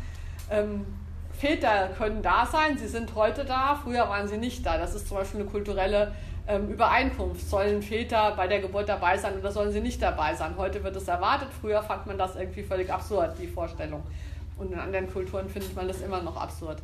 Ähm, 0.50 0.86
Väter 1.30 1.90
können 1.96 2.20
da 2.20 2.46
sein, 2.46 2.76
sie 2.76 2.88
sind 2.88 3.14
heute 3.14 3.44
da, 3.44 3.78
früher 3.80 4.08
waren 4.08 4.26
sie 4.26 4.38
nicht 4.38 4.66
da. 4.66 4.76
Das 4.76 4.92
ist 4.96 5.06
zum 5.06 5.18
Beispiel 5.18 5.42
eine 5.42 5.48
kulturelle 5.48 6.16
ähm, 6.48 6.68
Übereinkunft. 6.68 7.48
Sollen 7.48 7.82
Väter 7.82 8.32
bei 8.36 8.48
der 8.48 8.60
Geburt 8.60 8.88
dabei 8.88 9.16
sein 9.16 9.38
oder 9.38 9.52
sollen 9.52 9.70
sie 9.70 9.80
nicht 9.80 10.02
dabei 10.02 10.34
sein? 10.34 10.54
Heute 10.56 10.82
wird 10.82 10.96
es 10.96 11.06
erwartet, 11.06 11.48
früher 11.60 11.82
fand 11.82 12.06
man 12.06 12.18
das 12.18 12.34
irgendwie 12.36 12.62
völlig 12.62 12.90
absurd, 12.90 13.36
die 13.40 13.46
Vorstellung. 13.46 14.02
Und 14.56 14.72
in 14.72 14.78
anderen 14.78 15.12
Kulturen 15.12 15.48
findet 15.48 15.76
man 15.76 15.86
das 15.86 16.00
immer 16.00 16.20
noch 16.22 16.36
absurd. 16.36 16.82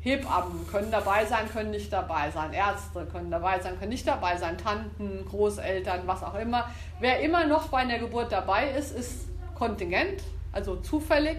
Hebammen 0.00 0.68
können 0.68 0.92
dabei 0.92 1.24
sein, 1.24 1.50
können 1.52 1.72
nicht 1.72 1.92
dabei 1.92 2.30
sein. 2.30 2.52
Ärzte 2.52 3.06
können 3.06 3.28
dabei 3.28 3.58
sein, 3.58 3.76
können 3.76 3.88
nicht 3.88 4.06
dabei 4.06 4.36
sein. 4.36 4.56
Tanten, 4.56 5.24
Großeltern, 5.28 6.02
was 6.06 6.22
auch 6.22 6.36
immer. 6.36 6.70
Wer 7.00 7.20
immer 7.20 7.44
noch 7.46 7.68
bei 7.68 7.78
einer 7.78 7.98
Geburt 7.98 8.30
dabei 8.30 8.70
ist, 8.70 8.96
ist 8.96 9.26
kontingent, 9.56 10.22
also 10.52 10.76
zufällig, 10.76 11.38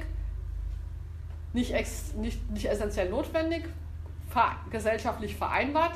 nicht, 1.54 1.74
ex, 1.74 2.14
nicht, 2.16 2.52
nicht 2.52 2.66
essentiell 2.66 3.10
notwendig, 3.10 3.64
ver, 4.30 4.58
gesellschaftlich 4.70 5.38
vereinbart. 5.38 5.94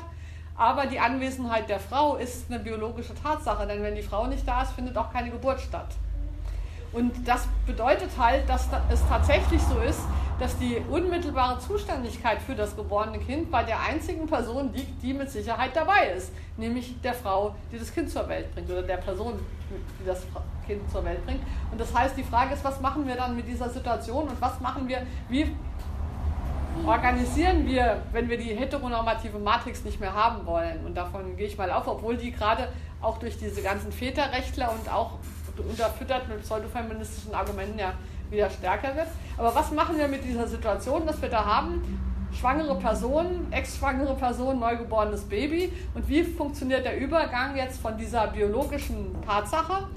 Aber 0.56 0.86
die 0.86 1.00
Anwesenheit 1.00 1.68
der 1.68 1.80
Frau 1.80 2.16
ist 2.16 2.50
eine 2.50 2.60
biologische 2.60 3.14
Tatsache, 3.14 3.66
denn 3.66 3.82
wenn 3.82 3.94
die 3.94 4.02
Frau 4.02 4.26
nicht 4.26 4.46
da 4.46 4.62
ist, 4.62 4.72
findet 4.72 4.96
auch 4.96 5.12
keine 5.12 5.30
Geburt 5.30 5.60
statt. 5.60 5.88
Und 6.92 7.26
das 7.26 7.48
bedeutet 7.66 8.10
halt, 8.18 8.46
dass 8.48 8.68
es 8.90 9.00
tatsächlich 9.08 9.62
so 9.62 9.78
ist, 9.78 10.00
dass 10.38 10.58
die 10.58 10.76
unmittelbare 10.90 11.58
Zuständigkeit 11.58 12.42
für 12.42 12.54
das 12.54 12.76
geborene 12.76 13.18
Kind 13.18 13.50
bei 13.50 13.62
der 13.62 13.80
einzigen 13.80 14.26
Person 14.26 14.72
liegt, 14.74 15.02
die 15.02 15.14
mit 15.14 15.30
Sicherheit 15.30 15.70
dabei 15.74 16.08
ist, 16.16 16.32
nämlich 16.56 17.00
der 17.00 17.14
Frau, 17.14 17.54
die 17.72 17.78
das 17.78 17.94
Kind 17.94 18.10
zur 18.10 18.28
Welt 18.28 18.52
bringt 18.54 18.70
oder 18.70 18.82
der 18.82 18.98
Person, 18.98 19.38
die 19.70 20.06
das 20.06 20.26
Kind 20.66 20.90
zur 20.90 21.04
Welt 21.04 21.24
bringt. 21.24 21.40
Und 21.70 21.80
das 21.80 21.94
heißt, 21.94 22.16
die 22.16 22.24
Frage 22.24 22.54
ist, 22.54 22.64
was 22.64 22.80
machen 22.80 23.06
wir 23.06 23.14
dann 23.14 23.36
mit 23.36 23.46
dieser 23.46 23.70
Situation 23.70 24.28
und 24.28 24.40
was 24.40 24.60
machen 24.60 24.86
wir, 24.86 25.02
wie 25.28 25.54
organisieren 26.86 27.66
wir, 27.66 28.02
wenn 28.12 28.28
wir 28.28 28.36
die 28.36 28.54
heteronormative 28.54 29.38
Matrix 29.38 29.84
nicht 29.84 30.00
mehr 30.00 30.14
haben 30.14 30.46
wollen. 30.46 30.84
Und 30.84 30.94
davon 30.96 31.36
gehe 31.36 31.46
ich 31.46 31.56
mal 31.56 31.70
auf, 31.70 31.86
obwohl 31.86 32.16
die 32.16 32.32
gerade 32.32 32.68
auch 33.00 33.18
durch 33.18 33.38
diese 33.38 33.62
ganzen 33.62 33.92
Väterrechtler 33.92 34.72
und 34.72 34.92
auch 34.92 35.18
unterfüttert 35.58 36.28
mit 36.28 36.42
pseudofeministischen 36.42 37.34
Argumenten 37.34 37.78
ja 37.78 37.92
wieder 38.30 38.48
stärker 38.50 38.96
wird. 38.96 39.08
Aber 39.36 39.54
was 39.54 39.70
machen 39.70 39.98
wir 39.98 40.08
mit 40.08 40.24
dieser 40.24 40.46
Situation, 40.46 41.06
dass 41.06 41.20
wir 41.20 41.28
da 41.28 41.44
haben? 41.44 42.00
Schwangere 42.32 42.76
Person, 42.76 43.46
ex-schwangere 43.50 44.14
Person, 44.14 44.58
neugeborenes 44.58 45.24
Baby. 45.24 45.70
Und 45.94 46.08
wie 46.08 46.22
funktioniert 46.22 46.84
der 46.84 46.98
Übergang 46.98 47.56
jetzt 47.56 47.80
von 47.80 47.98
dieser 47.98 48.28
biologischen 48.28 49.14
Tatsache 49.26 49.88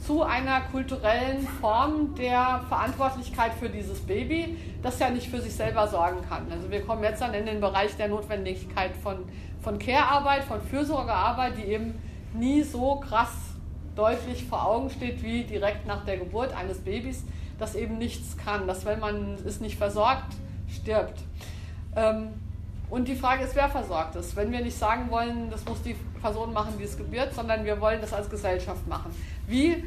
zu 0.00 0.22
einer 0.22 0.62
kulturellen 0.62 1.46
Form 1.60 2.14
der 2.14 2.64
Verantwortlichkeit 2.68 3.52
für 3.54 3.68
dieses 3.68 4.00
Baby, 4.00 4.56
das 4.82 4.98
ja 4.98 5.10
nicht 5.10 5.28
für 5.28 5.40
sich 5.40 5.54
selber 5.54 5.86
sorgen 5.88 6.18
kann. 6.28 6.50
Also 6.50 6.70
wir 6.70 6.82
kommen 6.82 7.02
jetzt 7.02 7.20
dann 7.20 7.34
in 7.34 7.46
den 7.46 7.60
Bereich 7.60 7.96
der 7.96 8.08
Notwendigkeit 8.08 8.92
von, 9.02 9.24
von 9.60 9.78
Care-Arbeit, 9.78 10.44
von 10.44 10.60
Fürsorgearbeit, 10.62 11.58
die 11.58 11.64
eben 11.64 11.94
nie 12.32 12.62
so 12.62 12.96
krass 12.96 13.32
deutlich 13.94 14.44
vor 14.44 14.66
Augen 14.66 14.88
steht 14.88 15.22
wie 15.22 15.44
direkt 15.44 15.86
nach 15.86 16.04
der 16.04 16.16
Geburt 16.16 16.56
eines 16.56 16.78
Babys, 16.78 17.24
das 17.58 17.74
eben 17.74 17.98
nichts 17.98 18.36
kann, 18.38 18.66
dass 18.66 18.86
wenn 18.86 19.00
man 19.00 19.36
es 19.46 19.60
nicht 19.60 19.76
versorgt, 19.76 20.34
stirbt. 20.68 21.20
Ähm, 21.94 22.28
und 22.88 23.06
die 23.06 23.14
Frage 23.14 23.44
ist, 23.44 23.54
wer 23.54 23.68
versorgt 23.68 24.16
es? 24.16 24.34
Wenn 24.34 24.50
wir 24.50 24.60
nicht 24.62 24.76
sagen 24.76 25.10
wollen, 25.10 25.48
das 25.48 25.64
muss 25.64 25.80
die 25.82 25.94
Person 26.20 26.52
machen, 26.52 26.74
die 26.76 26.84
es 26.84 26.96
gebiert, 26.96 27.32
sondern 27.32 27.64
wir 27.64 27.80
wollen 27.80 28.00
das 28.00 28.12
als 28.12 28.28
Gesellschaft 28.28 28.86
machen. 28.88 29.14
Wie, 29.50 29.82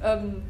ähm, 0.00 0.42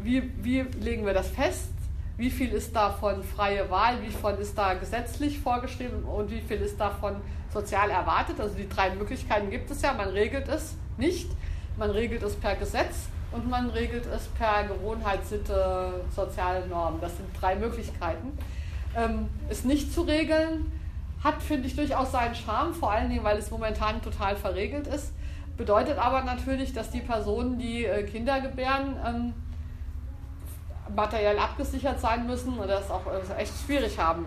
wie, 0.00 0.30
wie 0.44 0.60
legen 0.60 1.04
wir 1.04 1.12
das 1.12 1.28
fest? 1.28 1.70
Wie 2.16 2.30
viel 2.30 2.52
ist 2.52 2.74
davon 2.74 3.24
freie 3.24 3.68
Wahl? 3.68 4.00
Wie 4.00 4.10
viel 4.10 4.40
ist 4.40 4.56
da 4.56 4.74
gesetzlich 4.74 5.40
vorgeschrieben? 5.40 6.04
Und 6.04 6.30
wie 6.30 6.40
viel 6.40 6.58
ist 6.58 6.80
davon 6.80 7.16
sozial 7.52 7.90
erwartet? 7.90 8.40
Also 8.40 8.54
die 8.54 8.68
drei 8.68 8.94
Möglichkeiten 8.94 9.50
gibt 9.50 9.68
es 9.72 9.82
ja. 9.82 9.92
Man 9.92 10.10
regelt 10.10 10.46
es 10.46 10.76
nicht, 10.98 11.28
man 11.76 11.90
regelt 11.90 12.22
es 12.22 12.36
per 12.36 12.54
Gesetz 12.54 13.08
und 13.32 13.50
man 13.50 13.70
regelt 13.70 14.06
es 14.06 14.28
per 14.28 14.64
Gewohnheitssitte, 14.64 16.04
soziale 16.14 16.64
Normen. 16.68 17.00
Das 17.00 17.16
sind 17.16 17.28
drei 17.40 17.56
Möglichkeiten. 17.56 18.38
Ähm, 18.96 19.28
es 19.50 19.64
nicht 19.64 19.92
zu 19.92 20.02
regeln, 20.02 20.70
hat, 21.24 21.42
finde 21.42 21.66
ich, 21.66 21.74
durchaus 21.74 22.12
seinen 22.12 22.36
Charme, 22.36 22.72
vor 22.72 22.92
allen 22.92 23.10
Dingen, 23.10 23.24
weil 23.24 23.36
es 23.36 23.50
momentan 23.50 24.00
total 24.00 24.36
verregelt 24.36 24.86
ist. 24.86 25.12
Bedeutet 25.56 25.98
aber 25.98 26.22
natürlich, 26.22 26.72
dass 26.72 26.90
die 26.90 27.00
Personen, 27.00 27.58
die 27.58 27.86
äh, 27.86 28.02
Kinder 28.04 28.40
gebären, 28.40 28.96
ähm, 29.06 29.34
materiell 30.94 31.38
abgesichert 31.38 31.98
sein 32.00 32.26
müssen 32.26 32.58
und 32.58 32.68
das 32.68 32.90
auch 32.90 33.06
äh, 33.06 33.40
echt 33.40 33.54
schwierig 33.64 33.98
haben 33.98 34.26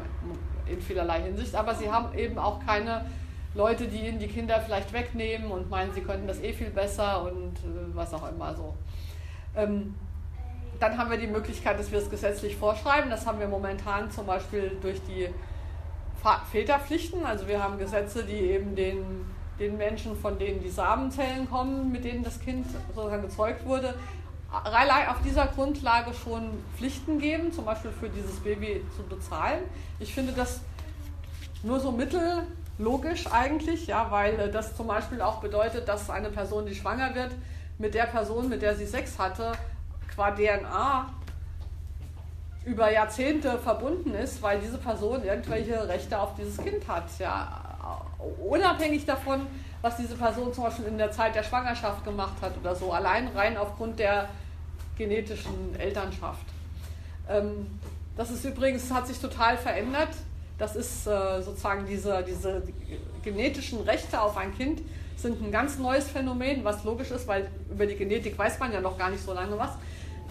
in 0.65 0.81
vielerlei 0.81 1.21
Hinsicht. 1.21 1.55
Aber 1.55 1.75
sie 1.75 1.91
haben 1.91 2.17
eben 2.17 2.37
auch 2.39 2.65
keine 2.65 3.05
Leute, 3.53 3.87
die 3.87 4.07
ihnen 4.07 4.19
die 4.19 4.27
Kinder 4.27 4.59
vielleicht 4.59 4.91
wegnehmen 4.93 5.51
und 5.51 5.69
meinen, 5.69 5.93
sie 5.93 6.01
könnten 6.01 6.27
das 6.27 6.39
eh 6.41 6.53
viel 6.53 6.69
besser 6.69 7.23
und 7.23 7.57
äh, 7.57 7.95
was 7.95 8.13
auch 8.13 8.29
immer 8.29 8.55
so. 8.55 8.75
Ähm, 9.55 9.95
dann 10.79 10.97
haben 10.97 11.11
wir 11.11 11.17
die 11.17 11.27
Möglichkeit, 11.27 11.79
dass 11.79 11.91
wir 11.91 11.99
es 11.99 12.09
gesetzlich 12.09 12.55
vorschreiben. 12.55 13.09
Das 13.09 13.25
haben 13.25 13.39
wir 13.39 13.47
momentan 13.47 14.09
zum 14.11 14.25
Beispiel 14.25 14.77
durch 14.81 15.01
die 15.03 15.29
Väterpflichten. 16.51 17.25
Also 17.25 17.47
wir 17.47 17.61
haben 17.61 17.77
Gesetze, 17.77 18.23
die 18.23 18.37
eben 18.37 18.75
den, 18.75 19.25
den 19.59 19.77
Menschen, 19.77 20.15
von 20.15 20.39
denen 20.39 20.61
die 20.61 20.69
Samenzellen 20.69 21.49
kommen, 21.49 21.91
mit 21.91 22.05
denen 22.05 22.23
das 22.23 22.39
Kind 22.39 22.65
sozusagen 22.95 23.21
gezeugt 23.21 23.65
wurde, 23.65 23.93
auf 24.51 25.21
dieser 25.23 25.47
Grundlage 25.47 26.13
schon 26.13 26.49
Pflichten 26.75 27.19
geben, 27.19 27.51
zum 27.51 27.65
Beispiel 27.65 27.91
für 27.91 28.09
dieses 28.09 28.39
Baby 28.39 28.83
zu 28.95 29.03
bezahlen. 29.03 29.59
Ich 29.99 30.13
finde 30.13 30.33
das 30.33 30.61
nur 31.61 31.79
so 31.79 31.91
mittellogisch 31.91 33.27
eigentlich, 33.31 33.85
ja, 33.87 34.09
weil 34.09 34.49
das 34.49 34.75
zum 34.75 34.87
Beispiel 34.87 35.21
auch 35.21 35.39
bedeutet, 35.39 35.87
dass 35.87 36.09
eine 36.09 36.29
Person, 36.29 36.65
die 36.65 36.73
schwanger 36.73 37.13
wird, 37.13 37.31
mit 37.77 37.93
der 37.93 38.05
Person, 38.05 38.49
mit 38.49 38.61
der 38.61 38.75
sie 38.75 38.85
Sex 38.85 39.19
hatte, 39.19 39.51
qua 40.15 40.31
DNA 40.31 41.13
über 42.65 42.91
Jahrzehnte 42.91 43.57
verbunden 43.57 44.13
ist, 44.15 44.41
weil 44.41 44.59
diese 44.59 44.77
Person 44.77 45.23
irgendwelche 45.23 45.87
Rechte 45.87 46.19
auf 46.19 46.35
dieses 46.35 46.57
Kind 46.57 46.87
hat. 46.87 47.05
Ja, 47.19 47.68
unabhängig 48.19 49.05
davon, 49.05 49.47
was 49.81 49.97
diese 49.97 50.15
Person 50.15 50.53
zum 50.53 50.65
Beispiel 50.65 50.85
in 50.85 50.97
der 50.97 51.11
Zeit 51.11 51.35
der 51.35 51.43
Schwangerschaft 51.43 52.03
gemacht 52.03 52.35
hat 52.41 52.57
oder 52.57 52.75
so, 52.75 52.91
allein 52.91 53.27
rein 53.29 53.57
aufgrund 53.57 53.99
der 53.99 54.29
genetischen 54.97 55.75
Elternschaft. 55.77 56.45
Ähm, 57.29 57.67
das 58.17 58.31
ist 58.31 58.43
übrigens, 58.43 58.91
hat 58.91 59.07
sich 59.07 59.19
total 59.19 59.57
verändert. 59.57 60.09
Das 60.57 60.75
ist 60.75 61.07
äh, 61.07 61.41
sozusagen 61.41 61.85
diese, 61.85 62.21
diese 62.23 62.61
genetischen 63.23 63.79
Rechte 63.81 64.21
auf 64.21 64.35
ein 64.35 64.53
Kind 64.55 64.81
sind 65.15 65.41
ein 65.41 65.51
ganz 65.51 65.77
neues 65.77 66.09
Phänomen, 66.09 66.63
was 66.63 66.83
logisch 66.83 67.11
ist, 67.11 67.27
weil 67.27 67.49
über 67.69 67.85
die 67.85 67.95
Genetik 67.95 68.37
weiß 68.37 68.59
man 68.59 68.71
ja 68.73 68.81
noch 68.81 68.97
gar 68.97 69.09
nicht 69.09 69.23
so 69.23 69.33
lange 69.33 69.57
was. 69.57 69.71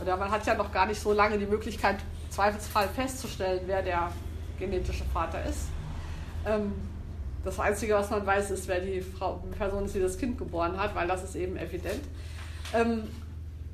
Oder 0.01 0.16
man 0.16 0.30
hat 0.30 0.47
ja 0.47 0.55
noch 0.55 0.72
gar 0.72 0.86
nicht 0.86 1.01
so 1.01 1.12
lange 1.12 1.39
die 1.39 1.47
Möglichkeit, 1.47 1.97
im 1.97 2.30
Zweifelsfall 2.30 2.89
festzustellen, 2.89 3.62
wer 3.66 3.82
der 3.82 4.12
genetische 4.59 5.05
Vater 5.12 5.45
ist. 5.45 5.68
Das 7.49 7.59
Einzige, 7.59 7.95
was 7.95 8.11
man 8.11 8.27
weiß, 8.27 8.51
ist, 8.51 8.69
wer 8.69 8.79
die, 8.79 9.01
Frau, 9.01 9.43
Person 9.57 9.87
ist, 9.87 9.95
die 9.95 10.01
das 10.01 10.19
Kind 10.19 10.37
geboren 10.37 10.77
hat, 10.77 10.95
weil 10.95 11.09
das 11.09 11.25
ist 11.25 11.35
eben 11.35 11.57
evident. 11.57 12.03
Ähm, 12.75 13.05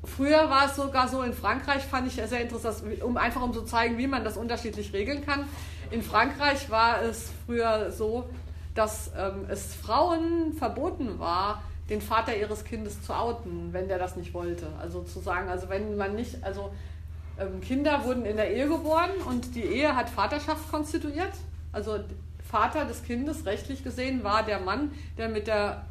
früher 0.01 0.49
war 0.49 0.67
es 0.67 0.77
sogar 0.77 1.09
so 1.09 1.21
in 1.23 1.33
Frankreich, 1.33 1.83
fand 1.83 2.07
ich 2.07 2.13
sehr 2.13 2.39
interessant, 2.39 3.03
um 3.03 3.17
einfach 3.17 3.41
um 3.41 3.53
zu 3.53 3.63
zeigen, 3.63 3.97
wie 3.97 4.07
man 4.07 4.23
das 4.23 4.37
unterschiedlich 4.37 4.93
regeln 4.93 5.25
kann. 5.25 5.43
In 5.91 6.01
Frankreich 6.01 6.69
war 6.69 7.01
es 7.01 7.31
früher 7.45 7.91
so, 7.91 8.29
dass 8.75 9.11
ähm, 9.17 9.45
es 9.49 9.75
Frauen 9.75 10.53
verboten 10.53 11.19
war, 11.19 11.61
den 11.89 11.99
Vater 11.99 12.33
ihres 12.33 12.63
Kindes 12.63 13.03
zu 13.03 13.13
outen, 13.13 13.73
wenn 13.73 13.89
der 13.89 13.99
das 13.99 14.15
nicht 14.15 14.33
wollte. 14.33 14.67
Also 14.79 15.01
zu 15.01 15.19
sagen, 15.19 15.49
also 15.49 15.67
wenn 15.67 15.97
man 15.97 16.15
nicht, 16.15 16.41
also 16.45 16.71
ähm, 17.37 17.59
Kinder 17.59 18.05
wurden 18.05 18.23
in 18.23 18.37
der 18.37 18.55
Ehe 18.55 18.69
geboren 18.69 19.11
und 19.27 19.53
die 19.53 19.63
Ehe 19.63 19.93
hat 19.93 20.09
Vaterschaft 20.09 20.71
konstituiert. 20.71 21.33
Also 21.73 21.99
Vater 22.55 22.85
des 22.85 23.03
Kindes, 23.03 23.45
rechtlich 23.45 23.83
gesehen, 23.83 24.23
war 24.23 24.41
der 24.43 24.61
Mann, 24.61 24.93
der 25.17 25.27
mit 25.27 25.45
der 25.45 25.83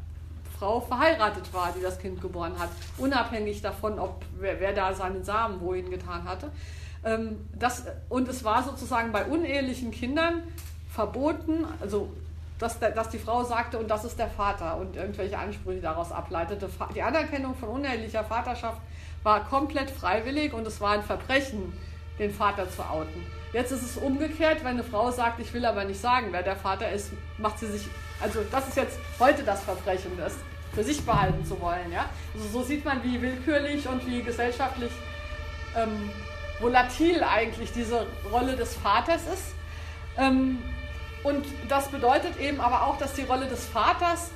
Frau 0.57 0.81
verheiratet 0.81 1.53
war, 1.53 1.71
die 1.77 1.81
das 1.83 1.99
Kind 1.99 2.19
geboren 2.19 2.57
hat, 2.57 2.69
unabhängig 2.97 3.61
davon, 3.61 3.99
ob 3.99 4.25
wer, 4.39 4.59
wer 4.59 4.73
da 4.73 4.91
seinen 4.95 5.23
Samen 5.23 5.61
wohin 5.61 5.91
getan 5.91 6.23
hatte. 6.23 6.49
Ähm, 7.03 7.47
das, 7.53 7.85
und 8.09 8.27
es 8.27 8.43
war 8.43 8.63
sozusagen 8.63 9.11
bei 9.11 9.25
unehelichen 9.25 9.91
Kindern 9.91 10.41
verboten, 10.89 11.65
also 11.79 12.09
dass, 12.57 12.79
dass 12.79 13.09
die 13.09 13.19
Frau 13.19 13.43
sagte, 13.43 13.77
und 13.77 13.87
das 13.91 14.03
ist 14.03 14.17
der 14.17 14.31
Vater 14.31 14.77
und 14.77 14.95
irgendwelche 14.95 15.37
Ansprüche 15.37 15.81
daraus 15.81 16.11
ableitete. 16.11 16.67
Die 16.95 17.03
Anerkennung 17.03 17.53
von 17.53 17.69
unehelicher 17.69 18.23
Vaterschaft 18.23 18.81
war 19.21 19.45
komplett 19.47 19.91
freiwillig 19.91 20.51
und 20.51 20.65
es 20.65 20.81
war 20.81 20.93
ein 20.93 21.03
Verbrechen, 21.03 21.73
den 22.17 22.33
Vater 22.33 22.67
zu 22.71 22.81
outen. 22.81 23.23
Jetzt 23.55 23.71
ist 23.71 23.83
es 23.83 23.95
umgekehrt, 23.95 24.65
wenn 24.65 24.71
eine 24.71 24.83
Frau 24.83 25.11
sagt, 25.11 25.39
ich 25.39 25.53
will 25.53 25.65
aber 25.65 25.85
nicht 25.85 26.01
sagen, 26.01 26.27
wer 26.31 26.43
der 26.43 26.57
Vater 26.57 26.91
ist, 26.91 27.11
macht 27.37 27.57
sie 27.57 27.67
sich, 27.67 27.87
also 28.19 28.41
das 28.51 28.67
ist 28.67 28.75
jetzt 28.75 28.99
heute 29.17 29.43
das 29.43 29.63
Verbrechen, 29.63 30.11
das 30.17 30.35
für 30.73 30.83
sich 30.83 31.05
behalten 31.05 31.45
zu 31.45 31.61
wollen. 31.61 31.89
Ja? 31.89 32.09
Also 32.33 32.49
so 32.49 32.63
sieht 32.63 32.83
man, 32.83 33.01
wie 33.01 33.21
willkürlich 33.21 33.87
und 33.87 34.05
wie 34.07 34.21
gesellschaftlich 34.23 34.91
ähm, 35.73 36.09
volatil 36.59 37.23
eigentlich 37.23 37.71
diese 37.71 38.05
Rolle 38.29 38.57
des 38.57 38.75
Vaters 38.75 39.21
ist. 39.33 39.53
Ähm, 40.17 40.61
und 41.23 41.45
das 41.69 41.87
bedeutet 41.87 42.37
eben 42.41 42.59
aber 42.59 42.85
auch, 42.85 42.97
dass 42.97 43.13
die 43.13 43.23
Rolle 43.23 43.47
des 43.47 43.65
Vaters 43.67 44.31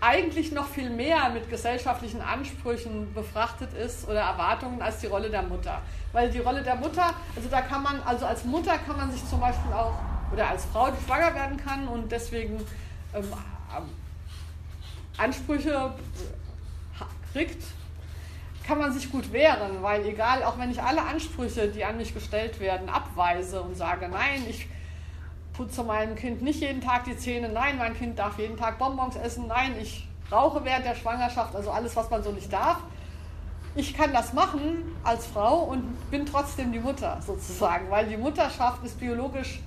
eigentlich 0.00 0.52
noch 0.52 0.68
viel 0.68 0.90
mehr 0.90 1.30
mit 1.30 1.48
gesellschaftlichen 1.48 2.20
Ansprüchen 2.20 3.12
befrachtet 3.14 3.72
ist 3.72 4.06
oder 4.08 4.20
Erwartungen 4.20 4.82
als 4.82 4.98
die 4.98 5.06
Rolle 5.06 5.30
der 5.30 5.42
Mutter. 5.42 5.80
Weil 6.12 6.30
die 6.30 6.40
Rolle 6.40 6.62
der 6.62 6.76
Mutter, 6.76 7.14
also 7.34 7.48
da 7.50 7.62
kann 7.62 7.82
man, 7.82 8.00
also 8.02 8.26
als 8.26 8.44
Mutter 8.44 8.76
kann 8.78 8.96
man 8.96 9.10
sich 9.10 9.26
zum 9.26 9.40
Beispiel 9.40 9.72
auch, 9.72 9.94
oder 10.32 10.48
als 10.48 10.64
Frau, 10.66 10.90
die 10.90 11.04
schwanger 11.04 11.34
werden 11.34 11.56
kann 11.56 11.88
und 11.88 12.12
deswegen 12.12 12.58
ähm, 13.14 13.32
Ansprüche 15.16 15.92
kriegt, 17.32 17.62
kann 18.66 18.78
man 18.78 18.92
sich 18.92 19.10
gut 19.10 19.32
wehren, 19.32 19.82
weil 19.82 20.04
egal, 20.06 20.42
auch 20.42 20.58
wenn 20.58 20.70
ich 20.70 20.82
alle 20.82 21.02
Ansprüche, 21.02 21.68
die 21.68 21.84
an 21.84 21.96
mich 21.96 22.12
gestellt 22.12 22.58
werden, 22.58 22.88
abweise 22.88 23.62
und 23.62 23.76
sage, 23.76 24.08
nein, 24.08 24.44
ich 24.48 24.68
putze 25.56 25.82
meinem 25.82 26.14
Kind 26.16 26.42
nicht 26.42 26.60
jeden 26.60 26.80
Tag 26.80 27.04
die 27.04 27.16
Zähne, 27.16 27.48
nein, 27.48 27.78
mein 27.78 27.94
Kind 27.94 28.18
darf 28.18 28.38
jeden 28.38 28.56
Tag 28.56 28.78
Bonbons 28.78 29.16
essen, 29.16 29.46
nein, 29.46 29.74
ich 29.80 30.06
rauche 30.30 30.64
während 30.64 30.84
der 30.84 30.94
Schwangerschaft, 30.94 31.54
also 31.54 31.70
alles, 31.70 31.96
was 31.96 32.10
man 32.10 32.22
so 32.22 32.32
nicht 32.32 32.52
darf. 32.52 32.78
Ich 33.74 33.94
kann 33.94 34.12
das 34.12 34.32
machen 34.32 34.84
als 35.04 35.26
Frau 35.26 35.64
und 35.64 36.10
bin 36.10 36.24
trotzdem 36.24 36.72
die 36.72 36.80
Mutter 36.80 37.18
sozusagen, 37.24 37.90
weil 37.90 38.06
die 38.06 38.16
Mutterschaft 38.16 38.82
ist 38.84 38.98
biologisch 38.98 39.60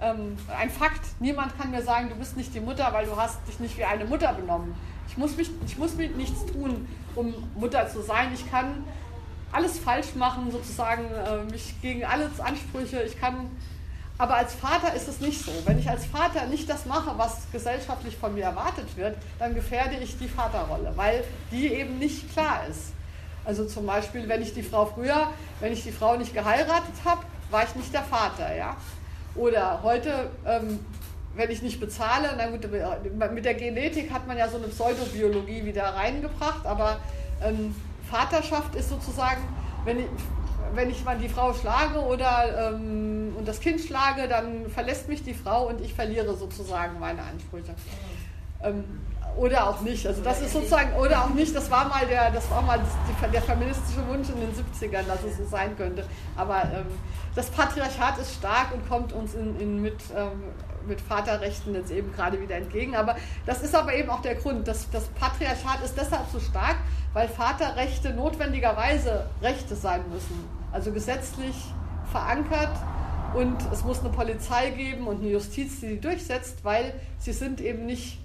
ähm, 0.00 0.36
ein 0.58 0.70
Fakt. 0.70 1.00
Niemand 1.20 1.56
kann 1.58 1.70
mir 1.70 1.82
sagen, 1.82 2.08
du 2.08 2.16
bist 2.16 2.36
nicht 2.36 2.52
die 2.52 2.60
Mutter, 2.60 2.92
weil 2.92 3.06
du 3.06 3.16
hast 3.16 3.38
dich 3.46 3.60
nicht 3.60 3.78
wie 3.78 3.84
eine 3.84 4.04
Mutter 4.04 4.32
benommen. 4.32 4.74
Ich 5.08 5.16
muss, 5.16 5.36
mich, 5.36 5.50
ich 5.66 5.78
muss 5.78 5.94
mich 5.94 6.10
nichts 6.16 6.44
tun, 6.46 6.88
um 7.14 7.32
Mutter 7.54 7.88
zu 7.88 8.02
sein. 8.02 8.32
Ich 8.34 8.50
kann 8.50 8.84
alles 9.52 9.78
falsch 9.78 10.16
machen, 10.16 10.50
sozusagen, 10.50 11.04
äh, 11.04 11.44
mich 11.50 11.80
gegen 11.80 12.04
alle 12.04 12.28
Ansprüche, 12.38 13.02
ich 13.02 13.20
kann 13.20 13.50
aber 14.16 14.36
als 14.36 14.54
Vater 14.54 14.94
ist 14.94 15.08
es 15.08 15.20
nicht 15.20 15.44
so. 15.44 15.50
Wenn 15.64 15.78
ich 15.78 15.88
als 15.88 16.06
Vater 16.06 16.46
nicht 16.46 16.70
das 16.70 16.86
mache, 16.86 17.12
was 17.16 17.50
gesellschaftlich 17.50 18.16
von 18.16 18.34
mir 18.34 18.44
erwartet 18.44 18.96
wird, 18.96 19.16
dann 19.38 19.54
gefährde 19.54 19.96
ich 19.96 20.16
die 20.18 20.28
Vaterrolle, 20.28 20.92
weil 20.96 21.24
die 21.50 21.72
eben 21.72 21.98
nicht 21.98 22.32
klar 22.32 22.60
ist. 22.70 22.92
Also 23.44 23.66
zum 23.66 23.86
Beispiel, 23.86 24.28
wenn 24.28 24.40
ich 24.40 24.54
die 24.54 24.62
Frau 24.62 24.86
früher, 24.86 25.28
wenn 25.60 25.72
ich 25.72 25.82
die 25.82 25.92
Frau 25.92 26.16
nicht 26.16 26.32
geheiratet 26.32 26.94
habe, 27.04 27.22
war 27.50 27.64
ich 27.64 27.74
nicht 27.74 27.92
der 27.92 28.02
Vater, 28.02 28.54
ja. 28.56 28.76
Oder 29.34 29.80
heute, 29.82 30.30
ähm, 30.46 30.78
wenn 31.34 31.50
ich 31.50 31.60
nicht 31.60 31.80
bezahle, 31.80 32.30
na 32.36 32.46
gut, 32.46 32.68
mit 33.32 33.44
der 33.44 33.54
Genetik 33.54 34.12
hat 34.12 34.26
man 34.28 34.38
ja 34.38 34.48
so 34.48 34.56
eine 34.56 34.68
Pseudobiologie 34.68 35.64
wieder 35.64 35.84
reingebracht, 35.84 36.64
aber 36.64 37.00
ähm, 37.42 37.74
Vaterschaft 38.08 38.76
ist 38.76 38.88
sozusagen, 38.88 39.42
wenn 39.84 39.98
ich, 39.98 40.06
wenn 40.76 40.90
ich 40.90 41.04
mal 41.04 41.18
die 41.18 41.28
Frau 41.28 41.52
schlage 41.52 41.98
oder 41.98 42.72
ähm, 42.72 43.34
und 43.36 43.48
das 43.48 43.60
Kind 43.60 43.80
schlage, 43.80 44.28
dann 44.28 44.68
verlässt 44.70 45.08
mich 45.08 45.22
die 45.22 45.34
Frau 45.34 45.68
und 45.68 45.80
ich 45.80 45.94
verliere 45.94 46.34
sozusagen 46.36 46.98
meine 46.98 47.22
Ansprüche. 47.22 47.74
Ähm, 48.62 48.84
oder 49.36 49.68
auch 49.68 49.80
nicht. 49.80 50.06
Also 50.06 50.22
das 50.22 50.40
ist 50.40 50.52
sozusagen, 50.52 50.94
oder 50.94 51.24
auch 51.24 51.30
nicht, 51.30 51.54
das 51.54 51.70
war 51.70 51.88
mal 51.88 52.06
der, 52.06 52.30
das 52.30 52.48
war 52.50 52.62
mal 52.62 52.78
die, 52.78 53.30
der 53.30 53.42
feministische 53.42 54.06
Wunsch 54.08 54.28
in 54.28 54.40
den 54.40 54.52
70ern, 54.52 55.06
dass 55.06 55.22
es 55.24 55.36
so 55.36 55.44
sein 55.44 55.76
könnte. 55.76 56.04
Aber 56.36 56.62
ähm, 56.62 56.86
das 57.34 57.50
Patriarchat 57.50 58.18
ist 58.18 58.34
stark 58.34 58.72
und 58.72 58.88
kommt 58.88 59.12
uns 59.12 59.34
in, 59.34 59.58
in 59.58 59.82
mit, 59.82 59.98
ähm, 60.16 60.44
mit 60.86 61.00
Vaterrechten 61.00 61.74
jetzt 61.74 61.90
eben 61.90 62.12
gerade 62.12 62.40
wieder 62.40 62.54
entgegen. 62.54 62.94
Aber 62.94 63.16
das 63.44 63.62
ist 63.62 63.74
aber 63.74 63.94
eben 63.94 64.10
auch 64.10 64.22
der 64.22 64.36
Grund. 64.36 64.68
Das, 64.68 64.88
das 64.90 65.08
Patriarchat 65.08 65.82
ist 65.84 65.96
deshalb 65.96 66.26
so 66.32 66.38
stark, 66.38 66.76
weil 67.12 67.28
Vaterrechte 67.28 68.14
notwendigerweise 68.14 69.26
Rechte 69.42 69.74
sein 69.74 70.02
müssen. 70.12 70.63
Also 70.74 70.90
gesetzlich 70.90 71.54
verankert 72.10 72.76
und 73.32 73.56
es 73.72 73.84
muss 73.84 74.00
eine 74.00 74.08
Polizei 74.08 74.70
geben 74.70 75.06
und 75.06 75.20
eine 75.20 75.30
Justiz, 75.30 75.78
die 75.78 75.86
sie 75.86 76.00
durchsetzt, 76.00 76.64
weil 76.64 76.92
sie 77.20 77.32
sind 77.32 77.60
eben 77.60 77.86
nicht, 77.86 78.18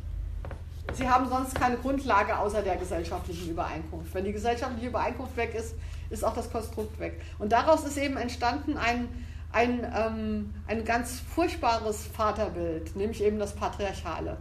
sie 0.94 1.08
haben 1.08 1.30
sonst 1.30 1.54
keine 1.54 1.78
Grundlage 1.78 2.36
außer 2.36 2.64
der 2.64 2.78
gesellschaftlichen 2.78 3.52
Übereinkunft. 3.52 4.16
Wenn 4.16 4.26
die 4.26 4.34
gesellschaftliche 4.34 4.88
Übereinkunft 4.88 5.38
weg 5.38 5.54
ist, 5.54 5.76
ist 6.10 6.26
auch 6.26 6.34
das 6.34 6.52
Konstrukt 6.52 7.00
weg. 7.00 7.22
Und 7.38 7.52
daraus 7.52 7.84
ist 7.84 7.98
eben 7.98 8.18
entstanden 8.18 8.78
ein, 8.78 9.08
ein, 9.52 9.86
ähm, 9.96 10.54
ein 10.66 10.84
ganz 10.86 11.20
furchtbares 11.20 12.08
Vaterbild, 12.08 12.96
nämlich 12.96 13.24
eben 13.24 13.38
das 13.38 13.56
Patriarchale. 13.56 14.38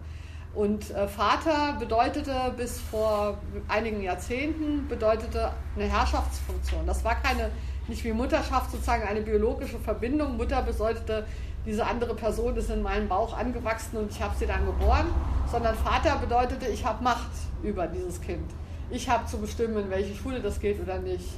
Und 0.54 0.90
äh, 0.90 1.06
Vater 1.06 1.76
bedeutete 1.78 2.54
bis 2.56 2.80
vor 2.80 3.38
einigen 3.68 4.02
Jahrzehnten 4.02 4.88
bedeutete 4.88 5.52
eine 5.76 5.84
Herrschaftsfunktion. 5.84 6.86
Das 6.86 7.04
war 7.04 7.16
keine, 7.16 7.50
nicht 7.89 8.05
wie 8.05 8.12
Mutterschaft 8.12 8.70
sozusagen 8.70 9.03
eine 9.03 9.20
biologische 9.20 9.78
Verbindung. 9.78 10.36
Mutter 10.36 10.62
bedeutete, 10.62 11.26
diese 11.66 11.84
andere 11.84 12.14
Person 12.14 12.57
ist 12.57 12.70
in 12.70 12.82
meinem 12.82 13.09
Bauch 13.09 13.36
angewachsen 13.36 13.99
und 13.99 14.11
ich 14.11 14.22
habe 14.22 14.34
sie 14.39 14.47
dann 14.47 14.64
geboren, 14.64 15.07
sondern 15.51 15.74
Vater 15.74 16.16
bedeutete, 16.16 16.66
ich 16.68 16.84
habe 16.84 17.03
Macht 17.03 17.30
über 17.62 17.86
dieses 17.86 18.20
Kind. 18.20 18.51
Ich 18.91 19.09
habe 19.09 19.26
zu 19.26 19.39
bestimmen, 19.39 19.76
in 19.76 19.91
welche 19.91 20.14
Schule 20.14 20.41
das 20.41 20.61
geht 20.61 20.80
oder 20.80 20.99
nicht. 20.99 21.28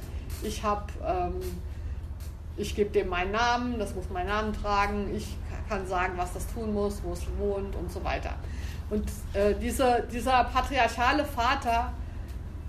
Ich 0.43 0.63
habe, 0.63 0.85
ähm, 1.05 1.33
ich 2.55 2.75
gebe 2.75 2.91
dem 2.91 3.09
meinen 3.09 3.31
Namen, 3.31 3.77
das 3.77 3.93
muss 3.93 4.09
meinen 4.09 4.27
Namen 4.27 4.53
tragen. 4.53 5.13
Ich 5.15 5.35
kann 5.67 5.85
sagen, 5.85 6.13
was 6.15 6.33
das 6.33 6.47
tun 6.53 6.73
muss, 6.73 7.01
wo 7.03 7.13
es 7.13 7.21
wohnt 7.37 7.75
und 7.75 7.91
so 7.91 8.03
weiter. 8.03 8.35
Und 8.89 9.09
äh, 9.33 9.53
diese, 9.55 10.05
dieser 10.11 10.43
patriarchale 10.45 11.25
Vater, 11.25 11.93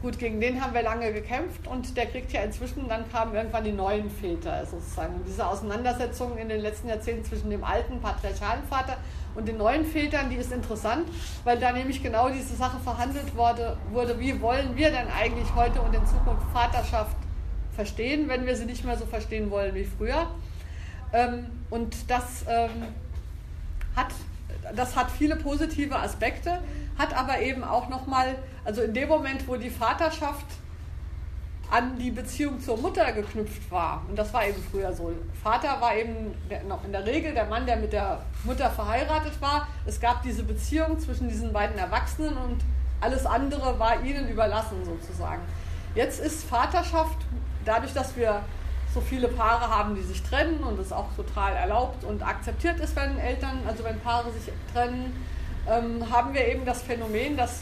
gut, 0.03 0.19
gegen 0.19 0.41
den 0.41 0.61
haben 0.61 0.75
wir 0.75 0.83
lange 0.83 1.13
gekämpft 1.13 1.67
und 1.69 1.97
der 1.97 2.07
kriegt 2.07 2.33
ja 2.33 2.43
inzwischen, 2.43 2.89
dann 2.89 3.11
kamen 3.11 3.35
irgendwann 3.35 3.63
die 3.63 3.73
neuen 3.73 4.11
Väter 4.11 4.67
sozusagen. 4.67 5.15
Und 5.15 5.27
diese 5.27 5.47
Auseinandersetzung 5.47 6.37
in 6.37 6.49
den 6.49 6.61
letzten 6.61 6.89
Jahrzehnten 6.89 7.25
zwischen 7.25 7.51
dem 7.51 7.63
alten 7.63 8.01
patriarchalen 8.01 8.65
Vater 8.65 8.97
und 9.37 9.47
den 9.47 9.57
neuen 9.57 9.87
Vätern, 9.87 10.29
die 10.29 10.37
ist 10.37 10.53
interessant, 10.53 11.09
weil 11.45 11.59
da 11.59 11.73
nämlich 11.73 12.03
genau 12.03 12.29
diese 12.29 12.55
Sache 12.57 12.81
verhandelt 12.81 13.35
wurde, 13.37 13.77
wurde 13.93 14.19
wie 14.19 14.41
wollen 14.43 14.77
wir 14.77 14.91
denn 14.91 15.07
eigentlich 15.09 15.55
heute 15.55 15.81
und 15.81 15.95
in 15.95 16.05
Zukunft 16.05 16.47
Vaterschaft 16.53 17.17
verstehen, 17.75 18.29
wenn 18.29 18.45
wir 18.45 18.57
sie 18.57 18.67
nicht 18.67 18.85
mehr 18.85 18.99
so 18.99 19.07
verstehen 19.07 19.51
wollen 19.51 19.75
wie 19.75 19.85
früher. 19.85 20.27
Ähm, 21.13 21.47
und 21.71 22.11
das 22.11 22.45
ähm, 22.49 22.71
hat 23.95 24.09
das 24.75 24.97
hat 24.97 25.11
viele 25.11 25.37
positive 25.37 25.97
Aspekte, 25.97 26.61
hat 26.99 27.15
aber 27.15 27.41
eben 27.41 27.65
auch 27.65 27.89
nochmal, 27.89 28.37
also 28.65 28.83
in 28.83 28.95
dem 28.95 29.09
Moment, 29.09 29.47
wo 29.49 29.57
die 29.57 29.71
Vaterschaft 29.71 30.47
an 31.71 31.99
die 31.99 32.11
Beziehung 32.11 32.61
zur 32.61 32.77
Mutter 32.77 33.13
geknüpft 33.13 33.71
war. 33.71 34.03
Und 34.07 34.19
das 34.19 34.33
war 34.35 34.47
eben 34.47 34.63
früher 34.71 34.93
so. 34.93 35.11
Vater 35.43 35.81
war 35.81 35.97
eben 35.97 36.35
noch 36.69 36.85
in 36.85 36.93
der 36.93 37.07
Regel 37.07 37.33
der 37.33 37.47
Mann, 37.47 37.65
der 37.65 37.77
mit 37.77 37.95
der 37.95 38.21
Mutter 38.45 38.69
verheiratet 38.69 39.41
war. 39.41 39.67
Es 39.87 39.99
gab 39.99 40.23
diese 40.23 40.43
Beziehung 40.43 41.01
zwischen 41.01 41.31
diesen 41.31 41.51
beiden 41.51 41.79
Erwachsenen 41.79 42.37
und 42.37 42.61
alles 43.01 43.25
andere 43.25 43.79
war 43.79 44.03
ihnen 44.03 44.29
überlassen 44.29 44.85
sozusagen. 44.85 45.41
Jetzt 45.95 46.21
ist 46.21 46.45
Vaterschaft, 46.45 47.17
dadurch, 47.65 47.95
dass 47.95 48.17
wir 48.17 48.43
so 48.95 49.01
viele 49.01 49.29
Paare 49.29 49.69
haben, 49.69 49.95
die 49.95 50.03
sich 50.03 50.23
trennen 50.23 50.63
und 50.63 50.79
es 50.79 50.93
auch 50.93 51.09
total 51.17 51.55
erlaubt 51.55 52.05
und 52.05 52.23
akzeptiert 52.23 52.79
ist, 52.81 52.95
wenn 52.95 53.19
Eltern, 53.19 53.61
also 53.67 53.85
wenn 53.85 53.99
Paare 54.01 54.31
sich 54.33 54.53
trennen, 54.73 55.17
ähm, 55.69 56.11
haben 56.11 56.35
wir 56.35 56.47
eben 56.47 56.65
das 56.65 56.83
Phänomen, 56.83 57.37
dass 57.37 57.61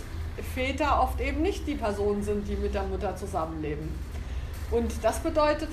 Väter 0.55 1.03
oft 1.03 1.21
eben 1.21 1.43
nicht 1.43 1.67
die 1.67 1.75
Personen 1.75 2.23
sind, 2.23 2.49
die 2.49 2.57
mit 2.57 2.75
der 2.75 2.85
Mutter 2.85 3.15
zusammenleben. 3.17 3.89
Und 4.71 4.93
das 5.03 5.19
bedeutet, 5.21 5.69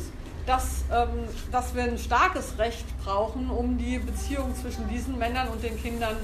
dass, 0.46 0.84
ähm, 0.92 1.28
dass 1.52 1.76
wir 1.76 1.84
ein 1.84 1.98
starkes 1.98 2.58
Recht 2.58 2.86
brauchen, 3.04 3.50
um 3.50 3.78
die 3.78 4.00
Beziehung 4.00 4.56
zwischen 4.56 4.88
diesen 4.90 5.18
Männern 5.18 5.50
und 5.50 5.64
den 5.64 5.82
Kindern 5.82 6.18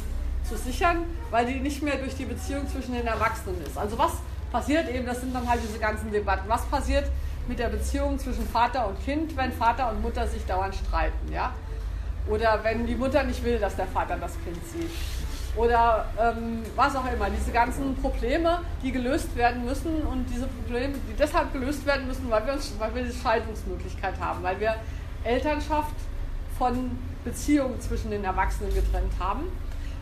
zu 0.47 0.57
sichern, 0.57 1.03
weil 1.31 1.45
die 1.45 1.59
nicht 1.59 1.81
mehr 1.81 1.97
durch 1.97 2.15
die 2.15 2.25
Beziehung 2.25 2.67
zwischen 2.67 2.93
den 2.93 3.07
Erwachsenen 3.07 3.61
ist. 3.65 3.77
Also 3.77 3.97
was 3.97 4.11
passiert 4.51 4.89
eben, 4.89 5.05
das 5.05 5.21
sind 5.21 5.33
dann 5.33 5.47
halt 5.47 5.61
diese 5.67 5.79
ganzen 5.79 6.11
Debatten, 6.11 6.47
was 6.47 6.65
passiert 6.65 7.05
mit 7.47 7.59
der 7.59 7.69
Beziehung 7.69 8.17
zwischen 8.19 8.47
Vater 8.47 8.87
und 8.87 9.03
Kind, 9.03 9.35
wenn 9.35 9.51
Vater 9.51 9.89
und 9.91 10.01
Mutter 10.01 10.27
sich 10.27 10.45
dauernd 10.45 10.75
streiten, 10.75 11.31
ja? 11.31 11.53
Oder 12.29 12.63
wenn 12.63 12.85
die 12.85 12.95
Mutter 12.95 13.23
nicht 13.23 13.43
will, 13.43 13.59
dass 13.59 13.75
der 13.75 13.87
Vater 13.87 14.15
das 14.15 14.33
Kind 14.43 14.57
sieht 14.65 14.91
oder 15.55 16.05
ähm, 16.19 16.63
was 16.75 16.95
auch 16.95 17.05
immer. 17.11 17.29
Diese 17.29 17.51
ganzen 17.51 17.95
Probleme, 17.95 18.61
die 18.81 18.91
gelöst 18.91 19.35
werden 19.35 19.65
müssen 19.65 20.01
und 20.03 20.25
diese 20.29 20.47
Probleme, 20.47 20.95
die 21.09 21.13
deshalb 21.17 21.53
gelöst 21.53 21.85
werden 21.85 22.07
müssen, 22.07 22.29
weil 22.29 22.45
wir, 22.45 22.53
uns, 22.53 22.73
weil 22.79 22.95
wir 22.95 23.03
die 23.03 23.11
Scheidungsmöglichkeit 23.11 24.19
haben, 24.19 24.41
weil 24.41 24.59
wir 24.59 24.75
Elternschaft 25.23 25.95
von 26.57 26.91
Beziehungen 27.23 27.79
zwischen 27.79 28.11
den 28.11 28.23
Erwachsenen 28.23 28.73
getrennt 28.73 29.13
haben. 29.19 29.43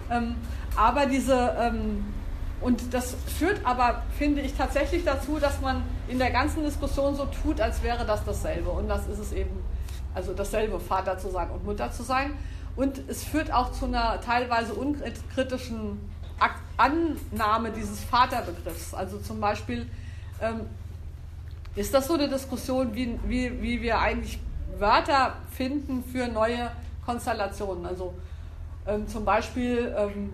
Ähm, 0.09 0.35
aber 0.75 1.05
diese, 1.05 1.55
ähm, 1.59 2.05
und 2.62 2.93
das 2.93 3.16
führt 3.39 3.66
aber, 3.66 4.03
finde 4.18 4.41
ich, 4.41 4.53
tatsächlich 4.53 5.03
dazu, 5.03 5.39
dass 5.39 5.59
man 5.62 5.82
in 6.07 6.20
der 6.20 6.30
ganzen 6.30 6.64
Diskussion 6.64 7.16
so 7.16 7.26
tut, 7.26 7.59
als 7.59 7.82
wäre 7.82 8.05
das 8.05 8.24
dasselbe. 8.24 8.70
Und 8.70 8.88
das 8.88 9.07
ist 9.07 9.18
es 9.18 9.32
eben, 9.32 9.64
also 10.14 10.34
dasselbe, 10.34 10.80
Vater 10.80 11.18
zu 11.18 11.32
sein 11.32 11.49
und 11.49 11.66
Mutter 11.66 11.91
zu 11.91 12.03
sein. 12.03 12.36
Und 12.76 13.01
es 13.07 13.24
führt 13.24 13.51
auch 13.51 13.72
zu 13.72 13.86
einer 13.86 14.22
teilweise 14.22 14.74
unkritischen 14.76 15.99
Annahme 16.78 17.72
dieses 17.72 18.03
Vaterbegriffs. 18.03 18.93
Also 18.93 19.18
zum 19.18 19.39
Beispiel 19.39 19.89
ähm, 20.39 20.62
ist 21.76 21.93
das 21.93 22.07
so 22.07 22.14
eine 22.14 22.30
Diskussion, 22.30 22.93
wie, 22.93 23.20
wie, 23.26 23.62
wie 23.62 23.82
wir 23.82 23.99
eigentlich 23.99 24.39
Wörter 24.78 25.36
finden 25.51 26.03
für 26.03 26.28
neue 26.28 26.72
Konstellationen. 27.05 27.86
Also 27.86 28.14
ähm, 28.88 29.07
zum 29.07 29.26
Beispiel 29.26 29.93
ähm, 29.97 30.34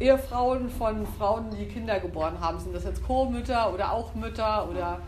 Ehefrauen 0.00 0.68
von 0.68 1.06
Frauen, 1.18 1.50
die 1.50 1.66
Kinder 1.66 2.00
geboren 2.00 2.40
haben. 2.40 2.58
Sind 2.58 2.74
das 2.74 2.84
jetzt 2.84 3.02
Co-Mütter 3.04 3.72
oder 3.72 3.92
auch 3.92 4.14
Mütter 4.14 4.68
oder 4.68 5.00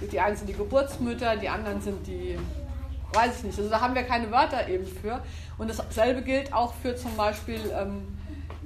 die 0.00 0.18
einen 0.18 0.36
sind 0.36 0.48
die 0.48 0.54
Geburtsmütter, 0.54 1.36
die 1.36 1.48
anderen 1.48 1.80
sind 1.80 2.06
die 2.06 2.38
weiß 3.12 3.38
ich 3.38 3.44
nicht. 3.44 3.58
Also 3.58 3.70
da 3.70 3.80
haben 3.80 3.94
wir 3.94 4.02
keine 4.02 4.30
Wörter 4.30 4.68
eben 4.68 4.86
für. 4.86 5.20
Und 5.58 5.70
dasselbe 5.70 6.22
gilt 6.22 6.52
auch 6.52 6.74
für 6.74 6.96
zum 6.96 7.16
Beispiel 7.16 7.60
ähm, 7.74 8.16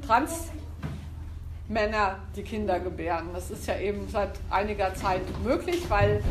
Transmänner, 0.07 2.17
die 2.37 2.43
Kinder 2.43 2.81
gebären. 2.81 3.31
Das 3.33 3.51
ist 3.51 3.67
ja 3.67 3.79
eben 3.79 4.09
seit 4.09 4.33
einiger 4.51 4.95
Zeit 4.95 5.23
möglich, 5.43 5.89
weil 5.89 6.23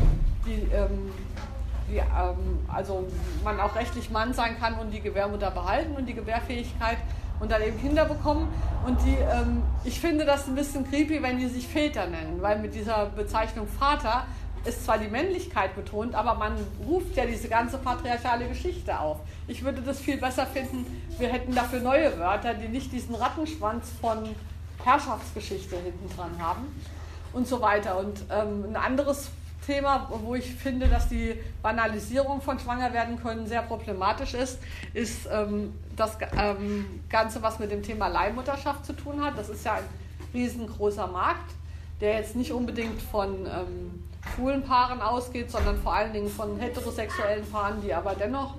die, 0.46 0.68
ähm, 0.72 1.12
die, 1.90 1.96
ähm, 1.96 2.60
also 2.68 3.06
man 3.42 3.60
auch 3.60 3.74
rechtlich 3.74 4.10
Mann 4.10 4.32
sein 4.32 4.58
kann 4.58 4.78
und 4.78 4.90
die 4.90 5.00
Gebärmutter 5.00 5.50
behalten 5.50 5.94
und 5.96 6.06
die 6.06 6.14
Gebärfähigkeit 6.14 6.98
und 7.40 7.50
dann 7.50 7.62
eben 7.62 7.80
Kinder 7.80 8.04
bekommen. 8.04 8.48
Und 8.86 9.00
die, 9.04 9.16
ähm, 9.16 9.62
ich 9.84 10.00
finde 10.00 10.24
das 10.24 10.46
ein 10.46 10.54
bisschen 10.54 10.88
creepy, 10.88 11.22
wenn 11.22 11.38
die 11.38 11.48
sich 11.48 11.66
Väter 11.66 12.06
nennen, 12.06 12.40
weil 12.40 12.58
mit 12.58 12.74
dieser 12.74 13.06
Bezeichnung 13.06 13.66
Vater 13.66 14.24
ist 14.64 14.84
zwar 14.84 14.98
die 14.98 15.08
Männlichkeit 15.08 15.74
betont, 15.74 16.14
aber 16.14 16.34
man 16.34 16.54
ruft 16.86 17.16
ja 17.16 17.26
diese 17.26 17.48
ganze 17.48 17.78
patriarchale 17.78 18.48
Geschichte 18.48 18.98
auf. 18.98 19.18
Ich 19.46 19.62
würde 19.62 19.82
das 19.82 20.00
viel 20.00 20.16
besser 20.16 20.46
finden, 20.46 20.86
wir 21.18 21.28
hätten 21.28 21.54
dafür 21.54 21.80
neue 21.80 22.18
Wörter, 22.18 22.54
die 22.54 22.68
nicht 22.68 22.90
diesen 22.92 23.14
Rattenschwanz 23.14 23.90
von 24.00 24.34
Herrschaftsgeschichte 24.82 25.76
hinten 25.76 26.08
dran 26.16 26.30
haben 26.40 26.66
und 27.32 27.46
so 27.46 27.60
weiter. 27.60 27.98
Und 27.98 28.24
ähm, 28.30 28.64
ein 28.70 28.76
anderes 28.76 29.30
Thema, 29.66 30.10
wo 30.22 30.34
ich 30.34 30.54
finde, 30.54 30.88
dass 30.88 31.08
die 31.08 31.34
Banalisierung 31.62 32.40
von 32.40 32.58
Schwangerwerden 32.58 33.22
können 33.22 33.46
sehr 33.46 33.62
problematisch 33.62 34.34
ist, 34.34 34.58
ist 34.92 35.26
ähm, 35.32 35.72
das 35.96 36.16
ähm, 36.36 37.02
Ganze, 37.08 37.42
was 37.42 37.58
mit 37.58 37.70
dem 37.70 37.82
Thema 37.82 38.08
Leihmutterschaft 38.08 38.84
zu 38.84 38.92
tun 38.92 39.24
hat. 39.24 39.38
Das 39.38 39.48
ist 39.48 39.64
ja 39.64 39.74
ein 39.74 39.84
riesengroßer 40.32 41.06
Markt, 41.06 41.52
der 42.00 42.14
jetzt 42.14 42.36
nicht 42.36 42.52
unbedingt 42.52 43.00
von 43.00 43.46
ähm, 43.46 44.04
schwulen 44.34 44.62
Paaren 44.62 45.00
ausgeht, 45.00 45.50
sondern 45.50 45.76
vor 45.78 45.94
allen 45.94 46.12
Dingen 46.12 46.28
von 46.28 46.58
heterosexuellen 46.58 47.44
Paaren, 47.50 47.80
die 47.82 47.94
aber 47.94 48.14
dennoch 48.14 48.54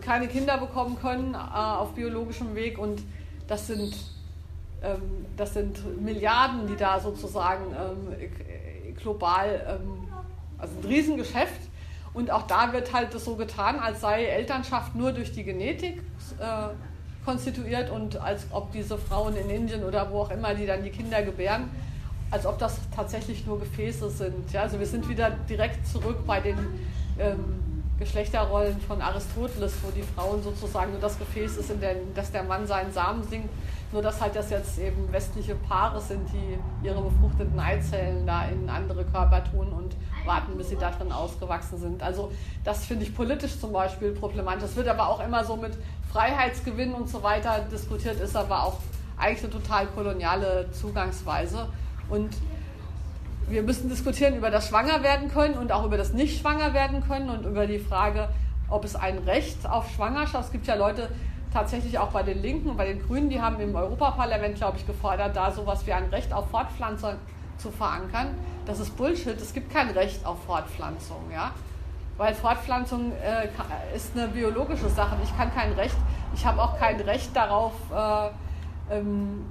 keine 0.00 0.28
Kinder 0.28 0.58
bekommen 0.58 0.98
können 1.00 1.34
äh, 1.34 1.36
auf 1.36 1.94
biologischem 1.94 2.54
Weg. 2.54 2.78
Und 2.78 3.02
das 3.46 3.66
sind, 3.66 3.94
ähm, 4.82 5.26
das 5.36 5.54
sind 5.54 6.02
Milliarden, 6.02 6.66
die 6.66 6.76
da 6.76 7.00
sozusagen 7.00 7.64
ähm, 7.72 8.14
global, 8.96 9.60
ähm, 9.68 10.08
also 10.58 10.74
ein 10.78 10.84
Riesengeschäft. 10.86 11.60
Und 12.12 12.30
auch 12.30 12.46
da 12.46 12.72
wird 12.72 12.92
halt 12.92 13.12
das 13.12 13.24
so 13.24 13.34
getan, 13.34 13.80
als 13.80 14.00
sei 14.00 14.26
Elternschaft 14.26 14.94
nur 14.94 15.12
durch 15.12 15.32
die 15.32 15.42
Genetik 15.42 16.00
äh, 16.38 16.68
konstituiert 17.24 17.90
und 17.90 18.16
als 18.16 18.46
ob 18.52 18.70
diese 18.72 18.98
Frauen 18.98 19.34
in 19.36 19.50
Indien 19.50 19.82
oder 19.82 20.10
wo 20.10 20.20
auch 20.20 20.30
immer, 20.30 20.54
die 20.54 20.66
dann 20.66 20.84
die 20.84 20.90
Kinder 20.90 21.22
gebären, 21.22 21.70
als 22.30 22.46
ob 22.46 22.58
das 22.58 22.78
tatsächlich 22.94 23.46
nur 23.46 23.58
Gefäße 23.58 24.10
sind. 24.10 24.52
Ja, 24.52 24.62
also 24.62 24.78
wir 24.78 24.86
sind 24.86 25.08
wieder 25.08 25.30
direkt 25.48 25.86
zurück 25.86 26.18
bei 26.26 26.40
den 26.40 26.58
ähm, 27.18 27.84
Geschlechterrollen 27.98 28.80
von 28.80 29.00
Aristoteles, 29.00 29.74
wo 29.82 29.90
die 29.90 30.02
Frauen 30.02 30.42
sozusagen 30.42 30.92
nur 30.92 31.00
das 31.00 31.18
Gefäß 31.18 31.56
ist, 31.56 31.70
in 31.70 31.80
dem, 31.80 32.14
dass 32.14 32.32
der 32.32 32.42
Mann 32.42 32.66
seinen 32.66 32.92
Samen 32.92 33.22
singt. 33.22 33.48
Nur 33.94 34.02
dass 34.02 34.20
halt 34.20 34.34
das 34.34 34.50
jetzt 34.50 34.76
eben 34.80 35.12
westliche 35.12 35.54
Paare 35.54 36.00
sind, 36.00 36.28
die 36.32 36.58
ihre 36.84 37.00
befruchteten 37.00 37.60
Eizellen 37.60 38.26
da 38.26 38.44
in 38.46 38.68
andere 38.68 39.04
Körper 39.04 39.44
tun 39.44 39.68
und 39.68 39.94
warten, 40.26 40.56
bis 40.56 40.70
sie 40.70 40.76
da 40.76 40.90
drin 40.90 41.12
ausgewachsen 41.12 41.78
sind. 41.78 42.02
Also 42.02 42.32
das 42.64 42.84
finde 42.86 43.04
ich 43.04 43.14
politisch 43.14 43.60
zum 43.60 43.72
Beispiel 43.72 44.10
problematisch. 44.10 44.62
Das 44.62 44.74
wird 44.74 44.88
aber 44.88 45.08
auch 45.08 45.24
immer 45.24 45.44
so 45.44 45.54
mit 45.54 45.78
Freiheitsgewinn 46.12 46.92
und 46.92 47.08
so 47.08 47.22
weiter 47.22 47.60
diskutiert, 47.70 48.18
ist 48.18 48.34
aber 48.34 48.64
auch 48.64 48.78
eigentlich 49.16 49.44
eine 49.44 49.62
total 49.62 49.86
koloniale 49.86 50.72
Zugangsweise. 50.72 51.68
Und 52.08 52.34
wir 53.48 53.62
müssen 53.62 53.88
diskutieren 53.88 54.34
über 54.34 54.50
das 54.50 54.66
Schwangerwerden 54.70 55.30
können 55.30 55.54
und 55.54 55.70
auch 55.70 55.84
über 55.84 55.98
das 55.98 56.12
Nicht-Schwangerwerden 56.12 57.06
können 57.06 57.30
und 57.30 57.46
über 57.46 57.68
die 57.68 57.78
Frage, 57.78 58.28
ob 58.68 58.84
es 58.84 58.96
ein 58.96 59.18
Recht 59.18 59.70
auf 59.70 59.88
Schwangerschaft, 59.90 60.46
es 60.46 60.50
gibt 60.50 60.66
ja 60.66 60.74
Leute 60.74 61.10
tatsächlich 61.54 61.98
auch 61.98 62.08
bei 62.08 62.24
den 62.24 62.42
Linken 62.42 62.68
und 62.68 62.76
bei 62.76 62.84
den 62.84 63.00
Grünen, 63.00 63.30
die 63.30 63.40
haben 63.40 63.58
im 63.60 63.74
Europaparlament, 63.74 64.56
glaube 64.56 64.76
ich, 64.76 64.86
gefordert, 64.86 65.36
da 65.36 65.52
sowas 65.52 65.86
wie 65.86 65.92
ein 65.92 66.06
Recht 66.10 66.32
auf 66.32 66.50
Fortpflanzung 66.50 67.14
zu 67.58 67.70
verankern. 67.70 68.34
Das 68.66 68.80
ist 68.80 68.96
Bullshit, 68.96 69.40
es 69.40 69.54
gibt 69.54 69.72
kein 69.72 69.90
Recht 69.90 70.26
auf 70.26 70.42
Fortpflanzung, 70.44 71.30
ja. 71.32 71.52
Weil 72.16 72.34
Fortpflanzung 72.34 73.12
äh, 73.12 73.48
ist 73.96 74.16
eine 74.16 74.28
biologische 74.28 74.88
Sache. 74.88 75.16
Ich 75.22 75.36
kann 75.36 75.54
kein 75.54 75.72
Recht, 75.72 75.96
ich 76.34 76.44
habe 76.44 76.60
auch 76.60 76.76
kein 76.78 77.00
Recht 77.00 77.34
darauf, 77.34 77.72
äh, 77.92 78.96
ähm, 78.96 79.46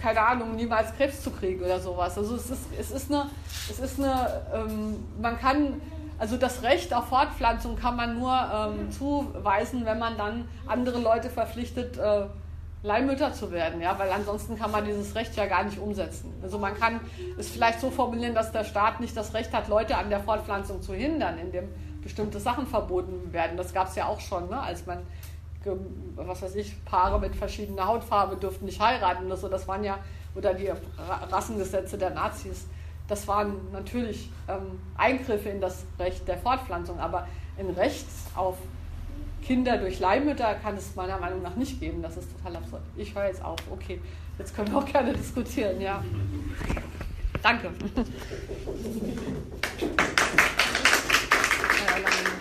keine 0.00 0.20
Ahnung, 0.20 0.54
niemals 0.54 0.94
Krebs 0.96 1.22
zu 1.22 1.30
kriegen 1.32 1.62
oder 1.62 1.80
sowas. 1.80 2.16
Also 2.16 2.36
es 2.36 2.50
ist, 2.50 2.66
es 2.78 2.90
ist 2.92 3.12
eine, 3.12 3.26
es 3.68 3.80
ist 3.80 3.98
eine 3.98 4.42
ähm, 4.54 5.04
man 5.20 5.38
kann, 5.38 5.80
also 6.20 6.36
das 6.36 6.62
Recht 6.62 6.92
auf 6.92 7.08
Fortpflanzung 7.08 7.76
kann 7.76 7.96
man 7.96 8.18
nur 8.18 8.30
ähm, 8.30 8.90
zuweisen, 8.90 9.86
wenn 9.86 9.98
man 9.98 10.18
dann 10.18 10.46
andere 10.66 10.98
Leute 10.98 11.30
verpflichtet, 11.30 11.96
äh, 11.96 12.26
Leihmütter 12.82 13.32
zu 13.32 13.50
werden, 13.50 13.80
ja, 13.80 13.98
weil 13.98 14.10
ansonsten 14.10 14.58
kann 14.58 14.70
man 14.70 14.84
dieses 14.84 15.14
Recht 15.14 15.34
ja 15.36 15.46
gar 15.46 15.64
nicht 15.64 15.78
umsetzen. 15.78 16.32
Also 16.42 16.58
man 16.58 16.74
kann 16.78 17.00
es 17.38 17.48
vielleicht 17.48 17.80
so 17.80 17.90
formulieren, 17.90 18.34
dass 18.34 18.52
der 18.52 18.64
Staat 18.64 19.00
nicht 19.00 19.16
das 19.16 19.32
Recht 19.34 19.52
hat, 19.52 19.68
Leute 19.68 19.96
an 19.96 20.10
der 20.10 20.20
Fortpflanzung 20.20 20.82
zu 20.82 20.94
hindern, 20.94 21.38
indem 21.38 21.68
bestimmte 22.02 22.38
Sachen 22.38 22.66
verboten 22.66 23.32
werden. 23.32 23.56
Das 23.56 23.72
gab 23.72 23.88
es 23.88 23.96
ja 23.96 24.06
auch 24.06 24.20
schon, 24.20 24.48
ne, 24.50 24.60
als 24.60 24.86
man 24.86 24.98
was 26.16 26.42
weiß 26.42 26.54
ich, 26.56 26.84
Paare 26.84 27.20
mit 27.20 27.36
verschiedener 27.36 27.86
Hautfarbe 27.86 28.36
dürften 28.36 28.64
nicht 28.66 28.80
heiraten 28.80 29.26
oder 29.26 29.36
so. 29.36 29.48
Das 29.48 29.68
waren 29.68 29.84
ja, 29.84 29.98
oder 30.34 30.54
die 30.54 30.70
Rassengesetze 31.30 31.98
der 31.98 32.10
Nazis, 32.10 32.66
das 33.10 33.26
waren 33.26 33.54
natürlich 33.72 34.30
ähm, 34.48 34.78
Eingriffe 34.96 35.48
in 35.48 35.60
das 35.60 35.84
Recht 35.98 36.26
der 36.28 36.38
Fortpflanzung, 36.38 37.00
aber 37.00 37.26
ein 37.58 37.70
Recht 37.70 38.06
auf 38.36 38.56
Kinder 39.42 39.78
durch 39.78 39.98
Leihmütter 39.98 40.54
kann 40.54 40.76
es 40.76 40.94
meiner 40.94 41.18
Meinung 41.18 41.42
nach 41.42 41.56
nicht 41.56 41.80
geben. 41.80 42.02
Das 42.02 42.16
ist 42.16 42.28
total 42.36 42.56
absurd. 42.56 42.82
Ich 42.96 43.14
höre 43.14 43.26
jetzt 43.26 43.44
auf. 43.44 43.58
Okay, 43.70 44.00
jetzt 44.38 44.54
können 44.54 44.70
wir 44.70 44.78
auch 44.78 44.86
gerne 44.86 45.12
diskutieren. 45.12 45.80
Ja. 45.80 46.04
Danke. 47.42 47.70